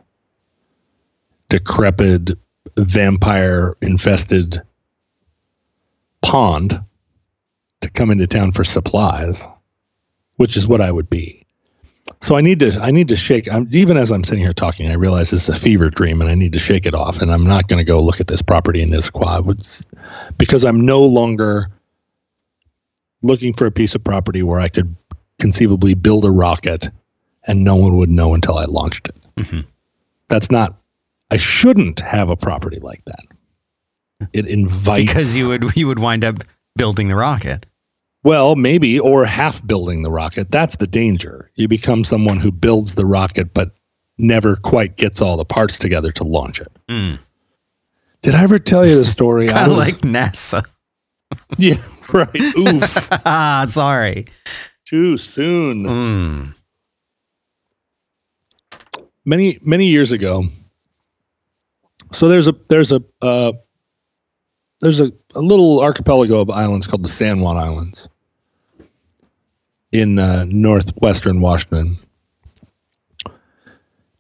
decrepit, 1.48 2.32
vampire 2.78 3.76
infested 3.82 4.62
pond 6.22 6.80
to 7.82 7.90
come 7.90 8.12
into 8.12 8.28
town 8.28 8.52
for 8.52 8.64
supplies, 8.64 9.48
which 10.38 10.58
is 10.58 10.68
what 10.68 10.82
I 10.82 10.92
would 10.92 11.10
be. 11.10 11.46
So 12.22 12.36
I 12.36 12.42
need 12.42 12.60
to 12.62 12.78
I 12.82 12.92
need 12.92 13.10
to 13.10 13.16
shake. 13.16 13.52
I'm, 13.52 13.68
even 13.72 13.96
as 13.96 14.12
I'm 14.12 14.24
sitting 14.24 14.44
here 14.44 14.52
talking, 14.54 14.90
I 14.90 14.96
realize 14.96 15.30
this 15.32 15.48
is 15.48 15.56
a 15.56 15.60
fever 15.60 15.90
dream, 15.90 16.20
and 16.22 16.30
I 16.30 16.36
need 16.36 16.54
to 16.54 16.60
shake 16.60 16.86
it 16.86 16.94
off. 16.96 17.22
And 17.22 17.32
I'm 17.32 17.46
not 17.46 17.68
going 17.68 17.78
to 17.78 17.84
go 17.86 18.02
look 18.04 18.20
at 18.20 18.28
this 18.28 18.42
property 18.42 18.82
in 18.82 18.90
Issaquah 18.90 19.28
I 19.28 19.40
would 19.40 19.60
s- 19.60 19.86
because 20.38 20.66
I'm 20.66 20.82
no 20.86 21.02
longer 21.06 21.70
looking 23.22 23.54
for 23.54 23.66
a 23.68 23.72
piece 23.72 23.96
of 23.96 24.04
property 24.04 24.44
where 24.44 24.60
I 24.60 24.70
could 24.70 24.94
conceivably 25.40 25.94
build 25.94 26.26
a 26.26 26.32
rocket 26.32 26.90
and 27.46 27.64
no 27.64 27.76
one 27.76 27.96
would 27.98 28.10
know 28.10 28.34
until 28.34 28.58
I 28.58 28.66
launched 28.66 29.08
it. 29.10 29.16
Mhm. 29.38 29.66
That's 30.28 30.52
not. 30.52 30.76
I 31.32 31.38
shouldn't 31.38 32.00
have 32.02 32.30
a 32.30 32.36
property 32.36 32.80
like 32.80 33.04
that. 33.06 33.24
It 34.34 34.48
invites 34.48 35.08
Because 35.08 35.38
you 35.38 35.48
would 35.50 35.76
you 35.76 35.88
would 35.88 36.00
wind 36.00 36.24
up 36.26 36.44
building 36.76 37.08
the 37.08 37.16
rocket. 37.16 37.66
well, 38.24 38.56
maybe, 38.56 39.00
or 39.00 39.26
half 39.26 39.66
building 39.66 40.04
the 40.04 40.12
rocket. 40.12 40.52
That's 40.52 40.76
the 40.78 40.88
danger. 40.88 41.50
You 41.56 41.68
become 41.68 42.04
someone 42.04 42.38
who 42.40 42.52
builds 42.52 42.96
the 42.96 43.06
rocket, 43.06 43.54
but 43.54 43.72
never 44.18 44.56
quite 44.58 44.98
gets 44.98 45.22
all 45.22 45.38
the 45.38 45.46
parts 45.46 45.80
together 45.80 46.12
to 46.14 46.24
launch 46.26 46.60
it. 46.60 46.68
Mm. 46.90 47.20
Did 48.22 48.36
I 48.36 48.44
ever 48.44 48.60
tell 48.60 48.86
you 48.86 48.96
the 48.96 49.06
story? 49.06 49.50
I 49.50 49.54
Kind 49.54 49.72
of 49.72 49.78
was- 49.78 49.88
like 49.94 50.02
NASA. 50.04 50.66
yeah, 51.58 51.76
right. 52.12 52.36
Oof, 52.58 53.08
ah, 53.26 53.66
sorry. 53.70 54.26
too 54.86 55.16
soon. 55.16 55.84
Mm. 55.86 56.56
Many 59.26 59.58
many 59.64 59.88
years 59.88 60.12
ago. 60.12 60.44
So 62.12 62.28
there's 62.28 62.48
a 62.48 62.56
there's 62.68 62.92
a 62.92 63.04
uh, 63.22 63.54
there's 64.82 65.02
a, 65.02 65.12
a 65.36 65.42
little 65.42 65.82
archipelago 65.82 66.42
of 66.42 66.50
islands 66.50 66.88
called 66.88 67.04
the 67.04 67.10
San 67.10 67.40
Juan 67.40 67.58
Islands 67.58 68.10
in 69.92 70.20
uh, 70.20 70.46
northwestern 70.48 71.42
Washington. 71.42 72.00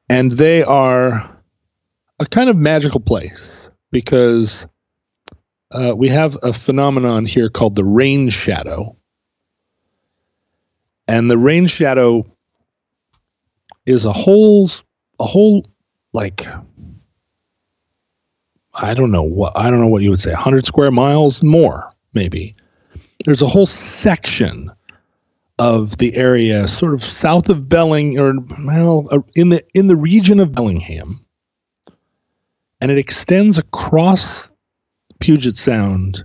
And 0.10 0.32
they 0.32 0.64
are 0.64 1.38
a 2.20 2.26
kind 2.26 2.50
of 2.50 2.58
magical 2.58 3.00
place 3.00 3.70
because 3.92 4.68
uh, 5.72 5.94
we 5.96 6.10
have 6.10 6.38
a 6.42 6.52
phenomenon 6.52 7.26
here 7.26 7.50
called 7.50 7.76
the 7.76 7.86
rain 7.86 8.30
shadow. 8.30 8.96
And 11.08 11.30
the 11.30 11.38
rain 11.38 11.68
shadow 11.68 12.26
is 13.86 14.06
a 14.06 14.14
whole, 14.14 14.70
a 15.20 15.26
whole, 15.26 15.66
like, 16.14 16.46
I 18.82 18.94
don't 18.94 19.12
know 19.12 19.24
what 19.24 19.54
I 19.56 19.70
don't 19.70 19.80
know 19.80 19.88
what 19.88 20.04
you 20.04 20.10
would 20.10 20.20
say, 20.20 20.32
100 20.32 20.66
square 20.66 20.92
miles 20.92 21.44
more, 21.44 21.94
maybe. 22.14 22.56
There's 23.26 23.42
a 23.42 23.48
whole 23.48 23.66
section 23.66 24.72
of 25.58 25.98
the 25.98 26.16
area, 26.16 26.68
sort 26.68 26.94
of 26.94 27.04
south 27.04 27.50
of 27.50 27.68
Belling, 27.68 28.18
or 28.18 28.34
well, 28.66 29.08
uh, 29.12 29.20
in 29.36 29.50
the 29.50 29.62
in 29.74 29.88
the 29.88 29.96
region 29.96 30.40
of 30.40 30.54
Bellingham, 30.54 31.26
and 32.80 32.92
it 32.92 32.98
extends 32.98 33.58
across 33.58 34.54
Puget 35.20 35.56
Sound 35.56 36.24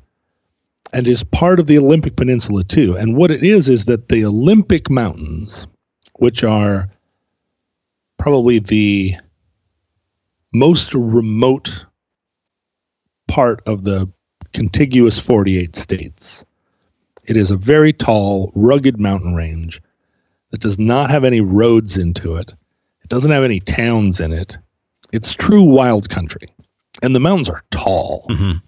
and 0.92 1.08
is 1.08 1.24
part 1.24 1.58
of 1.58 1.66
the 1.66 1.78
Olympic 1.78 2.14
Peninsula 2.14 2.62
too. 2.62 2.96
And 2.96 3.16
what 3.16 3.32
it 3.32 3.42
is 3.42 3.68
is 3.68 3.86
that 3.86 4.08
the 4.08 4.24
Olympic 4.24 4.88
Mountains, 4.88 5.66
which 6.14 6.44
are 6.44 6.88
probably 8.16 8.60
the 8.60 9.14
most 10.52 10.94
remote 10.94 11.84
part 13.28 13.62
of 13.66 13.84
the 13.84 14.10
contiguous 14.52 15.18
48 15.18 15.74
states. 15.74 16.44
It 17.26 17.36
is 17.36 17.50
a 17.50 17.56
very 17.56 17.92
tall, 17.92 18.52
rugged 18.54 19.00
mountain 19.00 19.34
range 19.34 19.80
that 20.50 20.60
does 20.60 20.78
not 20.78 21.10
have 21.10 21.24
any 21.24 21.40
roads 21.40 21.98
into 21.98 22.36
it. 22.36 22.52
It 23.02 23.08
doesn't 23.08 23.32
have 23.32 23.44
any 23.44 23.60
towns 23.60 24.20
in 24.20 24.32
it. 24.32 24.58
It's 25.12 25.34
true 25.34 25.64
wild 25.64 26.08
country. 26.08 26.48
And 27.02 27.14
the 27.14 27.20
mountains 27.20 27.50
are 27.50 27.62
tall. 27.70 28.26
Mhm. 28.30 28.62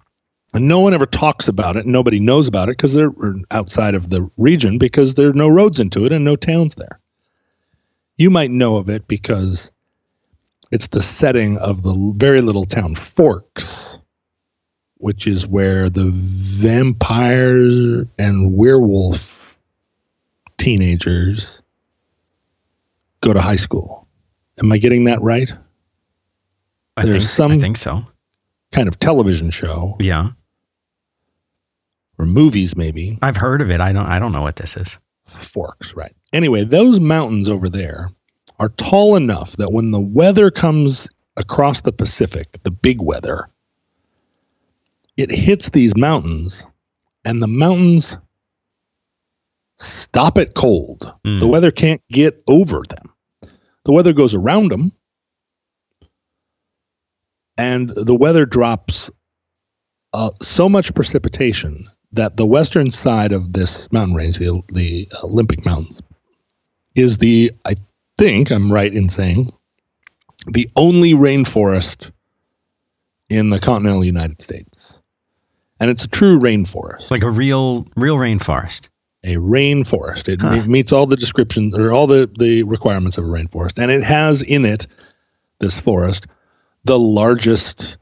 And 0.53 0.67
no 0.67 0.79
one 0.79 0.93
ever 0.93 1.05
talks 1.05 1.47
about 1.47 1.77
it. 1.77 1.85
And 1.85 1.91
Nobody 1.91 2.19
knows 2.19 2.47
about 2.47 2.69
it 2.69 2.77
because 2.77 2.93
they're 2.93 3.13
outside 3.51 3.95
of 3.95 4.09
the 4.09 4.29
region 4.37 4.77
because 4.77 5.15
there 5.15 5.29
are 5.29 5.33
no 5.33 5.47
roads 5.47 5.79
into 5.79 6.05
it 6.05 6.11
and 6.11 6.25
no 6.25 6.35
towns 6.35 6.75
there. 6.75 6.99
You 8.17 8.29
might 8.29 8.51
know 8.51 8.77
of 8.77 8.89
it 8.89 9.07
because 9.07 9.71
it's 10.71 10.87
the 10.87 11.01
setting 11.01 11.57
of 11.57 11.83
the 11.83 12.13
very 12.17 12.41
little 12.41 12.65
town 12.65 12.95
Forks, 12.95 13.99
which 14.99 15.27
is 15.27 15.47
where 15.47 15.89
the 15.89 16.09
vampire 16.13 18.05
and 18.17 18.55
werewolf 18.57 19.59
teenagers 20.57 21.61
go 23.21 23.33
to 23.33 23.41
high 23.41 23.55
school. 23.55 24.07
Am 24.61 24.71
I 24.71 24.77
getting 24.77 25.03
that 25.05 25.21
right? 25.21 25.51
I 26.95 27.03
There's 27.03 27.15
think, 27.15 27.23
some- 27.23 27.51
I 27.51 27.57
think 27.59 27.77
so. 27.77 28.05
Kind 28.71 28.87
of 28.87 28.99
television 28.99 29.49
show 29.51 29.95
Yeah. 29.99 30.31
or 32.19 32.25
movies, 32.25 32.75
maybe. 32.75 33.17
I've 33.21 33.37
heard 33.37 33.61
of 33.61 33.69
it. 33.71 33.79
I 33.79 33.91
don't 33.93 34.05
I 34.07 34.19
don't 34.19 34.31
know 34.31 34.41
what 34.41 34.55
this 34.57 34.75
is. 34.75 34.97
Forks, 35.27 35.95
right. 35.95 36.15
Anyway, 36.33 36.63
those 36.63 36.99
mountains 36.99 37.49
over 37.49 37.69
there 37.69 38.09
are 38.59 38.69
tall 38.69 39.15
enough 39.15 39.55
that 39.57 39.71
when 39.71 39.91
the 39.91 40.01
weather 40.01 40.49
comes 40.51 41.07
across 41.37 41.81
the 41.81 41.91
Pacific, 41.91 42.57
the 42.63 42.71
big 42.71 42.99
weather, 43.01 43.47
it 45.17 45.31
hits 45.31 45.71
these 45.71 45.97
mountains 45.97 46.65
and 47.25 47.41
the 47.41 47.47
mountains 47.47 48.17
stop 49.77 50.37
it 50.37 50.53
cold. 50.53 51.13
Mm. 51.25 51.39
The 51.39 51.47
weather 51.47 51.71
can't 51.71 52.01
get 52.09 52.41
over 52.47 52.83
them. 52.87 53.13
The 53.83 53.91
weather 53.91 54.13
goes 54.13 54.35
around 54.35 54.69
them 54.69 54.91
and 57.57 57.89
the 57.89 58.15
weather 58.15 58.45
drops 58.45 59.09
uh, 60.13 60.29
so 60.41 60.69
much 60.69 60.93
precipitation 60.93 61.87
that 62.11 62.37
the 62.37 62.45
western 62.45 62.91
side 62.91 63.31
of 63.31 63.53
this 63.53 63.91
mountain 63.91 64.15
range, 64.15 64.37
the, 64.37 64.61
the 64.69 65.09
Olympic 65.23 65.65
Mountains, 65.65 66.01
is 66.95 67.17
the, 67.17 67.51
I 67.65 67.75
think 68.17 68.51
I'm 68.51 68.71
right 68.71 68.93
in 68.93 69.09
saying, 69.09 69.49
the 70.47 70.67
only 70.75 71.13
rainforest 71.13 72.11
in 73.29 73.49
the 73.49 73.59
continental 73.59 74.03
United 74.03 74.41
States. 74.41 75.01
And 75.79 75.89
it's 75.91 76.05
a 76.05 76.09
true 76.09 76.39
rainforest, 76.39 77.11
like 77.11 77.23
a 77.23 77.29
real 77.29 77.85
real 77.95 78.17
rainforest. 78.17 78.87
a 79.23 79.35
rainforest. 79.35 80.29
It, 80.29 80.41
Huh. 80.41 80.53
it 80.53 80.67
meets 80.67 80.91
all 80.93 81.05
the 81.05 81.17
descriptions 81.17 81.75
or 81.77 81.91
all 81.91 82.07
the, 82.07 82.29
the 82.39 82.63
requirements 82.63 83.17
of 83.17 83.25
a 83.25 83.27
rainforest. 83.27 83.77
And 83.81 83.91
it 83.91 84.03
has 84.03 84.41
in 84.41 84.63
it, 84.65 84.87
this 85.59 85.79
forest, 85.79 86.27
the 86.85 86.97
largest 86.99 87.97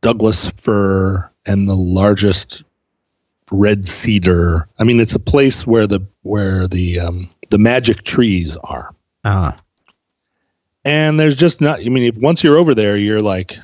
Douglas 0.00 0.50
fir 0.50 1.28
and 1.46 1.68
the 1.68 1.76
largest 1.76 2.62
red 3.50 3.84
cedar. 3.84 4.68
I 4.78 4.84
mean, 4.84 5.00
it's 5.00 5.14
a 5.14 5.20
place 5.20 5.66
where 5.66 5.86
the 5.86 6.00
where 6.22 6.66
the 6.68 7.00
um, 7.00 7.30
the 7.50 7.58
magic 7.58 8.02
trees 8.02 8.56
are. 8.64 8.94
Ah. 9.24 9.56
And 10.84 11.18
there's 11.18 11.36
just 11.36 11.60
not. 11.60 11.80
I 11.80 11.88
mean, 11.88 12.04
if 12.04 12.16
once 12.18 12.44
you're 12.44 12.56
over 12.58 12.74
there, 12.74 12.96
you're 12.96 13.22
like, 13.22 13.56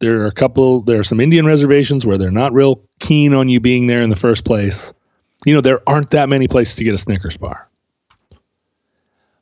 there 0.00 0.22
are 0.22 0.26
a 0.26 0.32
couple. 0.32 0.82
There 0.82 0.98
are 0.98 1.04
some 1.04 1.20
Indian 1.20 1.46
reservations 1.46 2.04
where 2.04 2.18
they're 2.18 2.30
not 2.30 2.52
real 2.52 2.82
keen 2.98 3.32
on 3.34 3.48
you 3.48 3.60
being 3.60 3.86
there 3.86 4.02
in 4.02 4.10
the 4.10 4.16
first 4.16 4.44
place. 4.44 4.92
You 5.44 5.54
know, 5.54 5.60
there 5.60 5.80
aren't 5.88 6.10
that 6.10 6.28
many 6.28 6.48
places 6.48 6.74
to 6.76 6.84
get 6.84 6.94
a 6.94 6.98
Snickers 6.98 7.36
bar. 7.36 7.68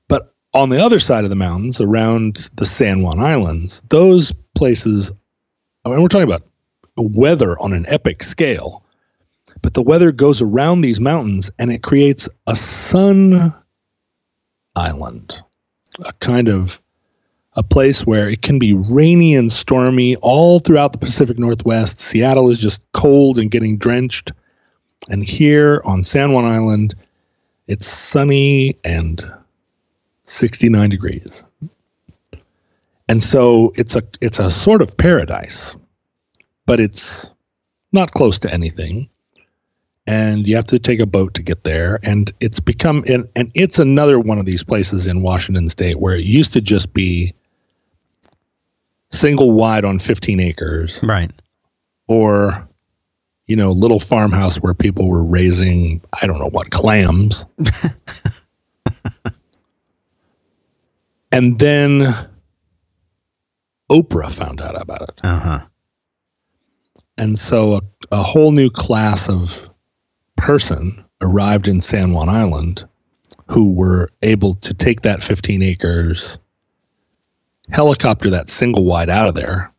But 0.09 0.35
on 0.53 0.69
the 0.69 0.85
other 0.85 0.99
side 0.99 1.25
of 1.25 1.31
the 1.31 1.37
mountains, 1.37 1.81
around 1.81 2.51
the 2.55 2.67
San 2.67 3.03
Juan 3.03 3.21
Islands, 3.21 3.83
those 3.89 4.33
places, 4.55 5.13
and 5.85 6.03
we're 6.03 6.09
talking 6.09 6.29
about 6.29 6.43
weather 6.97 7.59
on 7.61 7.73
an 7.73 7.87
epic 7.89 8.23
scale. 8.23 8.85
But 9.63 9.75
the 9.75 9.83
weather 9.83 10.13
goes 10.13 10.41
around 10.41 10.81
these 10.81 11.01
mountains 11.01 11.51
and 11.59 11.73
it 11.73 11.83
creates 11.83 12.29
a 12.47 12.55
sun 12.55 13.53
island, 14.77 15.41
a 16.05 16.13
kind 16.15 16.49
of 16.49 16.81
a 17.59 17.63
place 17.65 18.07
where 18.07 18.29
it 18.29 18.41
can 18.41 18.61
be 18.61 18.73
rainy 18.73 19.35
and 19.35 19.51
stormy 19.51 20.15
all 20.23 20.61
throughout 20.61 20.93
the 20.93 20.99
Pacific 20.99 21.41
Northwest. 21.41 21.99
Seattle 21.99 22.49
is 22.51 22.57
just 22.57 22.81
cold 22.93 23.37
and 23.37 23.51
getting 23.51 23.77
drenched. 23.77 24.31
And 25.11 25.25
here 25.25 25.83
on 25.85 26.05
San 26.05 26.33
Juan 26.33 26.45
Island, 26.45 26.95
it's 27.67 27.85
sunny 27.85 28.77
and 28.85 29.21
69 30.23 30.89
degrees. 30.89 31.45
And 33.09 33.21
so 33.21 33.73
it's 33.75 33.97
a 33.97 34.05
it's 34.21 34.39
a 34.39 34.53
sort 34.53 34.81
of 34.81 34.97
paradise, 34.97 35.77
but 36.65 36.79
it's 36.79 37.29
not 37.91 38.13
close 38.13 38.39
to 38.41 38.53
anything. 38.53 39.09
And 40.07 40.47
you 40.47 40.55
have 40.55 40.67
to 40.67 40.79
take 40.79 41.01
a 41.01 41.07
boat 41.07 41.35
to 41.35 41.43
get 41.43 41.65
there. 41.65 41.99
And 42.05 42.31
it's 42.39 42.61
become 42.61 43.03
and, 43.09 43.29
and 43.35 43.51
it's 43.55 43.81
another 43.81 44.21
one 44.21 44.39
of 44.39 44.47
these 44.47 44.63
places 44.63 45.09
in 45.09 45.23
Washington 45.23 45.69
state 45.69 45.99
where 45.99 46.15
it 46.15 46.25
used 46.25 46.53
to 46.53 46.61
just 46.61 46.95
be 46.95 47.35
single 49.11 49.53
wide 49.53 49.85
on 49.85 49.99
15 49.99 50.41
acres 50.41 51.03
Right. 51.03 51.31
or 52.09 52.69
you 53.47 53.57
know 53.57 53.71
little 53.73 54.01
farmhouse 54.01 54.57
where 54.59 54.75
people 54.75 55.09
were 55.09 55.25
raising 55.25 56.03
i 56.21 56.27
don't 56.27 56.39
know 56.39 56.51
what 56.51 56.71
clams 56.71 57.47
and 61.33 61.59
then 61.59 62.15
oprah 63.91 64.31
found 64.33 64.61
out 64.61 64.81
about 64.81 65.03
it 65.03 65.21
Uh-huh. 65.25 65.61
and 67.17 67.39
so 67.39 67.75
a, 67.77 67.81
a 68.13 68.23
whole 68.23 68.53
new 68.53 68.69
class 68.71 69.29
of 69.29 69.71
person 70.37 71.05
arrived 71.23 71.69
in 71.69 71.81
san 71.81 72.13
juan 72.13 72.29
island 72.29 72.85
who 73.47 73.73
were 73.73 74.11
able 74.23 74.55
to 74.57 74.75
take 74.75 75.01
that 75.03 75.23
15 75.23 75.63
acres 75.63 76.39
helicopter 77.71 78.31
that 78.31 78.49
single 78.49 78.85
wide 78.85 79.11
out 79.11 79.29
of 79.29 79.35
there 79.35 79.73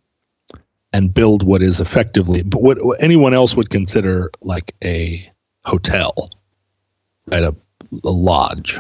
and 0.93 1.13
build 1.13 1.43
what 1.43 1.61
is 1.61 1.79
effectively 1.79 2.43
but 2.43 2.61
what, 2.61 2.83
what 2.83 3.01
anyone 3.01 3.33
else 3.33 3.55
would 3.55 3.69
consider 3.69 4.29
like 4.41 4.73
a 4.83 5.29
hotel 5.65 6.29
right? 7.29 7.43
A, 7.43 7.55
a 8.03 8.09
lodge. 8.09 8.79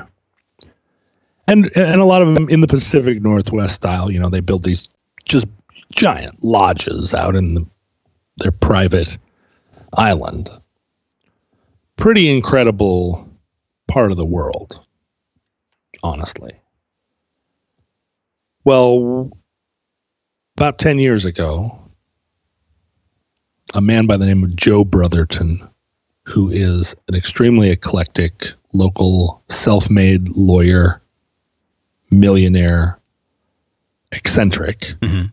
And 1.47 1.75
and 1.75 1.99
a 1.99 2.05
lot 2.05 2.21
of 2.21 2.35
them 2.35 2.47
in 2.49 2.61
the 2.61 2.67
pacific 2.67 3.21
northwest 3.21 3.75
style 3.75 4.11
you 4.11 4.19
know 4.19 4.29
they 4.29 4.39
build 4.39 4.63
these 4.63 4.89
just 5.25 5.47
giant 5.91 6.43
lodges 6.43 7.13
out 7.13 7.35
in 7.35 7.55
the, 7.55 7.65
their 8.37 8.51
private 8.51 9.17
island. 9.97 10.49
Pretty 11.97 12.29
incredible 12.29 13.27
part 13.87 14.11
of 14.11 14.17
the 14.17 14.25
world 14.25 14.85
honestly 16.03 16.51
well 18.69 19.31
about 20.55 20.77
10 20.77 20.99
years 20.99 21.25
ago 21.25 21.71
a 23.73 23.81
man 23.81 24.05
by 24.05 24.15
the 24.15 24.27
name 24.27 24.43
of 24.43 24.55
Joe 24.55 24.85
Brotherton, 24.85 25.67
who 26.25 26.51
is 26.51 26.95
an 27.07 27.15
extremely 27.15 27.71
eclectic 27.71 28.49
local 28.73 29.43
self 29.49 29.89
made 29.89 30.29
lawyer, 30.35 31.01
millionaire, 32.11 32.99
eccentric, 34.11 34.93
Mhm. 35.01 35.31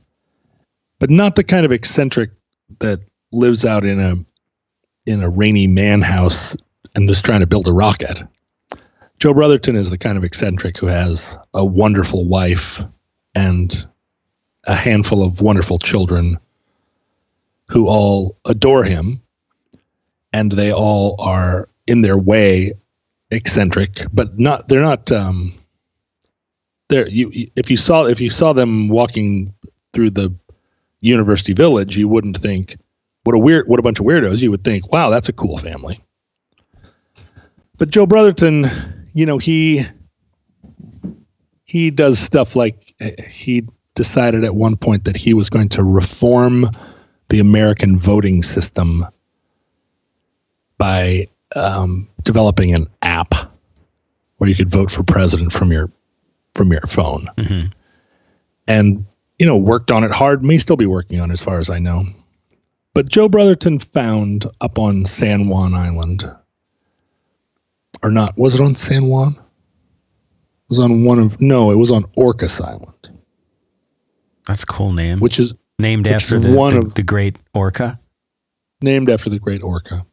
but 0.99 1.11
not 1.11 1.37
the 1.37 1.45
kind 1.45 1.66
of 1.66 1.72
eccentric 1.72 2.30
that 2.78 3.01
lives 3.32 3.66
out 3.66 3.84
in 3.84 4.01
a 4.01 4.16
in 5.05 5.22
a 5.22 5.28
rainy 5.28 5.66
man 5.66 6.01
house 6.01 6.57
and 6.95 7.09
is 7.11 7.20
trying 7.20 7.41
to 7.41 7.47
build 7.47 7.68
a 7.68 7.72
rocket. 7.72 8.22
Joe 9.18 9.34
Brotherton 9.34 9.76
is 9.76 9.91
the 9.91 9.99
kind 9.99 10.16
of 10.16 10.24
eccentric 10.24 10.78
who 10.78 10.87
has 10.87 11.37
a 11.53 11.66
wonderful 11.66 12.24
wife 12.24 12.82
and 13.37 13.87
a 14.64 14.74
handful 14.74 15.22
of 15.22 15.43
wonderful 15.43 15.78
children 15.78 16.39
who 17.68 17.87
all 17.87 18.37
adore 18.47 18.82
him 18.82 19.22
and 20.32 20.51
they 20.51 20.72
all 20.72 21.20
are 21.20 21.68
in 21.87 22.03
their 22.03 22.18
way 22.18 22.72
eccentric, 23.30 24.07
but 24.12 24.39
not 24.39 24.68
they're 24.68 24.80
not 24.80 25.12
um 25.12 25.53
they're 26.89 27.09
you 27.09 27.30
if 27.55 27.70
you 27.70 27.76
saw 27.76 28.07
if 28.07 28.20
you 28.20 28.30
saw 28.30 28.53
them 28.53 28.89
walking 28.89 29.55
through 29.93 30.11
the 30.11 30.34
university 31.01 31.53
village, 31.53 31.97
you 31.97 32.09
wouldn't 32.09 32.39
think 32.39 32.76
what 33.24 33.34
a 33.34 33.39
weird 33.39 33.68
what 33.68 33.78
a 33.78 33.82
bunch 33.82 34.01
of 34.01 34.07
weirdos. 34.07 34.43
You 34.43 34.51
would 34.51 34.64
think, 34.64 34.91
wow, 34.91 35.11
that's 35.11 35.28
a 35.28 35.32
cool 35.32 35.59
family. 35.59 36.01
But 37.76 37.91
Joe 37.91 38.07
Brotherton, 38.07 38.64
you 39.12 39.26
know, 39.26 39.37
he 39.37 39.84
he 41.66 41.90
does 41.90 42.18
stuff 42.18 42.56
like 42.56 42.94
he 43.28 43.68
decided 43.94 44.44
at 44.44 44.54
one 44.54 44.76
point 44.76 45.04
that 45.04 45.16
he 45.16 45.34
was 45.34 45.50
going 45.50 45.68
to 45.70 45.82
reform 45.82 46.70
the 47.28 47.40
American 47.40 47.98
voting 47.98 48.42
system 48.42 49.04
by 50.78 51.26
um, 51.54 52.08
developing 52.22 52.74
an 52.74 52.86
app 53.02 53.34
where 54.36 54.48
you 54.48 54.54
could 54.56 54.70
vote 54.70 54.90
for 54.90 55.02
president 55.02 55.52
from 55.52 55.72
your 55.72 55.90
from 56.54 56.72
your 56.72 56.82
phone, 56.82 57.26
Mm-hmm. 57.36 57.66
and 58.68 59.04
you 59.38 59.46
know 59.46 59.56
worked 59.56 59.90
on 59.90 60.04
it 60.04 60.12
hard. 60.12 60.44
May 60.44 60.58
still 60.58 60.76
be 60.76 60.86
working 60.86 61.20
on, 61.20 61.30
it, 61.30 61.34
as 61.34 61.42
far 61.42 61.58
as 61.58 61.68
I 61.68 61.78
know. 61.78 62.04
But 62.94 63.10
Joe 63.10 63.28
Brotherton 63.28 63.78
found 63.78 64.46
up 64.60 64.78
on 64.78 65.04
San 65.04 65.48
Juan 65.48 65.74
Island, 65.74 66.24
or 68.02 68.10
not? 68.10 68.38
Was 68.38 68.54
it 68.54 68.62
on 68.62 68.74
San 68.74 69.06
Juan? 69.06 69.36
It 70.66 70.70
was 70.70 70.80
on 70.80 71.04
one 71.04 71.18
of 71.20 71.40
no, 71.40 71.70
it 71.70 71.76
was 71.76 71.92
on 71.92 72.04
Orcas 72.16 72.60
Island, 72.60 73.10
That's 74.46 74.64
a 74.64 74.66
cool 74.66 74.92
name. 74.92 75.20
which 75.20 75.38
is 75.38 75.54
Named 75.78 76.06
which 76.06 76.14
after 76.14 76.40
the, 76.40 76.54
one 76.56 76.74
the, 76.74 76.80
of- 76.80 76.94
the 76.94 77.02
great 77.04 77.36
orca. 77.54 78.00
named 78.82 79.08
after 79.10 79.30
the 79.30 79.38
great 79.38 79.62
orca. 79.62 80.04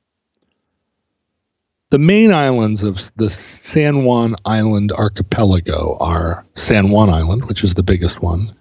The 1.90 1.98
main 2.00 2.32
islands 2.32 2.84
of 2.84 3.00
the 3.16 3.30
San 3.30 4.04
Juan 4.04 4.36
Island 4.46 4.92
archipelago 4.92 5.98
are 6.00 6.46
San 6.56 6.90
Juan 6.90 7.10
Island, 7.10 7.46
which 7.46 7.64
is 7.64 7.74
the 7.76 7.84
biggest 7.84 8.22
one, 8.22 8.54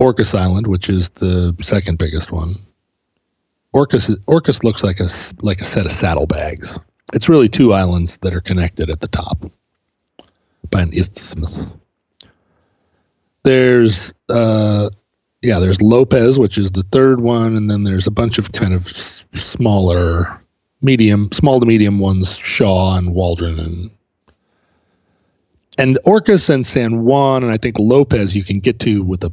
Orcas 0.00 0.34
Island, 0.36 0.66
which 0.68 0.88
is 0.88 1.10
the 1.10 1.54
second 1.60 1.98
biggest 1.98 2.32
one. 2.32 2.56
Orcas 3.74 4.10
Orcas 4.26 4.64
looks 4.64 4.82
like 4.82 4.98
a 5.00 5.08
like 5.44 5.60
a 5.60 5.64
set 5.64 5.86
of 5.86 5.92
saddlebags. 5.92 6.80
It's 7.12 7.28
really 7.28 7.48
two 7.48 7.72
islands 7.74 8.18
that 8.18 8.34
are 8.34 8.40
connected 8.40 8.90
at 8.90 9.00
the 9.00 9.08
top 9.08 9.38
by 10.70 10.82
an 10.82 10.92
isthmus. 10.92 11.76
There's 13.42 14.12
uh, 14.28 14.90
yeah, 15.42 15.58
there's 15.58 15.80
Lopez, 15.80 16.38
which 16.38 16.58
is 16.58 16.72
the 16.72 16.82
third 16.84 17.20
one, 17.20 17.56
and 17.56 17.70
then 17.70 17.84
there's 17.84 18.06
a 18.06 18.10
bunch 18.10 18.38
of 18.38 18.52
kind 18.52 18.74
of 18.74 18.82
s- 18.82 19.24
smaller, 19.32 20.40
medium, 20.82 21.30
small 21.32 21.60
to 21.60 21.66
medium 21.66 22.00
ones, 22.00 22.36
Shaw 22.36 22.96
and 22.96 23.14
Waldron 23.14 23.58
and 23.58 23.90
and 25.78 25.98
Orcas 26.06 26.48
and 26.48 26.64
San 26.64 27.04
Juan, 27.04 27.42
and 27.44 27.52
I 27.52 27.58
think 27.58 27.78
Lopez 27.78 28.34
you 28.34 28.42
can 28.42 28.60
get 28.60 28.80
to 28.80 29.02
with 29.02 29.24
a 29.24 29.32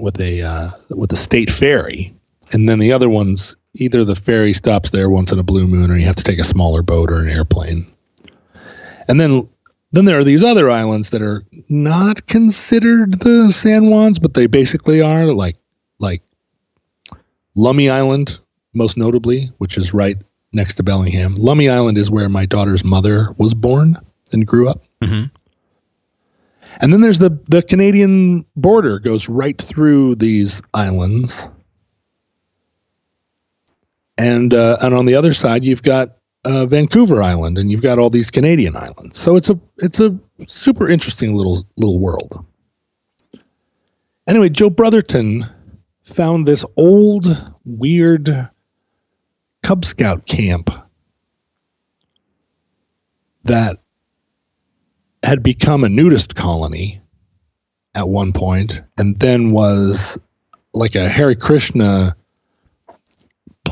with 0.00 0.20
a 0.20 0.42
uh, 0.42 0.70
with 0.90 1.12
a 1.12 1.16
state 1.16 1.50
ferry, 1.50 2.14
and 2.52 2.68
then 2.68 2.78
the 2.78 2.92
other 2.92 3.08
ones 3.08 3.56
either 3.74 4.04
the 4.04 4.14
ferry 4.14 4.52
stops 4.52 4.90
there 4.90 5.08
once 5.08 5.32
in 5.32 5.38
a 5.38 5.42
blue 5.42 5.66
moon, 5.66 5.90
or 5.90 5.96
you 5.96 6.04
have 6.04 6.16
to 6.16 6.24
take 6.24 6.38
a 6.38 6.44
smaller 6.44 6.82
boat 6.82 7.10
or 7.10 7.20
an 7.20 7.28
airplane, 7.28 7.90
and 9.08 9.18
then 9.18 9.48
then 9.92 10.06
there 10.06 10.18
are 10.18 10.24
these 10.24 10.42
other 10.42 10.70
islands 10.70 11.10
that 11.10 11.22
are 11.22 11.44
not 11.68 12.26
considered 12.26 13.20
the 13.20 13.52
San 13.52 13.84
Juans, 13.84 14.18
but 14.18 14.34
they 14.34 14.46
basically 14.46 15.00
are 15.00 15.26
like 15.32 15.56
like 15.98 16.22
Lummi 17.56 17.90
Island, 17.90 18.38
most 18.74 18.96
notably, 18.96 19.50
which 19.58 19.76
is 19.76 19.94
right 19.94 20.16
next 20.52 20.74
to 20.74 20.82
Bellingham. 20.82 21.36
Lummi 21.36 21.70
Island 21.70 21.98
is 21.98 22.10
where 22.10 22.28
my 22.28 22.46
daughter's 22.46 22.84
mother 22.84 23.34
was 23.38 23.54
born 23.54 23.96
and 24.32 24.46
grew 24.46 24.68
up. 24.68 24.82
Mhm. 25.02 25.30
And 26.80 26.92
then 26.92 27.02
there's 27.02 27.18
the 27.18 27.38
the 27.48 27.62
Canadian 27.62 28.46
border 28.56 28.98
goes 28.98 29.28
right 29.28 29.60
through 29.60 30.14
these 30.16 30.62
islands. 30.72 31.48
And 34.16 34.54
uh, 34.54 34.78
and 34.80 34.94
on 34.94 35.04
the 35.04 35.14
other 35.14 35.32
side 35.34 35.64
you've 35.64 35.82
got 35.82 36.16
uh, 36.44 36.66
Vancouver 36.66 37.22
Island, 37.22 37.58
and 37.58 37.70
you've 37.70 37.82
got 37.82 37.98
all 37.98 38.10
these 38.10 38.30
Canadian 38.30 38.76
islands. 38.76 39.18
So 39.18 39.36
it's 39.36 39.50
a 39.50 39.58
it's 39.78 40.00
a 40.00 40.18
super 40.46 40.88
interesting 40.88 41.34
little 41.34 41.64
little 41.76 41.98
world. 41.98 42.44
Anyway, 44.26 44.48
Joe 44.48 44.70
Brotherton 44.70 45.46
found 46.02 46.46
this 46.46 46.64
old 46.76 47.26
weird 47.64 48.50
Cub 49.62 49.84
Scout 49.84 50.26
camp 50.26 50.70
that 53.44 53.78
had 55.24 55.42
become 55.42 55.84
a 55.84 55.88
nudist 55.88 56.34
colony 56.34 57.00
at 57.94 58.08
one 58.08 58.32
point, 58.32 58.80
and 58.98 59.18
then 59.20 59.52
was 59.52 60.18
like 60.72 60.94
a 60.94 61.08
Hare 61.08 61.34
Krishna 61.34 62.16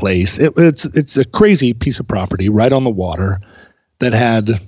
place. 0.01 0.39
It, 0.39 0.53
it's 0.57 0.85
it's 0.85 1.15
a 1.15 1.23
crazy 1.23 1.73
piece 1.73 1.99
of 1.99 2.07
property 2.07 2.49
right 2.49 2.73
on 2.73 2.83
the 2.83 2.89
water 2.89 3.39
that 3.99 4.13
had 4.13 4.59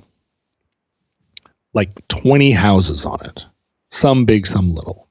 like 1.73 2.07
20 2.07 2.51
houses 2.51 3.03
on 3.03 3.17
it, 3.25 3.45
some 3.91 4.25
big, 4.25 4.45
some 4.45 4.73
little. 4.75 5.09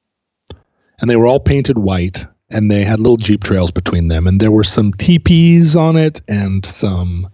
And 1.00 1.10
they 1.10 1.16
were 1.16 1.26
all 1.26 1.40
painted 1.40 1.76
white 1.76 2.24
and 2.50 2.70
they 2.70 2.84
had 2.84 3.00
little 3.00 3.16
Jeep 3.16 3.42
trails 3.42 3.72
between 3.72 4.08
them. 4.08 4.28
And 4.28 4.40
there 4.40 4.52
were 4.52 4.64
some 4.64 4.92
teepees 4.92 5.74
on 5.74 5.96
it 5.96 6.22
and 6.28 6.64
some 6.64 7.28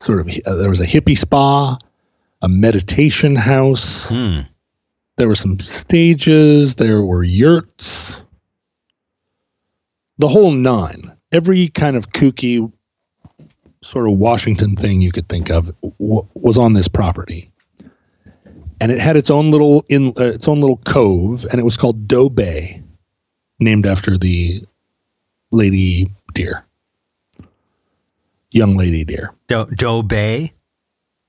sort 0.00 0.20
of, 0.20 0.28
uh, 0.46 0.54
there 0.54 0.70
was 0.70 0.80
a 0.80 0.86
hippie 0.86 1.18
spa, 1.18 1.76
a 2.40 2.48
meditation 2.48 3.36
house. 3.36 4.08
Hmm. 4.08 4.40
There 5.18 5.28
were 5.28 5.34
some 5.34 5.58
stages. 5.58 6.76
There 6.76 7.02
were 7.02 7.22
yurts. 7.22 8.26
The 10.16 10.28
whole 10.28 10.52
nine. 10.52 11.12
Every 11.32 11.68
kind 11.68 11.96
of 11.96 12.10
kooky 12.10 12.70
sort 13.80 14.06
of 14.08 14.16
Washington 14.18 14.76
thing 14.76 15.00
you 15.00 15.10
could 15.12 15.28
think 15.28 15.50
of 15.50 15.72
w- 15.82 16.26
was 16.34 16.58
on 16.58 16.72
this 16.74 16.88
property. 16.88 17.50
And 18.80 18.90
it 18.92 18.98
had 19.00 19.16
its 19.16 19.30
own 19.30 19.50
little 19.50 19.84
in 19.88 20.08
uh, 20.20 20.24
its 20.26 20.48
own 20.48 20.60
little 20.60 20.76
cove, 20.78 21.44
and 21.50 21.58
it 21.60 21.64
was 21.64 21.76
called 21.76 22.06
Doe 22.08 22.28
Bay, 22.28 22.82
named 23.60 23.86
after 23.86 24.18
the 24.18 24.62
lady 25.52 26.10
deer, 26.34 26.64
young 28.50 28.76
lady 28.76 29.04
deer. 29.04 29.34
Do, 29.46 29.66
Doe 29.66 30.02
Bay, 30.02 30.52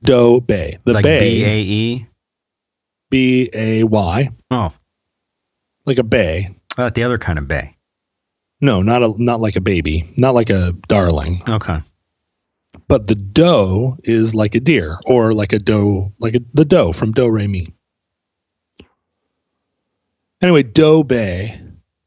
Doe 0.01 0.39
Bay, 0.41 0.77
the 0.83 0.93
like 0.93 1.03
bay, 1.03 1.43
A 1.43 1.61
E. 1.61 2.07
B 3.11 3.49
A 3.53 3.83
Y, 3.83 4.29
Oh, 4.49 4.73
like 5.85 5.99
a 5.99 6.03
bay. 6.03 6.55
I 6.71 6.75
thought 6.75 6.95
the 6.95 7.03
other 7.03 7.19
kind 7.19 7.37
of 7.37 7.47
bay. 7.47 7.72
No, 8.63 8.81
not 8.81 9.03
a 9.03 9.13
not 9.21 9.41
like 9.41 9.57
a 9.57 9.61
baby, 9.61 10.09
not 10.15 10.33
like 10.33 10.49
a 10.49 10.71
darling. 10.87 11.41
Okay. 11.49 11.79
But 12.87 13.07
the 13.07 13.15
doe 13.15 13.97
is 14.05 14.33
like 14.33 14.55
a 14.55 14.61
deer, 14.61 14.99
or 15.05 15.33
like 15.33 15.51
a 15.51 15.59
doe, 15.59 16.13
like 16.19 16.35
a, 16.35 16.39
the 16.53 16.63
doe 16.63 16.93
from 16.93 17.11
Do 17.11 17.29
Re 17.29 17.45
Mi. 17.45 17.65
Anyway, 20.41 20.63
Doe 20.63 21.03
Bay. 21.03 21.59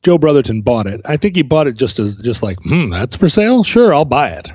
Joe 0.03 0.17
Brotherton 0.17 0.63
bought 0.63 0.87
it. 0.87 1.03
I 1.05 1.19
think 1.19 1.37
he 1.37 1.43
bought 1.43 1.67
it 1.67 1.77
just 1.77 1.99
as 1.99 2.15
just 2.15 2.43
like, 2.43 2.57
hmm, 2.63 2.89
that's 2.89 3.17
for 3.17 3.29
sale. 3.29 3.63
Sure, 3.63 3.93
I'll 3.93 4.07
buy 4.07 4.31
it. 4.31 4.49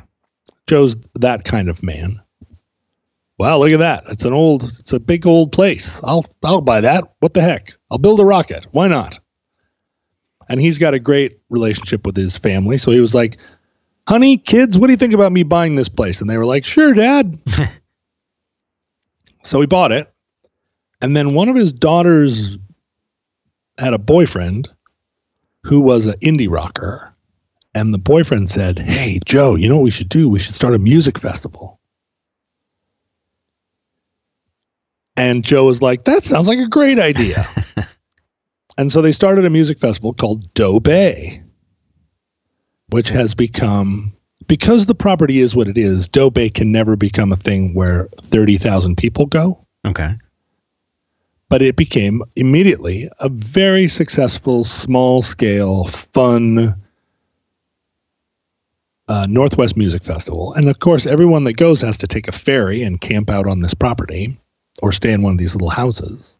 Joe's 0.65 0.97
that 1.19 1.43
kind 1.43 1.69
of 1.69 1.83
man. 1.83 2.19
Wow, 3.37 3.59
look 3.59 3.73
at 3.73 3.79
that. 3.79 4.05
It's 4.07 4.25
an 4.25 4.33
old, 4.33 4.63
it's 4.63 4.91
a 4.93 4.99
big 4.99 5.27
old 5.27 5.51
place. 5.51 6.01
I'll 6.03 6.25
I'll 6.43 6.61
buy 6.61 6.81
that. 6.81 7.13
What 7.19 7.35
the 7.35 7.41
heck? 7.41 7.73
I'll 7.91 7.99
build 7.99 8.19
a 8.19 8.25
rocket. 8.25 8.65
Why 8.71 8.87
not? 8.87 9.19
And 10.51 10.59
he's 10.59 10.77
got 10.77 10.93
a 10.93 10.99
great 10.99 11.39
relationship 11.49 12.05
with 12.05 12.17
his 12.17 12.37
family, 12.37 12.77
so 12.77 12.91
he 12.91 12.99
was 12.99 13.15
like, 13.15 13.37
honey, 14.05 14.37
kids, 14.37 14.77
what 14.77 14.87
do 14.87 14.93
you 14.93 14.97
think 14.97 15.13
about 15.13 15.31
me 15.31 15.43
buying 15.43 15.75
this 15.75 15.87
place? 15.87 16.19
And 16.19 16.29
they 16.29 16.37
were 16.37 16.45
like, 16.45 16.65
sure, 16.65 16.93
dad. 16.93 17.39
so 19.43 19.61
he 19.61 19.65
bought 19.65 19.93
it. 19.93 20.13
And 21.01 21.15
then 21.15 21.35
one 21.35 21.47
of 21.47 21.55
his 21.55 21.71
daughters 21.71 22.57
had 23.77 23.93
a 23.93 23.97
boyfriend 23.97 24.69
who 25.63 25.79
was 25.79 26.07
an 26.07 26.19
indie 26.19 26.51
rocker. 26.51 27.13
And 27.73 27.93
the 27.93 27.97
boyfriend 27.97 28.49
said, 28.49 28.77
Hey, 28.77 29.19
Joe, 29.25 29.55
you 29.55 29.69
know 29.69 29.77
what 29.77 29.85
we 29.85 29.91
should 29.91 30.09
do? 30.09 30.27
We 30.27 30.39
should 30.39 30.55
start 30.55 30.75
a 30.75 30.79
music 30.79 31.17
festival. 31.17 31.79
And 35.15 35.45
Joe 35.45 35.63
was 35.65 35.81
like, 35.81 36.03
That 36.03 36.23
sounds 36.23 36.49
like 36.49 36.59
a 36.59 36.67
great 36.67 36.99
idea. 36.99 37.47
and 38.77 38.91
so 38.91 39.01
they 39.01 39.11
started 39.11 39.45
a 39.45 39.49
music 39.49 39.79
festival 39.79 40.13
called 40.13 40.53
Doe 40.53 40.79
Bay 40.79 41.41
which 42.91 43.09
has 43.09 43.33
become 43.33 44.13
because 44.47 44.85
the 44.85 44.95
property 44.95 45.39
is 45.39 45.55
what 45.55 45.67
it 45.69 45.77
is. 45.77 46.07
Doe 46.09 46.29
Bay 46.29 46.49
can 46.49 46.71
never 46.71 46.95
become 46.95 47.31
a 47.31 47.37
thing 47.37 47.73
where 47.73 48.09
thirty 48.21 48.57
thousand 48.57 48.97
people 48.97 49.25
go, 49.25 49.65
Okay. 49.85 50.11
but 51.49 51.61
it 51.61 51.75
became 51.77 52.21
immediately 52.35 53.09
a 53.21 53.29
very 53.29 53.87
successful, 53.87 54.63
small 54.65 55.21
scale, 55.21 55.85
fun 55.85 56.75
uh, 59.07 59.25
Northwest 59.29 59.77
Music 59.77 60.03
Festival. 60.03 60.53
And 60.53 60.67
of 60.67 60.79
course, 60.79 61.05
everyone 61.05 61.43
that 61.45 61.53
goes 61.53 61.81
has 61.81 61.97
to 61.99 62.07
take 62.07 62.27
a 62.27 62.31
ferry 62.33 62.83
and 62.83 62.99
camp 62.99 63.29
out 63.29 63.47
on 63.47 63.59
this 63.59 63.73
property 63.73 64.37
or 64.81 64.91
stay 64.91 65.13
in 65.13 65.21
one 65.21 65.33
of 65.33 65.37
these 65.39 65.55
little 65.55 65.69
houses. 65.69 66.37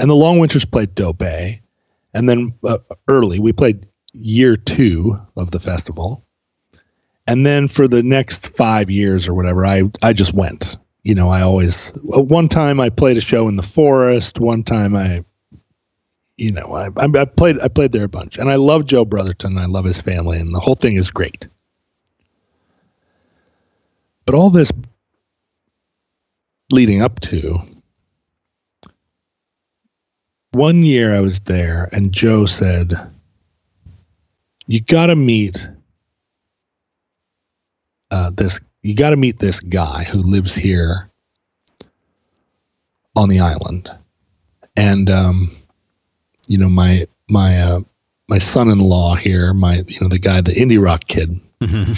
And 0.00 0.10
the 0.10 0.14
Long 0.14 0.38
Winters 0.38 0.64
played 0.64 0.94
Dope. 0.94 1.22
And 1.22 2.28
then 2.28 2.54
uh, 2.64 2.78
early, 3.06 3.38
we 3.38 3.52
played 3.52 3.86
year 4.14 4.56
two 4.56 5.14
of 5.36 5.50
the 5.50 5.60
festival. 5.60 6.24
And 7.26 7.44
then 7.44 7.68
for 7.68 7.86
the 7.86 8.02
next 8.02 8.46
five 8.56 8.90
years 8.90 9.28
or 9.28 9.34
whatever, 9.34 9.66
I, 9.66 9.82
I 10.02 10.14
just 10.14 10.32
went. 10.32 10.78
You 11.04 11.14
know, 11.14 11.28
I 11.28 11.42
always, 11.42 11.92
uh, 12.16 12.22
one 12.22 12.48
time 12.48 12.80
I 12.80 12.88
played 12.88 13.18
a 13.18 13.20
show 13.20 13.46
in 13.46 13.56
the 13.56 13.62
forest. 13.62 14.40
One 14.40 14.64
time 14.64 14.96
I, 14.96 15.22
you 16.36 16.50
know, 16.50 16.72
I, 16.72 16.88
I 16.96 17.24
played, 17.26 17.60
I 17.60 17.68
played 17.68 17.92
there 17.92 18.04
a 18.04 18.08
bunch 18.08 18.38
and 18.38 18.50
I 18.50 18.56
love 18.56 18.86
Joe 18.86 19.04
Brotherton. 19.04 19.58
I 19.58 19.66
love 19.66 19.84
his 19.84 20.00
family 20.00 20.38
and 20.38 20.54
the 20.54 20.60
whole 20.60 20.74
thing 20.74 20.96
is 20.96 21.10
great. 21.10 21.46
But 24.24 24.34
all 24.34 24.48
this 24.48 24.72
leading 26.70 27.02
up 27.02 27.20
to 27.20 27.60
one 30.52 30.82
year 30.82 31.14
I 31.14 31.20
was 31.20 31.40
there 31.40 31.88
and 31.92 32.12
Joe 32.12 32.46
said, 32.46 32.92
You 34.66 34.80
got 34.80 35.06
to 35.06 35.16
meet 35.16 35.68
uh, 38.10 38.30
this, 38.30 38.60
you 38.82 38.94
got 38.94 39.10
to 39.10 39.16
meet 39.16 39.38
this 39.38 39.60
guy 39.60 40.04
who 40.04 40.18
lives 40.18 40.54
here 40.54 41.08
on 43.14 43.28
the 43.28 43.40
island. 43.40 43.90
And, 44.76 45.10
um, 45.10 45.50
you 46.48 46.58
know, 46.58 46.68
my, 46.68 47.06
my, 47.28 47.60
uh, 47.60 47.80
my 48.28 48.38
son-in-law 48.38 49.16
here, 49.16 49.52
my, 49.52 49.82
you 49.86 50.00
know, 50.00 50.08
the 50.08 50.18
guy, 50.18 50.40
the 50.40 50.52
indie 50.52 50.82
rock 50.82 51.04
kid, 51.06 51.40
mm-hmm. 51.60 51.92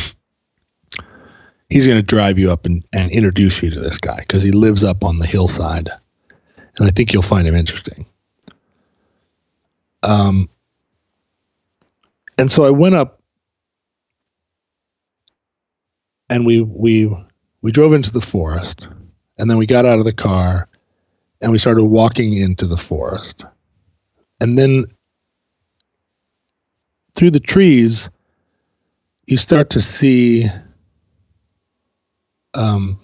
he's 1.71 1.87
going 1.87 1.99
to 1.99 2.03
drive 2.03 2.39
you 2.39 2.51
up 2.51 2.67
and, 2.67 2.85
and 2.93 3.11
introduce 3.11 3.63
you 3.63 3.71
to 3.71 3.81
this 3.81 3.99
guy 3.99 4.21
because 4.21 4.43
he 4.43 4.51
lives 4.51 4.85
up 4.85 5.05
on 5.05 5.19
the 5.19 5.27
hillside. 5.27 5.89
And 6.77 6.87
I 6.87 6.91
think 6.91 7.13
you'll 7.13 7.23
find 7.23 7.47
him 7.47 7.55
interesting. 7.55 8.07
Um, 10.03 10.49
and 12.39 12.51
so 12.51 12.65
I 12.65 12.71
went 12.71 12.95
up 12.95 13.21
and 16.29 16.47
we 16.47 16.63
we 16.63 17.15
we 17.61 17.71
drove 17.71 17.93
into 17.93 18.13
the 18.13 18.21
forest 18.21 18.89
and 19.39 19.51
then 19.51 19.59
we 19.59 19.67
got 19.67 19.87
out 19.87 19.99
of 19.99 20.05
the 20.05 20.13
car 20.13 20.69
and 21.41 21.53
we 21.53 21.59
started 21.59 21.85
walking 21.85 22.35
into 22.35 22.67
the 22.67 22.77
forest. 22.77 23.45
And 24.41 24.59
then 24.59 24.87
through 27.15 27.31
the 27.31 27.41
trees 27.41 28.11
you 29.27 29.37
start 29.37 29.71
to 29.71 29.81
see 29.81 30.47
um, 32.55 32.99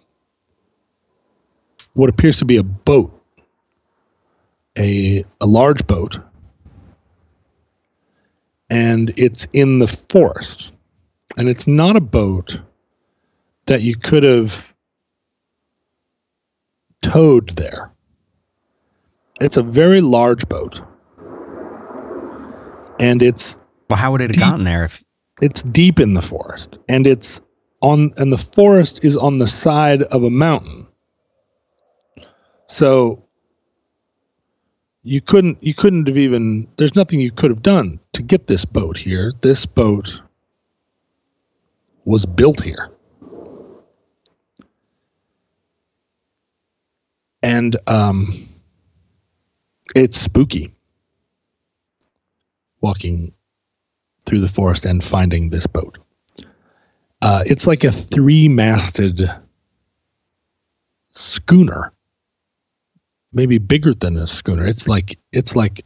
what 1.94 2.10
appears 2.10 2.36
to 2.38 2.44
be 2.44 2.56
a 2.56 2.62
boat, 2.62 3.12
a, 4.76 5.24
a 5.40 5.46
large 5.46 5.86
boat 5.86 6.18
and 8.70 9.12
it's 9.16 9.46
in 9.52 9.78
the 9.78 9.86
forest. 9.86 10.74
And 11.36 11.48
it's 11.48 11.66
not 11.66 11.96
a 11.96 12.00
boat 12.00 12.60
that 13.66 13.82
you 13.82 13.96
could 13.96 14.22
have 14.22 14.74
towed 17.02 17.50
there. 17.50 17.92
It's 19.40 19.56
a 19.56 19.62
very 19.62 20.00
large 20.00 20.48
boat. 20.48 20.82
And 22.98 23.22
it's 23.22 23.58
Well, 23.88 23.98
how 23.98 24.12
would 24.12 24.20
it 24.20 24.30
have 24.30 24.32
deep, 24.32 24.44
gotten 24.44 24.64
there 24.64 24.84
if 24.84 25.04
it's 25.40 25.62
deep 25.62 26.00
in 26.00 26.14
the 26.14 26.22
forest 26.22 26.78
and 26.88 27.06
it's 27.06 27.40
on 27.80 28.10
and 28.16 28.32
the 28.32 28.38
forest 28.38 29.04
is 29.04 29.16
on 29.16 29.38
the 29.38 29.46
side 29.46 30.02
of 30.02 30.24
a 30.24 30.30
mountain. 30.30 30.88
So 32.66 33.27
you 35.08 35.22
couldn't 35.22 35.56
you 35.62 35.72
couldn't 35.72 36.06
have 36.06 36.18
even 36.18 36.68
there's 36.76 36.94
nothing 36.94 37.18
you 37.18 37.32
could 37.32 37.50
have 37.50 37.62
done 37.62 37.98
to 38.12 38.22
get 38.22 38.46
this 38.46 38.66
boat 38.66 38.98
here. 38.98 39.32
This 39.40 39.64
boat 39.64 40.20
was 42.04 42.26
built 42.26 42.62
here. 42.62 42.90
And 47.42 47.76
um 47.86 48.26
it's 49.94 50.18
spooky 50.18 50.74
walking 52.82 53.32
through 54.26 54.40
the 54.40 54.48
forest 54.48 54.84
and 54.84 55.02
finding 55.02 55.48
this 55.48 55.66
boat. 55.66 55.98
Uh, 57.22 57.42
it's 57.46 57.66
like 57.66 57.82
a 57.82 57.90
three-masted 57.90 59.28
schooner 61.08 61.92
maybe 63.32 63.58
bigger 63.58 63.94
than 63.94 64.16
a 64.16 64.26
schooner. 64.26 64.66
It's 64.66 64.88
like 64.88 65.18
it's 65.32 65.54
like 65.54 65.84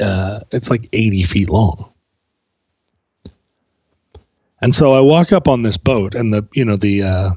uh, 0.00 0.40
it's 0.50 0.70
like 0.70 0.88
eighty 0.92 1.22
feet 1.24 1.50
long. 1.50 1.92
And 4.60 4.72
so 4.72 4.92
I 4.92 5.00
walk 5.00 5.32
up 5.32 5.48
on 5.48 5.62
this 5.62 5.76
boat, 5.76 6.14
and 6.14 6.32
the 6.32 6.46
you 6.54 6.64
know 6.64 6.76
the 6.76 7.02
uh, 7.02 7.30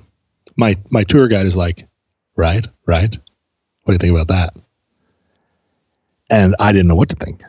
my 0.55 0.75
my 0.91 1.03
tour 1.03 1.27
guide 1.27 1.45
is 1.45 1.57
like, 1.57 1.87
right, 2.35 2.67
right. 2.85 3.17
What 3.83 3.91
do 3.91 3.93
you 3.93 3.97
think 3.99 4.19
about 4.19 4.27
that? 4.27 4.61
And 6.31 6.55
I 6.59 6.71
didn't 6.71 6.87
know 6.87 6.95
what 6.95 7.09
to 7.09 7.15
think. 7.15 7.43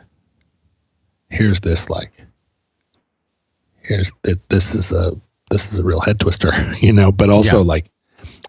Here's 1.29 1.61
this 1.61 1.89
like, 1.89 2.11
here's 3.81 4.11
this 4.49 4.75
is 4.75 4.93
a 4.93 5.11
this 5.49 5.71
is 5.71 5.79
a 5.79 5.83
real 5.83 6.01
head 6.01 6.19
twister, 6.19 6.51
you 6.79 6.93
know, 6.93 7.11
but 7.11 7.29
also 7.29 7.57
yeah. 7.57 7.63
like 7.63 7.91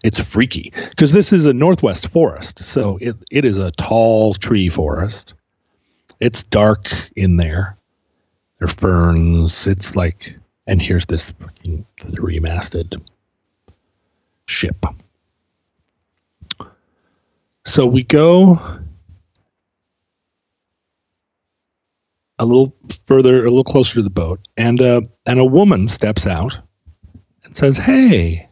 it's 0.03 0.33
freaky 0.33 0.71
because 0.89 1.11
this 1.11 1.33
is 1.33 1.45
a 1.45 1.53
northwest 1.53 2.07
forest 2.07 2.59
so 2.59 2.97
it, 3.01 3.15
it 3.31 3.45
is 3.45 3.57
a 3.57 3.71
tall 3.71 4.33
tree 4.33 4.69
forest. 4.69 5.33
It's 6.19 6.43
dark 6.43 6.91
in 7.15 7.37
there. 7.37 7.75
There 8.59 8.65
are 8.65 8.67
ferns. 8.67 9.67
It's 9.67 9.95
like 9.95 10.35
and 10.67 10.81
here's 10.81 11.05
this 11.07 11.31
fucking 11.31 11.85
three-masted 11.97 13.01
ship. 14.45 14.85
So 17.65 17.85
we 17.87 18.03
go 18.03 18.59
a 22.37 22.45
little 22.45 22.73
further 23.03 23.39
a 23.39 23.49
little 23.49 23.63
closer 23.63 23.95
to 23.95 24.03
the 24.03 24.09
boat 24.09 24.39
and 24.57 24.81
uh 24.81 25.01
and 25.25 25.39
a 25.39 25.45
woman 25.45 25.87
steps 25.87 26.25
out 26.25 26.57
and 27.43 27.55
says 27.55 27.77
hey 27.77 28.48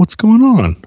what's 0.00 0.14
going 0.14 0.40
on? 0.40 0.82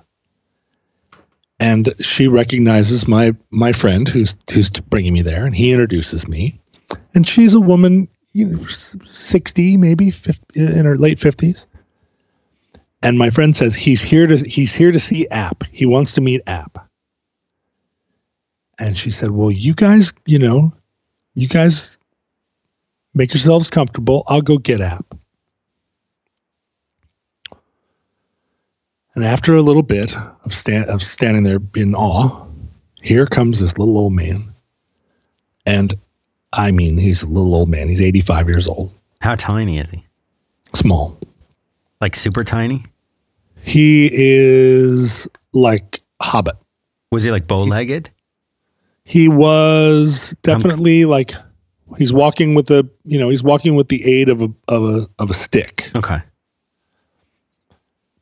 And 1.59 1.93
she 1.99 2.27
recognizes 2.27 3.07
my 3.07 3.35
my 3.51 3.71
friend 3.71 4.09
who's 4.09 4.35
who's 4.51 4.71
bringing 4.71 5.13
me 5.13 5.21
there, 5.21 5.45
and 5.45 5.55
he 5.55 5.71
introduces 5.71 6.27
me. 6.27 6.59
And 7.13 7.25
she's 7.27 7.53
a 7.53 7.59
woman, 7.61 8.07
you 8.33 8.47
know, 8.47 8.65
sixty, 8.67 9.77
maybe 9.77 10.09
50, 10.09 10.59
uh, 10.59 10.79
in 10.79 10.85
her 10.85 10.97
late 10.97 11.19
fifties. 11.19 11.67
And 13.03 13.19
my 13.19 13.29
friend 13.29 13.55
says 13.55 13.75
he's 13.75 14.01
here 14.01 14.25
to 14.25 14.35
he's 14.35 14.73
here 14.73 14.91
to 14.91 14.99
see 14.99 15.27
App. 15.29 15.63
He 15.71 15.85
wants 15.85 16.13
to 16.13 16.21
meet 16.21 16.41
App. 16.47 16.79
And 18.79 18.97
she 18.97 19.11
said, 19.11 19.29
"Well, 19.29 19.51
you 19.51 19.75
guys, 19.75 20.11
you 20.25 20.39
know, 20.39 20.73
you 21.35 21.47
guys 21.47 21.99
make 23.13 23.31
yourselves 23.31 23.69
comfortable. 23.69 24.23
I'll 24.27 24.41
go 24.41 24.57
get 24.57 24.81
App." 24.81 25.13
And 29.15 29.23
after 29.23 29.55
a 29.55 29.61
little 29.61 29.83
bit 29.83 30.15
of, 30.17 30.53
stand, 30.53 30.85
of 30.85 31.01
standing 31.01 31.43
there 31.43 31.59
in 31.75 31.93
awe, 31.93 32.45
here 33.01 33.27
comes 33.27 33.59
this 33.59 33.77
little 33.77 33.97
old 33.97 34.13
man. 34.13 34.53
And 35.65 35.95
I 36.51 36.71
mean, 36.71 36.97
he's 36.97 37.23
a 37.23 37.29
little 37.29 37.53
old 37.53 37.69
man. 37.69 37.87
He's 37.87 38.01
85 38.01 38.49
years 38.49 38.67
old. 38.67 38.91
How 39.21 39.35
tiny 39.35 39.77
is 39.77 39.89
he? 39.89 40.03
Small. 40.73 41.17
Like 42.01 42.15
super 42.15 42.43
tiny? 42.43 42.85
He 43.61 44.09
is 44.11 45.29
like 45.53 46.01
Hobbit. 46.21 46.55
Was 47.11 47.23
he 47.23 47.31
like 47.31 47.47
bow 47.47 47.63
legged? 47.63 48.09
He, 49.05 49.23
he, 49.23 49.27
was 49.29 50.35
definitely 50.41 51.05
like 51.05 51.33
he's 51.97 52.11
walking 52.11 52.55
with 52.55 52.71
a 52.71 52.89
you 53.05 53.19
know 53.19 53.29
he's 53.29 53.43
walking 53.43 53.75
with 53.75 53.89
the 53.89 54.03
aid 54.09 54.29
of 54.29 54.41
a 54.41 54.49
of 54.69 54.83
a 54.83 55.01
of 55.19 55.29
a 55.29 55.33
stick. 55.33 55.91
Okay 55.95 56.21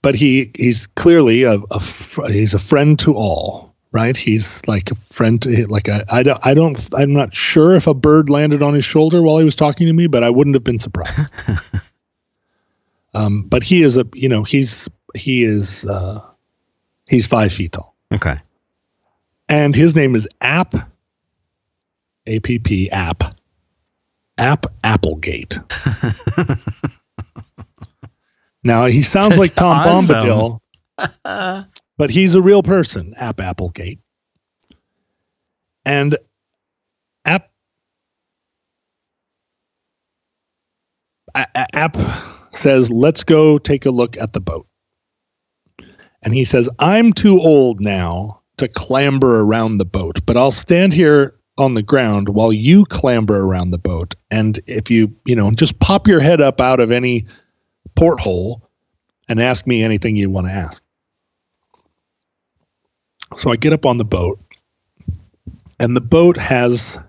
but 0.01 0.15
he 0.15 0.51
he's 0.55 0.87
clearly 0.87 1.43
a, 1.43 1.57
a 1.71 1.79
he's 2.31 2.53
a 2.53 2.59
friend 2.59 2.97
to 2.99 3.13
all 3.13 3.71
right? 3.91 4.15
He's 4.15 4.65
like 4.67 4.91
a 4.91 4.95
friend 4.95 5.41
to 5.41 5.67
like 5.67 5.87
a, 5.87 6.05
I 6.09 6.23
don't 6.23 6.39
I 6.45 6.53
don't 6.53 6.89
I'm 6.97 7.13
not 7.13 7.33
sure 7.33 7.73
if 7.73 7.87
a 7.87 7.93
bird 7.93 8.29
landed 8.29 8.61
on 8.63 8.73
his 8.73 8.85
shoulder 8.85 9.21
while 9.21 9.37
he 9.37 9.45
was 9.45 9.55
talking 9.55 9.87
to 9.87 9.93
me 9.93 10.07
but 10.07 10.23
I 10.23 10.29
wouldn't 10.29 10.55
have 10.55 10.63
been 10.63 10.79
surprised. 10.79 11.19
Um 13.13 13.43
but 13.49 13.61
he 13.61 13.81
is 13.81 13.97
a 13.97 14.07
you 14.13 14.29
know 14.29 14.43
he's 14.43 14.89
he 15.13 15.43
is 15.43 15.85
uh 15.85 16.21
he's 17.09 17.27
five 17.27 17.51
feet 17.51 17.73
tall. 17.73 17.93
Okay. 18.09 18.35
And 19.49 19.75
his 19.75 19.97
name 19.97 20.15
is 20.15 20.29
app 20.39 20.75
app 22.25 22.47
app 22.93 23.23
app 24.37 24.65
applegate 24.83 25.59
Now 28.64 28.86
he 28.86 29.01
sounds 29.01 29.38
like 29.38 29.55
Tom 29.55 29.88
awesome. 29.88 30.59
Bombadil, 30.97 31.68
but 31.97 32.09
he's 32.09 32.36
a 32.36 32.41
real 32.41 32.64
person, 32.64 33.14
App 33.18 33.39
Applegate. 33.39 33.99
And 35.86 36.16
App 37.26 37.49
App 41.36 41.97
says, 42.51 42.91
"Let's 42.91 43.24
go 43.24 43.57
take 43.57 43.86
a 43.86 43.91
look 43.91 44.18
at 44.18 44.34
the 44.34 44.41
boat." 44.41 44.68
And 46.24 46.34
he 46.34 46.43
says, 46.43 46.70
"I'm 46.80 47.14
too 47.14 47.39
old 47.39 47.80
now 47.80 48.41
to 48.57 48.68
clamber 48.68 49.41
around 49.41 49.78
the 49.78 49.86
boat, 49.86 50.20
but 50.26 50.38
I'll 50.38 50.51
stand 50.51 50.93
here 50.93 51.34
on 51.57 51.74
the 51.74 51.84
ground 51.84 52.30
while 52.30 52.53
you 52.53 52.86
clamber 52.86 53.43
around 53.43 53.72
the 53.72 53.78
boat. 53.78 54.16
And 54.30 54.59
if 54.68 54.89
you, 54.89 55.14
you 55.26 55.36
know, 55.36 55.51
just 55.51 55.80
pop 55.80 56.07
your 56.07 56.20
head 56.20 56.41
up 56.41 56.62
out 56.62 56.80
of 56.80 56.91
any 56.91 57.26
porthole 58.01 58.67
and 59.29 59.39
ask 59.39 59.67
me 59.67 59.83
anything 59.83 60.15
you 60.15 60.29
want 60.29 60.47
to 60.47 60.53
ask." 60.53 60.83
So 63.37 63.51
I 63.51 63.55
get 63.55 63.73
up 63.73 63.85
on 63.85 63.97
the 63.97 64.05
boat, 64.05 64.39
and 65.79 65.95
the 65.95 66.01
boat 66.01 66.37
has 66.37 66.99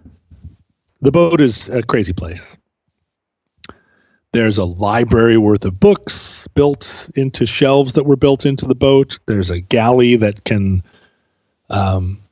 the 1.00 1.10
boat 1.10 1.40
is 1.40 1.68
a 1.68 1.82
crazy 1.82 2.12
place. 2.12 2.58
There's 4.32 4.56
a 4.56 4.64
library 4.64 5.36
worth 5.36 5.64
of 5.64 5.78
books 5.78 6.48
built 6.54 7.10
into 7.14 7.44
shelves 7.44 7.94
that 7.94 8.04
were 8.04 8.16
built 8.16 8.46
into 8.46 8.66
the 8.66 8.74
boat. 8.74 9.18
There's 9.26 9.50
a 9.50 9.60
galley 9.60 10.16
that 10.16 10.44
can 10.44 10.82
um, 11.68 12.22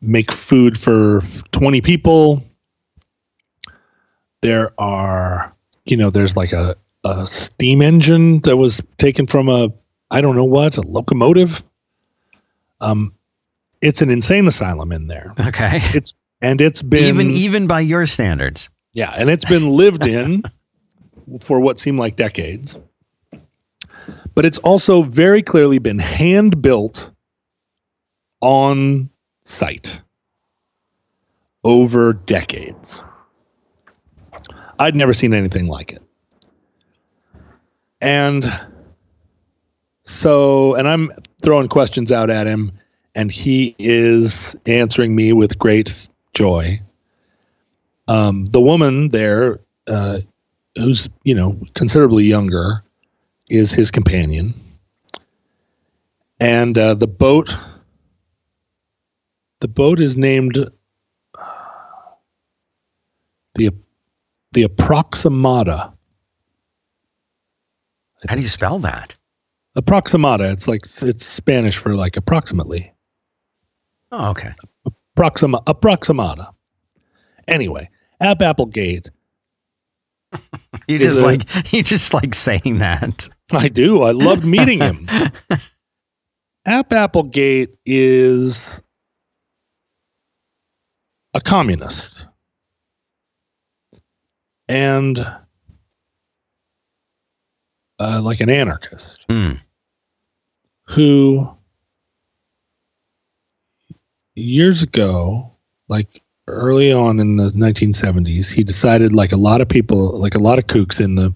make 0.00 0.32
food 0.32 0.76
for 0.76 1.20
20 1.52 1.80
people. 1.80 2.42
There 4.40 4.72
are, 4.78 5.54
you 5.84 5.96
know, 5.96 6.10
there's 6.10 6.36
like 6.36 6.52
a, 6.52 6.74
a 7.04 7.26
steam 7.26 7.82
engine 7.82 8.40
that 8.40 8.56
was 8.56 8.80
taken 8.98 9.26
from 9.26 9.48
a, 9.48 9.72
I 10.10 10.20
don't 10.20 10.36
know 10.36 10.44
what, 10.44 10.78
a 10.78 10.82
locomotive. 10.82 11.62
Um, 12.80 13.14
it's 13.80 14.02
an 14.02 14.10
insane 14.10 14.46
asylum 14.46 14.92
in 14.92 15.08
there. 15.08 15.34
Okay. 15.48 15.80
It's 15.94 16.14
and 16.40 16.60
it's 16.60 16.82
been 16.82 17.04
even 17.04 17.30
even 17.30 17.66
by 17.66 17.80
your 17.80 18.06
standards. 18.06 18.68
yeah, 18.92 19.10
and 19.16 19.30
it's 19.30 19.44
been 19.44 19.70
lived 19.70 20.06
in 20.06 20.42
for 21.40 21.60
what 21.60 21.78
seemed 21.78 21.98
like 21.98 22.16
decades. 22.16 22.78
But 24.34 24.44
it's 24.44 24.58
also 24.58 25.02
very 25.02 25.42
clearly 25.42 25.78
been 25.78 25.98
hand 25.98 26.60
built 26.62 27.10
on 28.40 29.10
site 29.44 30.02
over 31.64 32.12
decades. 32.12 33.04
I'd 34.78 34.96
never 34.96 35.12
seen 35.12 35.32
anything 35.34 35.68
like 35.68 35.92
it. 35.92 36.02
And 38.02 38.44
so, 40.02 40.74
and 40.74 40.88
I'm 40.88 41.12
throwing 41.40 41.68
questions 41.68 42.10
out 42.10 42.30
at 42.30 42.48
him, 42.48 42.72
and 43.14 43.30
he 43.30 43.76
is 43.78 44.56
answering 44.66 45.14
me 45.14 45.32
with 45.32 45.56
great 45.56 46.08
joy. 46.34 46.80
Um, 48.08 48.46
the 48.46 48.60
woman 48.60 49.10
there, 49.10 49.60
uh, 49.86 50.18
who's 50.74 51.08
you 51.22 51.34
know 51.34 51.56
considerably 51.74 52.24
younger, 52.24 52.82
is 53.48 53.72
his 53.72 53.92
companion, 53.92 54.52
and 56.40 56.76
uh, 56.76 56.94
the 56.94 57.06
boat. 57.06 57.54
The 59.60 59.68
boat 59.68 60.00
is 60.00 60.16
named 60.16 60.58
uh, 61.38 61.44
the 63.54 63.70
the 64.50 64.64
Approximata. 64.64 65.92
How 68.28 68.34
do 68.36 68.42
you 68.42 68.48
spell 68.48 68.78
that? 68.80 69.14
Approximata. 69.76 70.52
It's 70.52 70.68
like 70.68 70.82
it's 70.84 71.24
Spanish 71.24 71.76
for 71.76 71.94
like 71.94 72.16
approximately. 72.16 72.92
Oh, 74.10 74.30
okay. 74.30 74.52
Proxima 75.16 75.60
Approximata. 75.62 76.52
Anyway, 77.48 77.88
App 78.20 78.42
Applegate. 78.42 79.10
You 80.88 80.98
just 80.98 81.18
it- 81.20 81.22
like 81.22 81.72
you 81.72 81.82
just 81.82 82.14
like 82.14 82.34
saying 82.34 82.78
that. 82.78 83.28
I 83.52 83.68
do. 83.68 84.02
I 84.02 84.12
loved 84.12 84.44
meeting 84.44 84.80
him. 84.80 85.06
App 86.66 86.92
Applegate 86.92 87.70
is 87.84 88.82
a 91.34 91.40
communist. 91.40 92.26
And 94.68 95.24
uh, 98.02 98.20
like 98.20 98.40
an 98.40 98.50
anarchist 98.50 99.24
Hmm. 99.28 99.52
who 100.88 101.48
years 104.34 104.82
ago, 104.82 105.52
like 105.88 106.22
early 106.48 106.92
on 106.92 107.20
in 107.20 107.36
the 107.36 107.50
1970s, 107.50 108.52
he 108.52 108.64
decided, 108.64 109.12
like 109.12 109.32
a 109.32 109.36
lot 109.36 109.60
of 109.60 109.68
people, 109.68 110.18
like 110.18 110.34
a 110.34 110.38
lot 110.38 110.58
of 110.58 110.66
kooks 110.66 111.00
in 111.00 111.14
the 111.16 111.30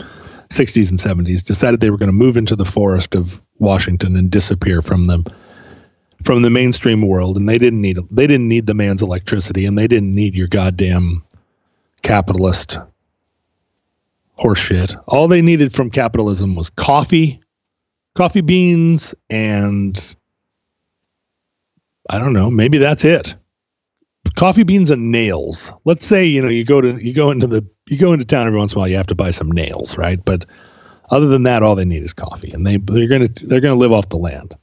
60s 0.50 0.90
and 0.90 0.98
70s, 0.98 1.44
decided 1.44 1.80
they 1.80 1.90
were 1.90 1.98
going 1.98 2.08
to 2.08 2.12
move 2.12 2.36
into 2.36 2.56
the 2.56 2.64
forest 2.64 3.14
of 3.14 3.42
Washington 3.58 4.16
and 4.16 4.30
disappear 4.30 4.82
from 4.82 5.04
them 5.04 5.24
from 6.24 6.42
the 6.42 6.50
mainstream 6.50 7.06
world 7.06 7.36
and 7.36 7.48
they 7.48 7.58
didn't 7.58 7.80
need 7.80 7.98
they 8.10 8.26
didn't 8.26 8.48
need 8.48 8.66
the 8.66 8.74
man's 8.74 9.02
electricity 9.02 9.66
and 9.66 9.76
they 9.76 9.86
didn't 9.86 10.14
need 10.14 10.34
your 10.34 10.48
goddamn 10.48 11.22
capitalist 12.02 12.78
horseshit. 14.38 14.96
All 15.08 15.28
they 15.28 15.42
needed 15.42 15.74
from 15.74 15.90
capitalism 15.90 16.54
was 16.54 16.70
coffee, 16.70 17.40
coffee 18.14 18.40
beans, 18.40 19.14
and 19.30 20.16
I 22.10 22.18
don't 22.18 22.32
know, 22.32 22.50
maybe 22.50 22.78
that's 22.78 23.04
it. 23.04 23.34
Coffee 24.34 24.64
beans 24.64 24.90
and 24.90 25.10
nails. 25.10 25.72
Let's 25.84 26.04
say, 26.04 26.26
you 26.26 26.42
know, 26.42 26.48
you 26.48 26.64
go 26.64 26.80
to 26.80 27.02
you 27.02 27.14
go 27.14 27.30
into 27.30 27.46
the 27.46 27.66
you 27.88 27.96
go 27.96 28.12
into 28.12 28.24
town 28.24 28.46
every 28.46 28.58
once 28.58 28.72
in 28.72 28.78
a 28.78 28.80
while, 28.80 28.88
you 28.88 28.96
have 28.96 29.06
to 29.06 29.14
buy 29.14 29.30
some 29.30 29.50
nails, 29.50 29.96
right? 29.96 30.22
But 30.24 30.44
other 31.10 31.26
than 31.26 31.44
that, 31.44 31.62
all 31.62 31.76
they 31.76 31.84
need 31.84 32.02
is 32.02 32.12
coffee. 32.12 32.50
And 32.50 32.66
they 32.66 32.76
they're 32.76 33.08
gonna 33.08 33.28
they're 33.28 33.60
gonna 33.60 33.76
live 33.76 33.92
off 33.92 34.08
the 34.08 34.16
land. 34.16 34.54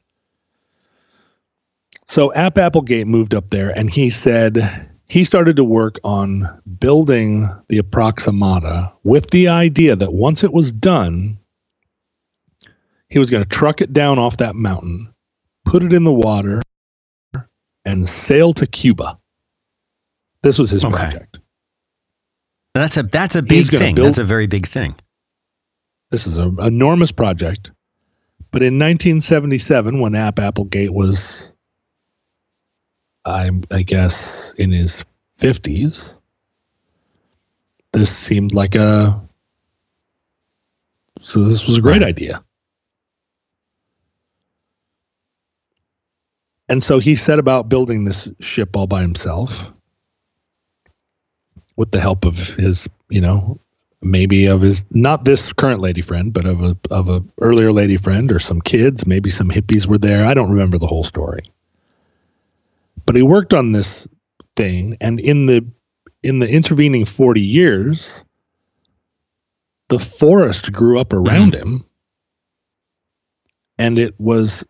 So 2.07 2.33
App 2.33 2.57
Applegate 2.57 3.07
moved 3.07 3.33
up 3.33 3.49
there 3.49 3.69
and 3.75 3.89
he 3.89 4.09
said 4.09 4.89
he 5.07 5.23
started 5.23 5.55
to 5.57 5.63
work 5.63 5.99
on 6.03 6.43
building 6.79 7.47
the 7.69 7.79
Approximata 7.79 8.91
with 9.03 9.29
the 9.31 9.47
idea 9.49 9.95
that 9.95 10.13
once 10.13 10.43
it 10.43 10.53
was 10.53 10.71
done, 10.71 11.37
he 13.09 13.19
was 13.19 13.29
going 13.29 13.43
to 13.43 13.49
truck 13.49 13.81
it 13.81 13.93
down 13.93 14.17
off 14.17 14.37
that 14.37 14.55
mountain, 14.55 15.13
put 15.65 15.83
it 15.83 15.93
in 15.93 16.03
the 16.03 16.13
water, 16.13 16.61
and 17.85 18.07
sail 18.07 18.53
to 18.53 18.65
Cuba. 18.65 19.19
This 20.41 20.57
was 20.57 20.69
his 20.71 20.83
Okay. 20.83 20.95
project. 20.95 21.39
That's 22.73 22.97
a 22.97 23.03
that's 23.03 23.35
a 23.35 23.43
big 23.43 23.65
thing. 23.67 23.93
build- 23.95 24.07
That's 24.07 24.17
a 24.17 24.23
very 24.23 24.47
big 24.47 24.67
thing. 24.67 24.95
This 26.09 26.25
is 26.25 26.37
an 26.37 26.57
enormous 26.59 27.11
project. 27.11 27.71
But 28.51 28.61
in 28.63 28.77
1977, 28.79 29.99
when 29.99 30.15
App 30.15 30.39
Applegate 30.39 30.93
was, 30.93 31.52
I, 33.25 33.51
I 33.71 33.83
guess, 33.83 34.53
in 34.55 34.71
his 34.71 35.05
50s, 35.39 36.17
this 37.93 38.15
seemed 38.15 38.53
like 38.53 38.75
a. 38.75 39.21
So 41.21 41.43
this 41.43 41.67
was 41.67 41.77
a 41.77 41.81
great 41.81 42.03
idea. 42.03 42.43
And 46.69 46.81
so 46.81 46.99
he 46.99 47.15
set 47.15 47.39
about 47.39 47.69
building 47.69 48.05
this 48.05 48.29
ship 48.39 48.75
all 48.75 48.87
by 48.87 49.01
himself 49.01 49.71
with 51.77 51.91
the 51.91 51.99
help 51.99 52.25
of 52.25 52.37
his, 52.55 52.89
you 53.09 53.21
know, 53.21 53.59
maybe 54.01 54.47
of 54.47 54.61
his 54.61 54.85
not 54.91 55.23
this 55.23 55.53
current 55.53 55.81
lady 55.81 56.01
friend, 56.01 56.33
but 56.33 56.45
of 56.45 56.61
a 56.61 56.77
of 56.91 57.09
a 57.09 57.23
earlier 57.41 57.71
lady 57.71 57.97
friend 57.97 58.31
or 58.31 58.39
some 58.39 58.61
kids, 58.61 59.05
maybe 59.07 59.29
some 59.29 59.49
hippies 59.49 59.87
were 59.87 59.97
there. 59.97 60.25
I 60.25 60.33
don't 60.33 60.51
remember 60.51 60.77
the 60.77 60.87
whole 60.87 61.03
story. 61.03 61.43
But 63.05 63.15
he 63.15 63.21
worked 63.21 63.53
on 63.53 63.71
this 63.71 64.07
thing 64.55 64.97
and 65.01 65.19
in 65.19 65.47
the 65.47 65.65
in 66.21 66.39
the 66.39 66.49
intervening 66.49 67.05
40 67.05 67.41
years 67.41 68.23
the 69.89 69.99
forest 69.99 70.71
grew 70.71 70.99
up 70.99 71.11
around 71.11 71.53
mm-hmm. 71.53 71.73
him 71.73 71.85
and 73.77 73.97
it 73.97 74.13
was 74.19 74.65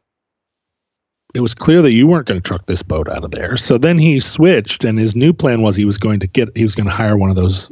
it 1.33 1.41
was 1.41 1.53
clear 1.53 1.81
that 1.81 1.91
you 1.91 2.07
weren't 2.07 2.27
going 2.27 2.39
to 2.39 2.47
truck 2.47 2.65
this 2.67 2.83
boat 2.83 3.09
out 3.09 3.23
of 3.23 3.31
there. 3.31 3.57
So 3.57 3.77
then 3.77 3.97
he 3.97 4.19
switched 4.19 4.85
and 4.85 4.99
his 4.99 5.15
new 5.15 5.33
plan 5.33 5.63
was 5.63 5.75
he 5.75 5.85
was 5.85 5.97
going 5.97 6.19
to 6.19 6.27
get 6.27 6.55
he 6.55 6.63
was 6.63 6.75
going 6.75 6.87
to 6.87 6.95
hire 6.95 7.17
one 7.17 7.29
of 7.29 7.35
those 7.35 7.71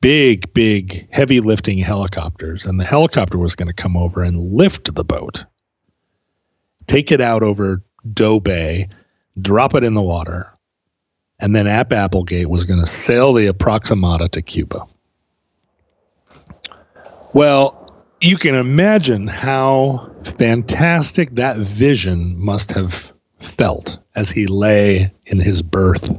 big, 0.00 0.52
big, 0.54 1.08
heavy 1.12 1.40
lifting 1.40 1.78
helicopters, 1.78 2.66
and 2.66 2.80
the 2.80 2.84
helicopter 2.84 3.38
was 3.38 3.54
going 3.54 3.68
to 3.68 3.74
come 3.74 3.96
over 3.96 4.22
and 4.22 4.52
lift 4.52 4.94
the 4.94 5.04
boat, 5.04 5.44
take 6.86 7.12
it 7.12 7.20
out 7.20 7.42
over 7.42 7.82
Doe 8.12 8.40
Bay, 8.40 8.88
drop 9.42 9.74
it 9.74 9.84
in 9.84 9.94
the 9.94 10.02
water, 10.02 10.52
and 11.38 11.54
then 11.54 11.66
App 11.66 11.92
Applegate 11.92 12.48
was 12.48 12.64
going 12.64 12.80
to 12.80 12.86
sail 12.86 13.32
the 13.32 13.46
Approximata 13.46 14.28
to 14.30 14.42
Cuba. 14.42 14.86
Well, 17.32 17.76
you 18.20 18.36
can 18.36 18.54
imagine 18.54 19.26
how 19.26 20.10
fantastic 20.24 21.30
that 21.36 21.56
vision 21.56 22.36
must 22.38 22.72
have 22.72 23.12
felt 23.38 23.98
as 24.14 24.30
he 24.30 24.46
lay 24.46 25.12
in 25.26 25.40
his 25.40 25.62
berth 25.62 26.18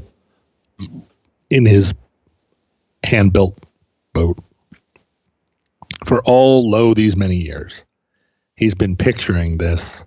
in 1.50 1.66
his 1.66 1.94
hand 3.04 3.34
built 3.34 3.64
boat. 4.14 4.40
For 6.06 6.22
all 6.26 6.70
lo 6.70 6.94
these 6.94 7.16
many 7.16 7.36
years, 7.36 7.86
he's 8.56 8.74
been 8.74 8.96
picturing 8.96 9.58
this 9.58 10.06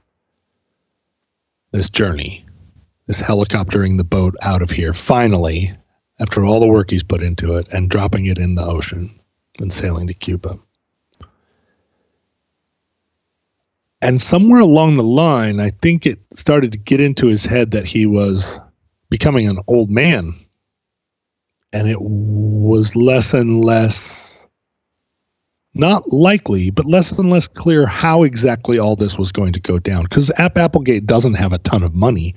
this 1.71 1.91
journey, 1.91 2.44
this 3.07 3.23
helicoptering 3.23 3.97
the 3.99 4.05
boat 4.05 4.35
out 4.43 4.63
of 4.63 4.71
here, 4.71 4.93
finally, 4.93 5.73
after 6.21 6.45
all 6.45 6.61
the 6.61 6.67
work 6.67 6.91
he's 6.91 7.03
put 7.03 7.23
into 7.23 7.57
it, 7.57 7.73
and 7.73 7.91
dropping 7.91 8.27
it 8.27 8.39
in 8.39 8.55
the 8.55 8.65
ocean 8.65 9.21
and 9.61 9.73
sailing 9.73 10.07
to 10.07 10.15
Cuba. 10.15 10.51
And 14.01 14.21
somewhere 14.21 14.61
along 14.61 14.97
the 14.97 15.03
line, 15.03 15.61
I 15.61 15.71
think 15.71 16.05
it 16.05 16.19
started 16.33 16.73
to 16.73 16.79
get 16.79 17.01
into 17.01 17.27
his 17.27 17.47
head 17.47 17.71
that 17.71 17.87
he 17.87 18.05
was 18.05 18.61
becoming 19.09 19.49
an 19.49 19.61
old 19.67 19.91
man. 19.91 20.33
And 21.73 21.89
it 21.89 22.01
was 22.01 22.95
less 22.95 23.33
and 23.33 23.65
less, 23.65 24.47
not 25.75 26.13
likely, 26.13 26.71
but 26.71 26.85
less 26.85 27.13
and 27.13 27.31
less 27.31 27.49
clear 27.49 27.87
how 27.87 28.23
exactly 28.25 28.79
all 28.79 28.95
this 28.95 29.19
was 29.19 29.33
going 29.33 29.55
to 29.55 29.61
go 29.61 29.79
down. 29.79 30.03
Because 30.03 30.31
App 30.37 30.59
Applegate 30.59 31.07
doesn't 31.07 31.35
have 31.35 31.53
a 31.53 31.59
ton 31.59 31.83
of 31.83 31.95
money. 31.95 32.35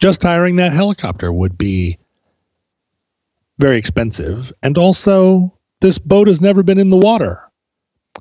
Just 0.00 0.22
hiring 0.22 0.56
that 0.56 0.72
helicopter 0.72 1.32
would 1.32 1.56
be 1.58 1.98
very 3.58 3.76
expensive. 3.78 4.52
And 4.62 4.78
also, 4.78 5.56
this 5.80 5.98
boat 5.98 6.26
has 6.28 6.40
never 6.40 6.62
been 6.62 6.78
in 6.78 6.88
the 6.88 6.96
water 6.96 7.40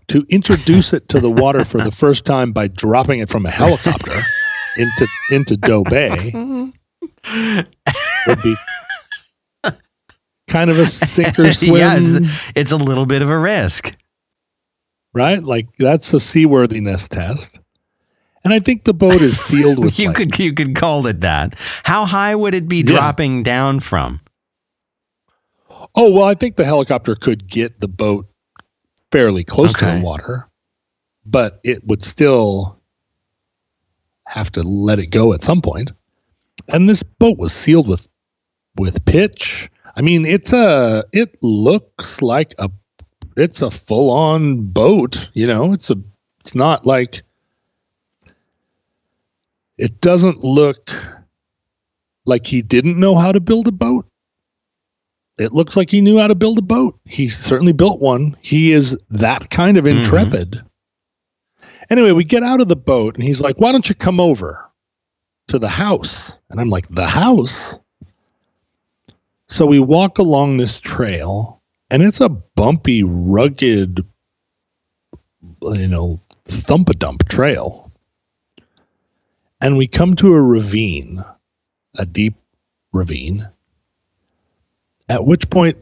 to 0.08 0.26
introduce 0.30 0.94
it 0.94 1.10
to 1.10 1.20
the 1.20 1.30
water 1.30 1.66
for 1.66 1.80
the 1.82 1.92
first 2.04 2.26
time 2.26 2.52
by 2.54 2.68
dropping 2.68 3.20
it 3.20 3.30
from 3.30 3.46
a 3.46 3.52
helicopter 3.52 4.20
into 4.78 5.08
into 5.32 5.58
Doe 5.58 5.84
Bay 5.84 6.32
would 8.28 8.42
be 8.44 8.56
kind 10.48 10.70
of 10.70 10.80
a 10.80 10.86
sink 10.86 11.40
or 11.40 11.52
swim. 11.52 11.76
yeah, 11.78 11.96
it's, 11.98 12.52
it's 12.56 12.72
a 12.72 12.78
little 12.78 13.06
bit 13.06 13.22
of 13.22 13.30
a 13.30 13.38
risk. 13.38 13.96
right? 15.14 15.44
Like 15.44 15.68
that's 15.78 16.14
a 16.14 16.20
seaworthiness 16.20 17.08
test. 17.08 17.60
And 18.44 18.54
I 18.54 18.60
think 18.60 18.84
the 18.86 18.94
boat 18.94 19.22
is 19.22 19.40
sealed 19.40 19.80
with 19.84 20.00
You 20.00 20.08
like, 20.08 20.16
could 20.16 20.40
you 20.40 20.54
could 20.54 20.76
call 20.76 21.06
it 21.08 21.22
that. 21.22 21.56
How 21.84 22.06
high 22.06 22.36
would 22.36 22.56
it 22.56 22.68
be 22.68 22.78
Yeah. 22.78 22.94
dropping 22.94 23.44
down 23.44 23.80
from? 23.80 24.20
Oh 25.96 26.12
well, 26.12 26.24
I 26.26 26.34
think 26.36 26.56
the 26.56 26.66
helicopter 26.66 27.16
could 27.16 27.48
get 27.48 27.80
the 27.80 27.88
boat 27.88 28.28
fairly 29.12 29.44
close 29.44 29.74
to 29.74 29.86
the 29.86 30.02
water, 30.04 30.48
but 31.26 31.60
it 31.64 31.86
would 31.88 32.02
still 32.02 32.80
have 34.26 34.52
to 34.54 34.64
let 34.64 35.00
it 35.00 35.08
go 35.08 35.34
at 35.34 35.42
some 35.42 35.62
point. 35.62 35.92
And 36.70 36.88
this 36.88 37.04
boat 37.04 37.38
was 37.38 37.52
sealed 37.52 37.88
with 37.88 38.08
with 38.78 39.04
pitch. 39.06 39.70
I 39.96 40.02
mean, 40.02 40.26
it's 40.26 40.54
a 40.54 41.04
it 41.12 41.38
looks 41.42 42.22
like 42.22 42.54
a 42.60 42.70
it's 43.36 43.62
a 43.62 43.72
full 43.72 44.10
on 44.12 44.62
boat, 44.68 45.30
you 45.34 45.48
know. 45.48 45.74
It's 45.74 45.90
a 45.90 45.96
it's 46.40 46.56
not 46.56 46.86
like 46.86 47.24
it 49.82 50.00
doesn't 50.00 50.44
look 50.44 50.92
like 52.26 52.46
he 52.46 52.62
didn't 52.62 53.00
know 53.00 53.16
how 53.16 53.32
to 53.32 53.40
build 53.40 53.68
a 53.68 53.72
boat 53.72 54.06
it 55.40 55.54
looks 55.54 55.76
like 55.76 55.90
he 55.90 56.02
knew 56.02 56.20
how 56.20 56.28
to 56.28 56.36
build 56.36 56.60
a 56.60 56.62
boat. 56.62 57.00
He 57.06 57.28
certainly 57.30 57.74
built 57.74 58.02
one. 58.02 58.36
He 58.42 58.72
is 58.74 58.98
that 59.10 59.50
kind 59.50 59.78
of 59.78 59.86
Mhm. 59.86 60.00
intrepid. 60.00 60.62
Anyway, 61.90 62.12
we 62.12 62.24
get 62.24 62.44
out 62.44 62.62
of 62.62 62.68
the 62.68 62.76
boat 62.76 63.16
and 63.16 63.24
he's 63.24 63.42
like, 63.42 63.60
Why 63.60 63.72
don't 63.72 63.88
you 63.90 63.96
come 63.96 64.20
over 64.20 64.70
to 65.48 65.58
the 65.58 65.70
house? 65.70 66.38
And 66.52 66.60
I'm 66.60 66.70
like, 66.70 66.88
The 66.90 67.08
house? 67.08 67.80
So 69.48 69.66
we 69.66 69.80
walk 69.80 70.20
along 70.20 70.58
this 70.58 70.80
trail 70.80 71.62
and 71.90 72.04
it's 72.04 72.22
a 72.22 72.30
bumpy, 72.30 73.04
rugged, 73.04 74.06
you 75.64 75.88
know, 75.88 76.20
thump 76.46 76.90
a 76.90 76.94
dump 76.94 77.28
trail. 77.28 77.91
And 79.62 79.78
we 79.78 79.88
come 79.88 80.16
to 80.16 80.34
a 80.34 80.42
ravine, 80.42 81.24
a 81.96 82.06
deep 82.06 82.36
ravine. 82.92 83.48
At 85.08 85.26
which 85.26 85.50
point 85.50 85.78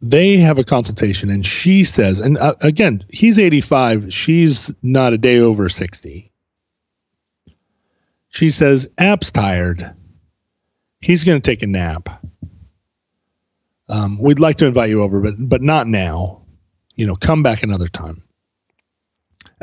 they 0.00 0.36
have 0.36 0.58
a 0.58 0.64
consultation 0.64 1.30
and 1.30 1.44
she 1.44 1.82
says, 1.82 2.20
and 2.20 2.38
uh, 2.38 2.54
again, 2.60 3.04
he's 3.10 3.38
85, 3.38 4.12
she's 4.12 4.72
not 4.82 5.12
a 5.12 5.18
day 5.18 5.40
over 5.40 5.68
60. 5.68 6.30
She 8.28 8.50
says, 8.50 8.88
App's 8.98 9.30
tired. 9.30 9.94
He's 11.00 11.24
going 11.24 11.40
to 11.40 11.50
take 11.50 11.62
a 11.62 11.66
nap. 11.66 12.08
Um, 13.88 14.20
we'd 14.20 14.40
like 14.40 14.56
to 14.56 14.66
invite 14.66 14.90
you 14.90 15.02
over, 15.02 15.20
but 15.20 15.34
but 15.38 15.62
not 15.62 15.86
now. 15.86 16.42
You 16.96 17.06
know, 17.06 17.14
come 17.14 17.42
back 17.42 17.62
another 17.62 17.86
time. 17.86 18.22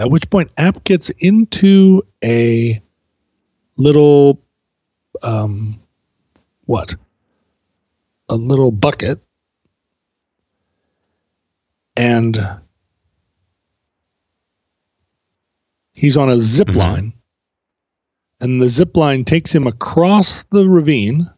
At 0.02 0.10
which 0.10 0.32
point, 0.32 0.50
App 0.58 0.84
gets 0.84 1.12
into 1.12 2.02
a 2.24 2.82
little 3.78 4.42
um, 5.22 5.80
what? 6.66 6.96
A 8.28 8.36
little 8.36 8.72
bucket. 8.72 9.20
And 11.96 12.36
he's 15.96 16.18
on 16.18 16.30
a 16.30 16.38
zip 16.38 16.70
Mhm. 16.70 16.78
line. 16.78 17.14
And 18.40 18.60
the 18.60 18.70
zip 18.70 18.98
line 18.98 19.24
takes 19.24 19.54
him 19.54 19.68
across 19.68 20.46
the 20.46 20.68
ravine, 20.68 21.30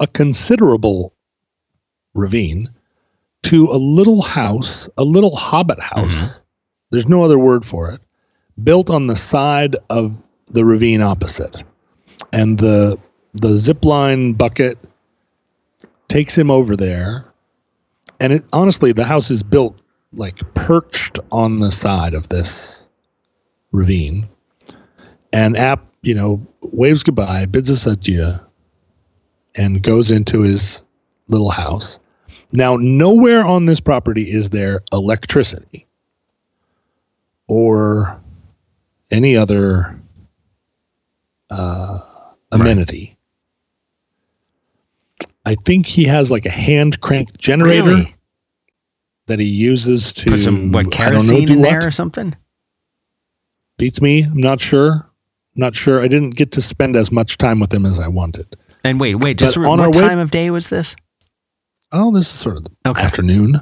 a 0.00 0.06
considerable 0.06 1.14
ravine, 2.14 2.70
to 3.42 3.66
a 3.66 3.76
little 3.76 4.22
house, 4.22 4.88
a 4.96 5.04
little 5.04 5.36
hobbit 5.36 5.80
house. 5.80 6.40
There's 6.90 7.08
no 7.08 7.22
other 7.22 7.38
word 7.38 7.62
for 7.66 7.90
it, 7.90 8.00
built 8.62 8.90
on 8.90 9.06
the 9.06 9.16
side 9.16 9.76
of 9.90 10.16
the 10.48 10.64
ravine 10.64 11.02
opposite. 11.02 11.64
And 12.32 12.58
the 12.58 12.98
the 13.34 13.56
zip 13.56 13.84
line 13.84 14.32
bucket 14.32 14.78
takes 16.08 16.36
him 16.36 16.50
over 16.50 16.76
there. 16.76 17.24
And 18.20 18.32
it 18.32 18.44
honestly 18.52 18.92
the 18.92 19.04
house 19.04 19.30
is 19.30 19.42
built 19.42 19.78
like 20.12 20.38
perched 20.54 21.18
on 21.32 21.60
the 21.60 21.72
side 21.72 22.14
of 22.14 22.28
this 22.30 22.88
ravine. 23.72 24.26
And 25.32 25.56
app 25.56 25.84
you 26.02 26.14
know 26.14 26.44
waves 26.72 27.02
goodbye 27.02 27.46
bids 27.46 27.70
us 27.70 27.86
adieu 27.86 28.32
and 29.56 29.82
goes 29.82 30.10
into 30.10 30.40
his 30.40 30.82
little 31.28 31.50
house. 31.50 31.98
Now 32.54 32.76
nowhere 32.76 33.44
on 33.44 33.66
this 33.66 33.80
property 33.80 34.22
is 34.22 34.50
there 34.50 34.80
electricity 34.92 35.86
or 37.48 38.18
any 39.10 39.36
other 39.36 39.98
uh, 41.50 41.98
amenity 42.52 43.12
I 45.44 45.54
think 45.54 45.86
he 45.86 46.04
has 46.04 46.30
like 46.32 46.44
a 46.44 46.50
hand 46.50 47.00
crank 47.00 47.36
generator 47.38 47.84
Really? 47.84 48.14
that 49.26 49.38
he 49.38 49.46
uses 49.46 50.12
to 50.14 50.30
Put 50.32 50.40
some 50.40 50.72
what 50.72 50.90
don't 50.90 50.92
know, 50.92 51.10
kerosene 51.10 51.44
do 51.46 51.52
in 51.54 51.60
what? 51.60 51.70
there 51.70 51.86
or 51.86 51.90
something? 51.92 52.34
Beats 53.78 54.00
me. 54.02 54.22
I'm 54.24 54.36
not 54.38 54.60
sure. 54.60 55.08
Not 55.54 55.76
sure. 55.76 56.00
I 56.00 56.08
didn't 56.08 56.30
get 56.34 56.50
to 56.52 56.60
spend 56.62 56.96
as 56.96 57.12
much 57.12 57.38
time 57.38 57.60
with 57.60 57.72
him 57.72 57.86
as 57.86 58.00
I 58.00 58.08
wanted. 58.08 58.56
And 58.82 58.98
wait, 58.98 59.16
wait, 59.16 59.38
just 59.38 59.54
But 59.54 59.66
on 59.66 59.78
our 59.80 59.86
what 59.88 59.96
way- 59.96 60.02
time 60.08 60.18
of 60.18 60.32
day 60.32 60.50
was 60.50 60.68
this? 60.68 60.96
Oh, 61.92 62.12
this 62.12 62.26
is 62.26 62.38
sort 62.40 62.56
of 62.56 62.64
the 62.64 62.70
Okay. 62.84 63.02
afternoon. 63.02 63.60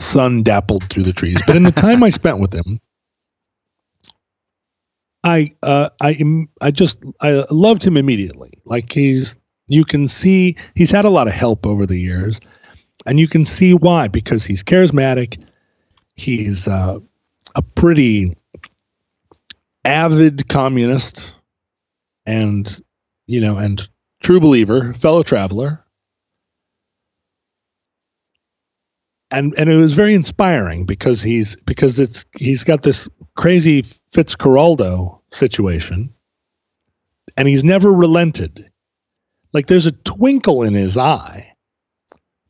Sun 0.00 0.42
dappled 0.42 0.84
through 0.84 1.04
the 1.04 1.12
trees, 1.12 1.40
but 1.46 1.56
in 1.56 1.62
the 1.62 1.72
time 1.72 2.02
I 2.02 2.10
spent 2.10 2.40
with 2.40 2.54
him, 2.54 2.80
I 5.24 5.52
uh, 5.62 5.88
I 6.00 6.14
I 6.62 6.70
just 6.70 7.02
I 7.20 7.44
loved 7.50 7.84
him 7.84 7.96
immediately. 7.96 8.52
Like 8.64 8.92
he's 8.92 9.38
you 9.68 9.84
can 9.84 10.06
see 10.06 10.56
he's 10.74 10.90
had 10.90 11.04
a 11.04 11.10
lot 11.10 11.26
of 11.26 11.34
help 11.34 11.66
over 11.66 11.84
the 11.84 11.98
years, 11.98 12.40
and 13.06 13.18
you 13.18 13.26
can 13.26 13.42
see 13.42 13.74
why 13.74 14.08
because 14.08 14.44
he's 14.44 14.62
charismatic. 14.62 15.42
He's 16.14 16.68
uh, 16.68 17.00
a 17.54 17.62
pretty 17.62 18.36
avid 19.84 20.48
communist, 20.48 21.38
and 22.24 22.80
you 23.26 23.40
know, 23.40 23.56
and 23.56 23.86
true 24.22 24.40
believer, 24.40 24.92
fellow 24.92 25.22
traveler. 25.22 25.84
And 29.30 29.54
and 29.58 29.68
it 29.68 29.76
was 29.76 29.94
very 29.94 30.14
inspiring 30.14 30.86
because 30.86 31.20
he's 31.20 31.56
because 31.62 31.98
it's 31.98 32.24
he's 32.36 32.62
got 32.62 32.82
this 32.82 33.08
crazy 33.34 33.82
Fitzcarraldo 33.82 35.20
situation 35.32 36.14
and 37.36 37.48
he's 37.48 37.64
never 37.64 37.90
relented. 37.92 38.70
Like 39.52 39.66
there's 39.66 39.86
a 39.86 39.92
twinkle 39.92 40.62
in 40.62 40.74
his 40.74 40.96
eye 40.96 41.52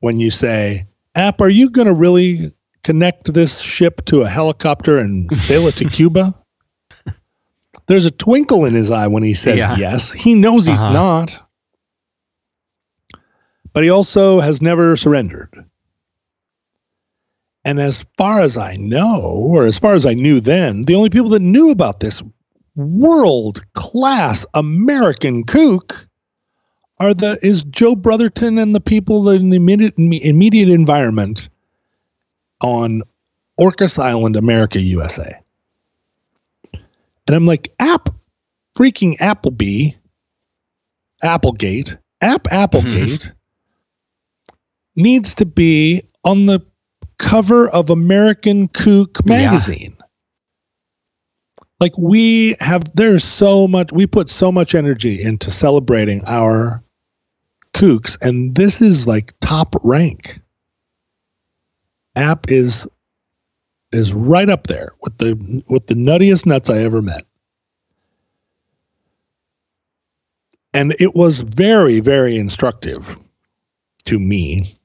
when 0.00 0.20
you 0.20 0.30
say, 0.30 0.86
App, 1.14 1.40
are 1.40 1.48
you 1.48 1.70
going 1.70 1.86
to 1.86 1.94
really 1.94 2.52
connect 2.84 3.32
this 3.32 3.60
ship 3.60 4.04
to 4.06 4.20
a 4.22 4.28
helicopter 4.28 4.98
and 4.98 5.34
sail 5.34 5.66
it 5.68 5.76
to 5.76 5.84
Cuba? 5.88 6.34
There's 7.86 8.04
a 8.06 8.10
twinkle 8.10 8.64
in 8.66 8.74
his 8.74 8.90
eye 8.90 9.06
when 9.06 9.22
he 9.22 9.32
says 9.32 9.56
Yeah. 9.56 9.76
yes. 9.76 10.12
He 10.12 10.34
knows 10.34 10.66
he's 10.66 10.82
Uh-huh. 10.84 10.92
not. 10.92 11.48
But 13.72 13.82
he 13.84 13.90
also 13.90 14.40
has 14.40 14.60
never 14.60 14.96
surrendered. 14.96 15.64
And 17.66 17.80
as 17.80 18.06
far 18.16 18.40
as 18.40 18.56
I 18.56 18.76
know, 18.76 19.20
or 19.22 19.64
as 19.64 19.76
far 19.76 19.94
as 19.94 20.06
I 20.06 20.14
knew 20.14 20.38
then, 20.38 20.82
the 20.82 20.94
only 20.94 21.10
people 21.10 21.30
that 21.30 21.42
knew 21.42 21.72
about 21.72 21.98
this 21.98 22.22
world 22.76 23.60
class 23.72 24.46
American 24.54 25.42
kook 25.42 26.06
are 27.00 27.12
the 27.12 27.40
is 27.42 27.64
Joe 27.64 27.96
Brotherton 27.96 28.58
and 28.58 28.72
the 28.72 28.80
people 28.80 29.28
in 29.30 29.50
the 29.50 29.56
immediate, 29.56 29.94
immediate 29.98 30.68
environment 30.68 31.48
on 32.60 33.02
Orcas 33.60 33.98
Island, 33.98 34.36
America, 34.36 34.80
USA. 34.80 35.40
And 36.72 37.34
I'm 37.34 37.46
like, 37.46 37.74
App, 37.80 38.10
freaking 38.78 39.20
Appleby, 39.20 39.90
Applegate, 41.20 41.96
App 42.20 42.46
Applegate 42.52 43.32
mm-hmm. 43.32 44.52
needs 45.02 45.34
to 45.34 45.46
be 45.46 46.02
on 46.22 46.46
the 46.46 46.64
cover 47.18 47.68
of 47.68 47.90
American 47.90 48.68
Kook 48.68 49.18
Yeah. 49.24 49.44
magazine. 49.50 49.96
Like 51.80 51.96
we 51.98 52.56
have, 52.60 52.84
there's 52.94 53.24
so 53.24 53.68
much, 53.68 53.92
we 53.92 54.06
put 54.06 54.28
so 54.28 54.50
much 54.50 54.74
energy 54.74 55.20
into 55.22 55.50
celebrating 55.50 56.22
our 56.26 56.82
kooks, 57.74 58.16
and 58.22 58.54
this 58.54 58.80
is 58.80 59.06
like 59.06 59.34
top 59.40 59.76
rank. 59.82 60.38
App 62.16 62.50
is 62.50 62.88
is 63.92 64.14
right 64.14 64.48
up 64.48 64.66
there 64.66 64.92
with 65.02 65.18
the 65.18 65.62
with 65.68 65.86
the 65.86 65.94
nuttiest 65.94 66.46
nuts 66.46 66.70
I 66.70 66.78
ever 66.78 67.02
met. 67.02 67.24
And 70.72 70.94
it 70.98 71.14
was 71.14 71.40
very, 71.40 72.00
very 72.00 72.36
instructive 72.36 73.18
to 74.04 74.18
me 74.18 74.78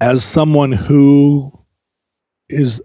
as 0.00 0.24
someone 0.24 0.72
who 0.72 1.52
is 2.48 2.82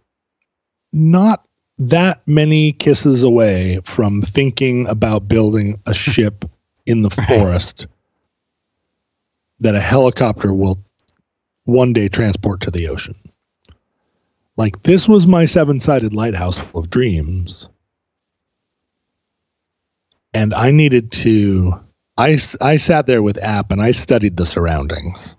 not 0.94 1.46
that 1.78 2.26
many 2.28 2.72
kisses 2.72 3.24
away 3.24 3.80
from 3.84 4.22
thinking 4.22 4.88
about 4.88 5.28
building 5.28 5.82
a 5.86 5.94
ship 5.94 6.46
in 6.86 7.02
the 7.02 7.10
forest 7.10 7.88
that 9.60 9.76
a 9.76 9.82
helicopter 9.82 10.54
will 10.54 10.78
one 11.64 11.94
day 11.94 12.08
transport 12.08 12.62
to 12.62 12.72
the 12.72 12.88
ocean. 12.88 13.16
Like 14.58 14.84
this 14.84 15.10
was 15.10 15.28
my 15.28 15.46
seven-sided 15.46 16.14
lighthouse 16.14 16.58
full 16.58 16.82
of 16.82 16.90
dreams. 16.90 17.70
And 20.34 20.54
I 20.54 20.72
needed 20.72 21.12
to 21.14 21.80
I, 22.18 22.38
I 22.62 22.78
sat 22.78 23.08
there 23.08 23.22
with 23.22 23.42
app 23.44 23.72
and 23.72 23.82
I 23.82 23.92
studied 23.92 24.38
the 24.38 24.46
surroundings. 24.46 25.36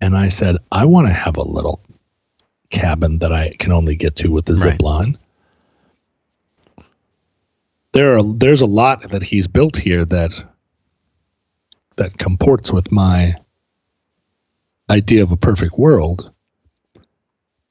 And 0.00 0.16
I 0.16 0.28
said, 0.28 0.56
I 0.72 0.84
want 0.86 1.08
to 1.08 1.12
have 1.12 1.36
a 1.36 1.42
little 1.42 1.80
cabin 2.70 3.18
that 3.18 3.32
I 3.32 3.50
can 3.58 3.72
only 3.72 3.96
get 3.96 4.16
to 4.16 4.30
with 4.30 4.44
the 4.46 4.56
zip 4.56 4.72
Right. 4.72 4.82
line. 4.82 5.18
There 7.92 8.16
are 8.16 8.22
there's 8.22 8.60
a 8.60 8.66
lot 8.66 9.08
that 9.10 9.22
he's 9.22 9.48
built 9.48 9.76
here 9.76 10.04
that 10.04 10.44
that 11.96 12.18
comports 12.18 12.72
with 12.72 12.92
my 12.92 13.34
idea 14.90 15.22
of 15.22 15.32
a 15.32 15.36
perfect 15.36 15.78
world. 15.78 16.32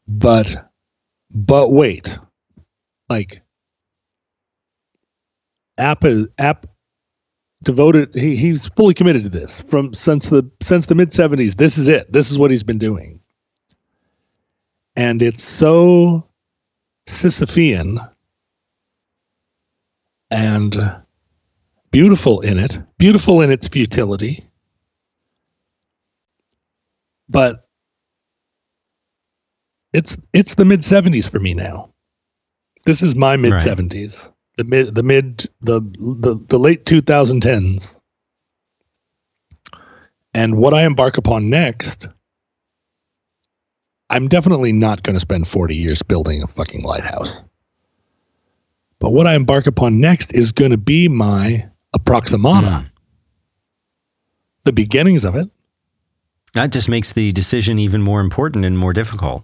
But 0.08 0.72
but 1.32 1.72
wait. 1.72 2.18
Like 3.10 3.42
app 5.78 6.04
is 6.06 6.28
app 6.40 6.66
devoted 7.66 8.14
he, 8.16 8.36
he's 8.36 8.68
fully 8.70 8.94
committed 8.94 9.24
to 9.24 9.30
this 9.30 9.60
from 9.60 9.94
since 9.94 10.30
the 10.30 10.50
since 10.62 10.86
the 10.86 10.96
mid 10.96 11.10
70s 11.10 11.58
this 11.58 11.78
is 11.78 11.90
it. 11.90 12.12
This 12.14 12.32
is 12.32 12.40
what 12.40 12.52
he's 12.52 12.64
been 12.64 12.78
doing. 12.78 13.20
And 14.96 15.22
it's 15.22 15.44
so 15.44 16.30
sisyphean 17.08 17.98
and 20.32 20.78
beautiful 21.92 22.40
in 22.42 22.60
it 22.60 22.80
beautiful 22.98 23.42
in 23.42 23.52
its 23.52 23.68
futility. 23.68 24.48
But 27.28 27.68
it's 29.92 30.18
it's 30.34 30.56
the 30.56 30.66
mid 30.66 30.82
70s 30.82 31.30
for 31.30 31.40
me 31.40 31.54
now. 31.54 31.94
This 32.86 33.02
is 33.02 33.16
my 33.16 33.36
mid 33.36 33.54
70s 33.54 34.32
the 34.58 34.64
mid 34.64 34.96
the 34.96 35.04
mid 35.04 35.46
the, 35.62 35.82
the 35.82 36.44
the 36.48 36.58
late 36.58 36.86
2010s 36.86 38.00
and 40.34 40.58
what 40.58 40.74
i 40.74 40.84
embark 40.84 41.18
upon 41.18 41.50
next 41.50 42.08
i'm 44.10 44.28
definitely 44.28 44.72
not 44.72 45.04
going 45.04 45.16
to 45.16 45.20
spend 45.20 45.48
40 45.48 45.76
years 45.76 46.02
building 46.04 46.42
a 46.44 46.48
fucking 46.48 46.84
lighthouse 46.84 47.44
but 49.00 49.12
what 49.12 49.28
i 49.28 49.36
embark 49.36 49.68
upon 49.68 50.00
next 50.00 50.34
is 50.34 50.52
going 50.52 50.72
to 50.72 50.78
be 50.78 51.08
my 51.08 51.64
approximata 51.96 52.86
Mm. 52.86 52.90
the 54.64 54.74
beginnings 54.74 55.26
of 55.26 55.36
it 55.36 55.50
That 56.54 56.72
just 56.72 56.88
makes 56.88 57.12
the 57.12 57.32
decision 57.34 57.78
even 57.80 58.02
more 58.02 58.22
important 58.22 58.64
and 58.64 58.78
more 58.80 58.94
difficult. 58.94 59.44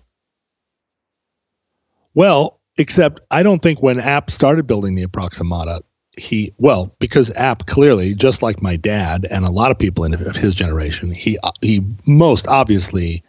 Well, 2.13 2.60
except 2.81 3.21
I 3.31 3.43
don't 3.43 3.61
think 3.61 3.81
when 3.81 3.99
App 3.99 4.29
started 4.29 4.67
building 4.67 4.95
the 4.95 5.05
Approximata, 5.05 5.81
he 6.17 6.51
well 6.57 6.93
because 6.99 7.31
App 7.31 7.65
clearly, 7.67 8.13
just 8.13 8.41
like 8.41 8.61
my 8.61 8.75
dad 8.75 9.25
and 9.31 9.45
a 9.45 9.51
lot 9.51 9.71
of 9.71 9.79
people 9.79 10.03
in 10.03 10.11
his 10.13 10.53
generation, 10.53 11.11
he 11.11 11.37
he 11.61 11.81
most 12.05 12.47
obviously 12.47 13.23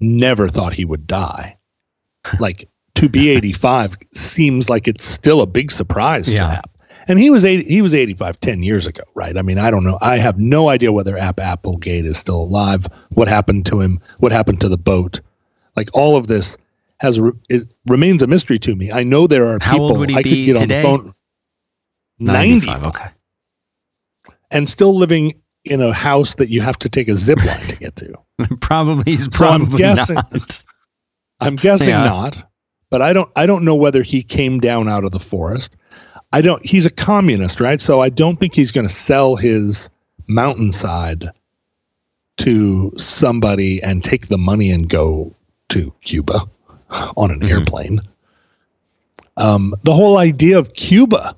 never 0.00 0.48
thought 0.48 0.72
he 0.72 0.84
would 0.84 1.06
die. 1.06 1.56
like 2.40 2.68
to 2.96 3.08
be 3.08 3.28
85 3.30 3.96
seems 4.12 4.68
like 4.68 4.88
it's 4.88 5.04
still 5.04 5.40
a 5.40 5.46
big 5.46 5.70
surprise 5.70 6.32
Yeah. 6.32 6.40
to 6.40 6.52
App. 6.58 6.70
And 7.06 7.18
he 7.18 7.30
was 7.30 7.44
80, 7.44 7.64
he 7.72 7.80
was 7.80 7.94
85 7.94 8.38
10 8.40 8.62
years 8.62 8.86
ago, 8.86 9.02
right? 9.14 9.36
I 9.38 9.42
mean, 9.42 9.56
I 9.56 9.70
don't 9.70 9.84
know. 9.84 9.96
I 10.02 10.18
have 10.18 10.38
no 10.38 10.68
idea 10.68 10.92
whether 10.92 11.16
App 11.16 11.38
Applegate 11.40 12.04
is 12.04 12.18
still 12.18 12.42
alive, 12.42 12.86
what 13.14 13.28
happened 13.28 13.64
to 13.66 13.80
him, 13.80 14.00
what 14.18 14.32
happened 14.32 14.60
to 14.62 14.68
the 14.68 14.76
boat. 14.76 15.20
Like 15.76 15.88
all 15.94 16.16
of 16.16 16.26
this 16.26 16.58
has 17.00 17.20
is, 17.48 17.66
remains 17.86 18.22
a 18.22 18.26
mystery 18.26 18.58
to 18.60 18.74
me. 18.74 18.90
I 18.92 19.02
know 19.04 19.26
there 19.26 19.46
are 19.46 19.58
How 19.60 19.72
people 19.72 19.90
old 19.90 19.98
would 20.00 20.10
he 20.10 20.16
I 20.16 20.22
could 20.22 20.30
get 20.30 20.56
today? 20.56 20.82
on 20.84 20.98
the 20.98 21.02
phone 21.04 21.12
95 22.18 22.86
Okay. 22.86 23.04
and 24.50 24.68
still 24.68 24.96
living 24.96 25.40
in 25.64 25.80
a 25.82 25.92
house 25.92 26.34
that 26.36 26.48
you 26.48 26.60
have 26.60 26.78
to 26.78 26.88
take 26.88 27.08
a 27.08 27.14
zip 27.14 27.44
line 27.44 27.60
to 27.66 27.76
get 27.76 27.96
to. 27.96 28.14
probably 28.60 29.12
he's 29.12 29.24
So 29.36 29.46
I'm 29.46 29.60
probably 29.60 29.78
guessing- 29.78 30.14
not. 30.16 30.62
I'm 31.40 31.56
guessing 31.56 31.90
Yeah. 31.90 32.04
not, 32.04 32.42
but 32.90 33.00
I 33.02 33.12
don't 33.12 33.30
I 33.36 33.46
don't 33.46 33.64
know 33.64 33.76
whether 33.76 34.02
he 34.02 34.22
came 34.22 34.58
down 34.58 34.88
out 34.88 35.04
of 35.04 35.12
the 35.12 35.20
forest. 35.20 35.76
I 36.32 36.40
don't 36.40 36.64
he's 36.66 36.84
a 36.86 36.90
communist, 36.90 37.60
right? 37.60 37.80
So 37.80 38.00
I 38.00 38.08
don't 38.08 38.38
think 38.40 38.54
he's 38.54 38.72
going 38.72 38.86
to 38.86 38.92
sell 38.92 39.36
his 39.36 39.88
mountainside 40.26 41.24
to 42.38 42.92
somebody 42.96 43.80
and 43.82 44.02
take 44.02 44.26
the 44.28 44.38
money 44.38 44.70
and 44.70 44.88
go 44.88 45.34
to 45.70 45.92
Cuba 46.02 46.40
on 47.16 47.30
an 47.30 47.40
Mhm. 47.40 47.50
airplane. 47.50 48.00
Um, 49.36 49.74
the 49.84 49.94
whole 49.94 50.18
idea 50.18 50.58
of 50.58 50.74
Cuba, 50.74 51.36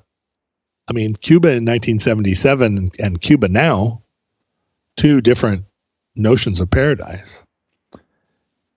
I 0.87 0.93
mean, 0.93 1.15
Cuba 1.15 1.49
in 1.49 1.65
1977 1.65 2.77
and, 2.77 2.95
and 2.99 3.21
Cuba 3.21 3.47
now, 3.47 4.01
two 4.97 5.21
different 5.21 5.65
notions 6.15 6.61
of 6.61 6.69
paradise. 6.69 7.45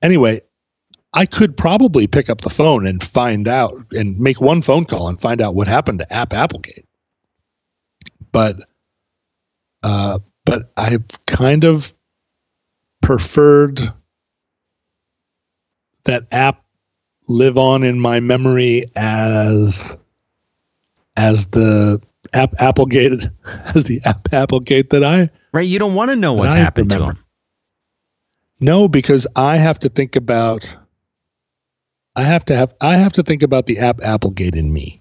Anyway, 0.03 0.43
I 1.13 1.27
could 1.27 1.57
probably 1.57 2.07
pick 2.07 2.29
up 2.29 2.41
the 2.43 2.51
phone 2.51 2.87
and 2.87 3.03
find 3.03 3.49
out 3.49 3.75
and 3.93 4.19
make 4.19 4.41
one 4.41 4.63
phone 4.63 4.85
call 4.85 5.09
and 5.09 5.21
find 5.21 5.41
out 5.41 5.55
what 5.55 5.69
happened 5.69 6.01
to 6.01 6.13
App 6.13 6.33
Applegate. 6.35 6.87
But 8.33 8.57
uh, 9.83 10.19
but 10.45 10.73
I've 10.77 11.07
kind 11.27 11.65
of 11.65 11.95
preferred 13.01 13.81
that 16.05 16.27
app 16.33 16.64
live 17.27 17.59
on 17.59 17.83
in 17.83 18.01
my 18.01 18.21
memory 18.21 18.85
as 18.97 19.97
as 21.17 21.49
the 21.49 22.01
app 22.33 22.55
Applegate 22.61 23.29
as 23.75 23.85
the 23.85 24.01
app 24.05 24.33
Applegate 24.33 24.91
that 24.91 25.05
I 25.05 25.31
Right? 25.53 25.69
You 25.69 25.79
don't 25.79 25.95
want 25.95 26.11
to 26.11 26.17
know 26.17 26.33
what's 26.33 26.55
happened 26.55 26.91
to 26.91 26.97
remember. 26.97 27.19
him. 27.19 27.25
No, 28.61 28.89
because 28.89 29.27
I 29.37 29.57
have 29.57 29.79
to 29.81 29.89
think 29.89 30.17
about 30.17 30.77
I 32.17 32.23
have 32.23 32.45
to 32.47 32.57
have 32.57 32.75
I 32.81 32.97
have 32.97 33.13
to 33.15 33.23
think 33.23 33.43
about 33.43 33.67
the 33.67 33.79
app 33.79 34.01
Applegate 34.03 34.57
in 34.57 34.73
me. 34.73 35.01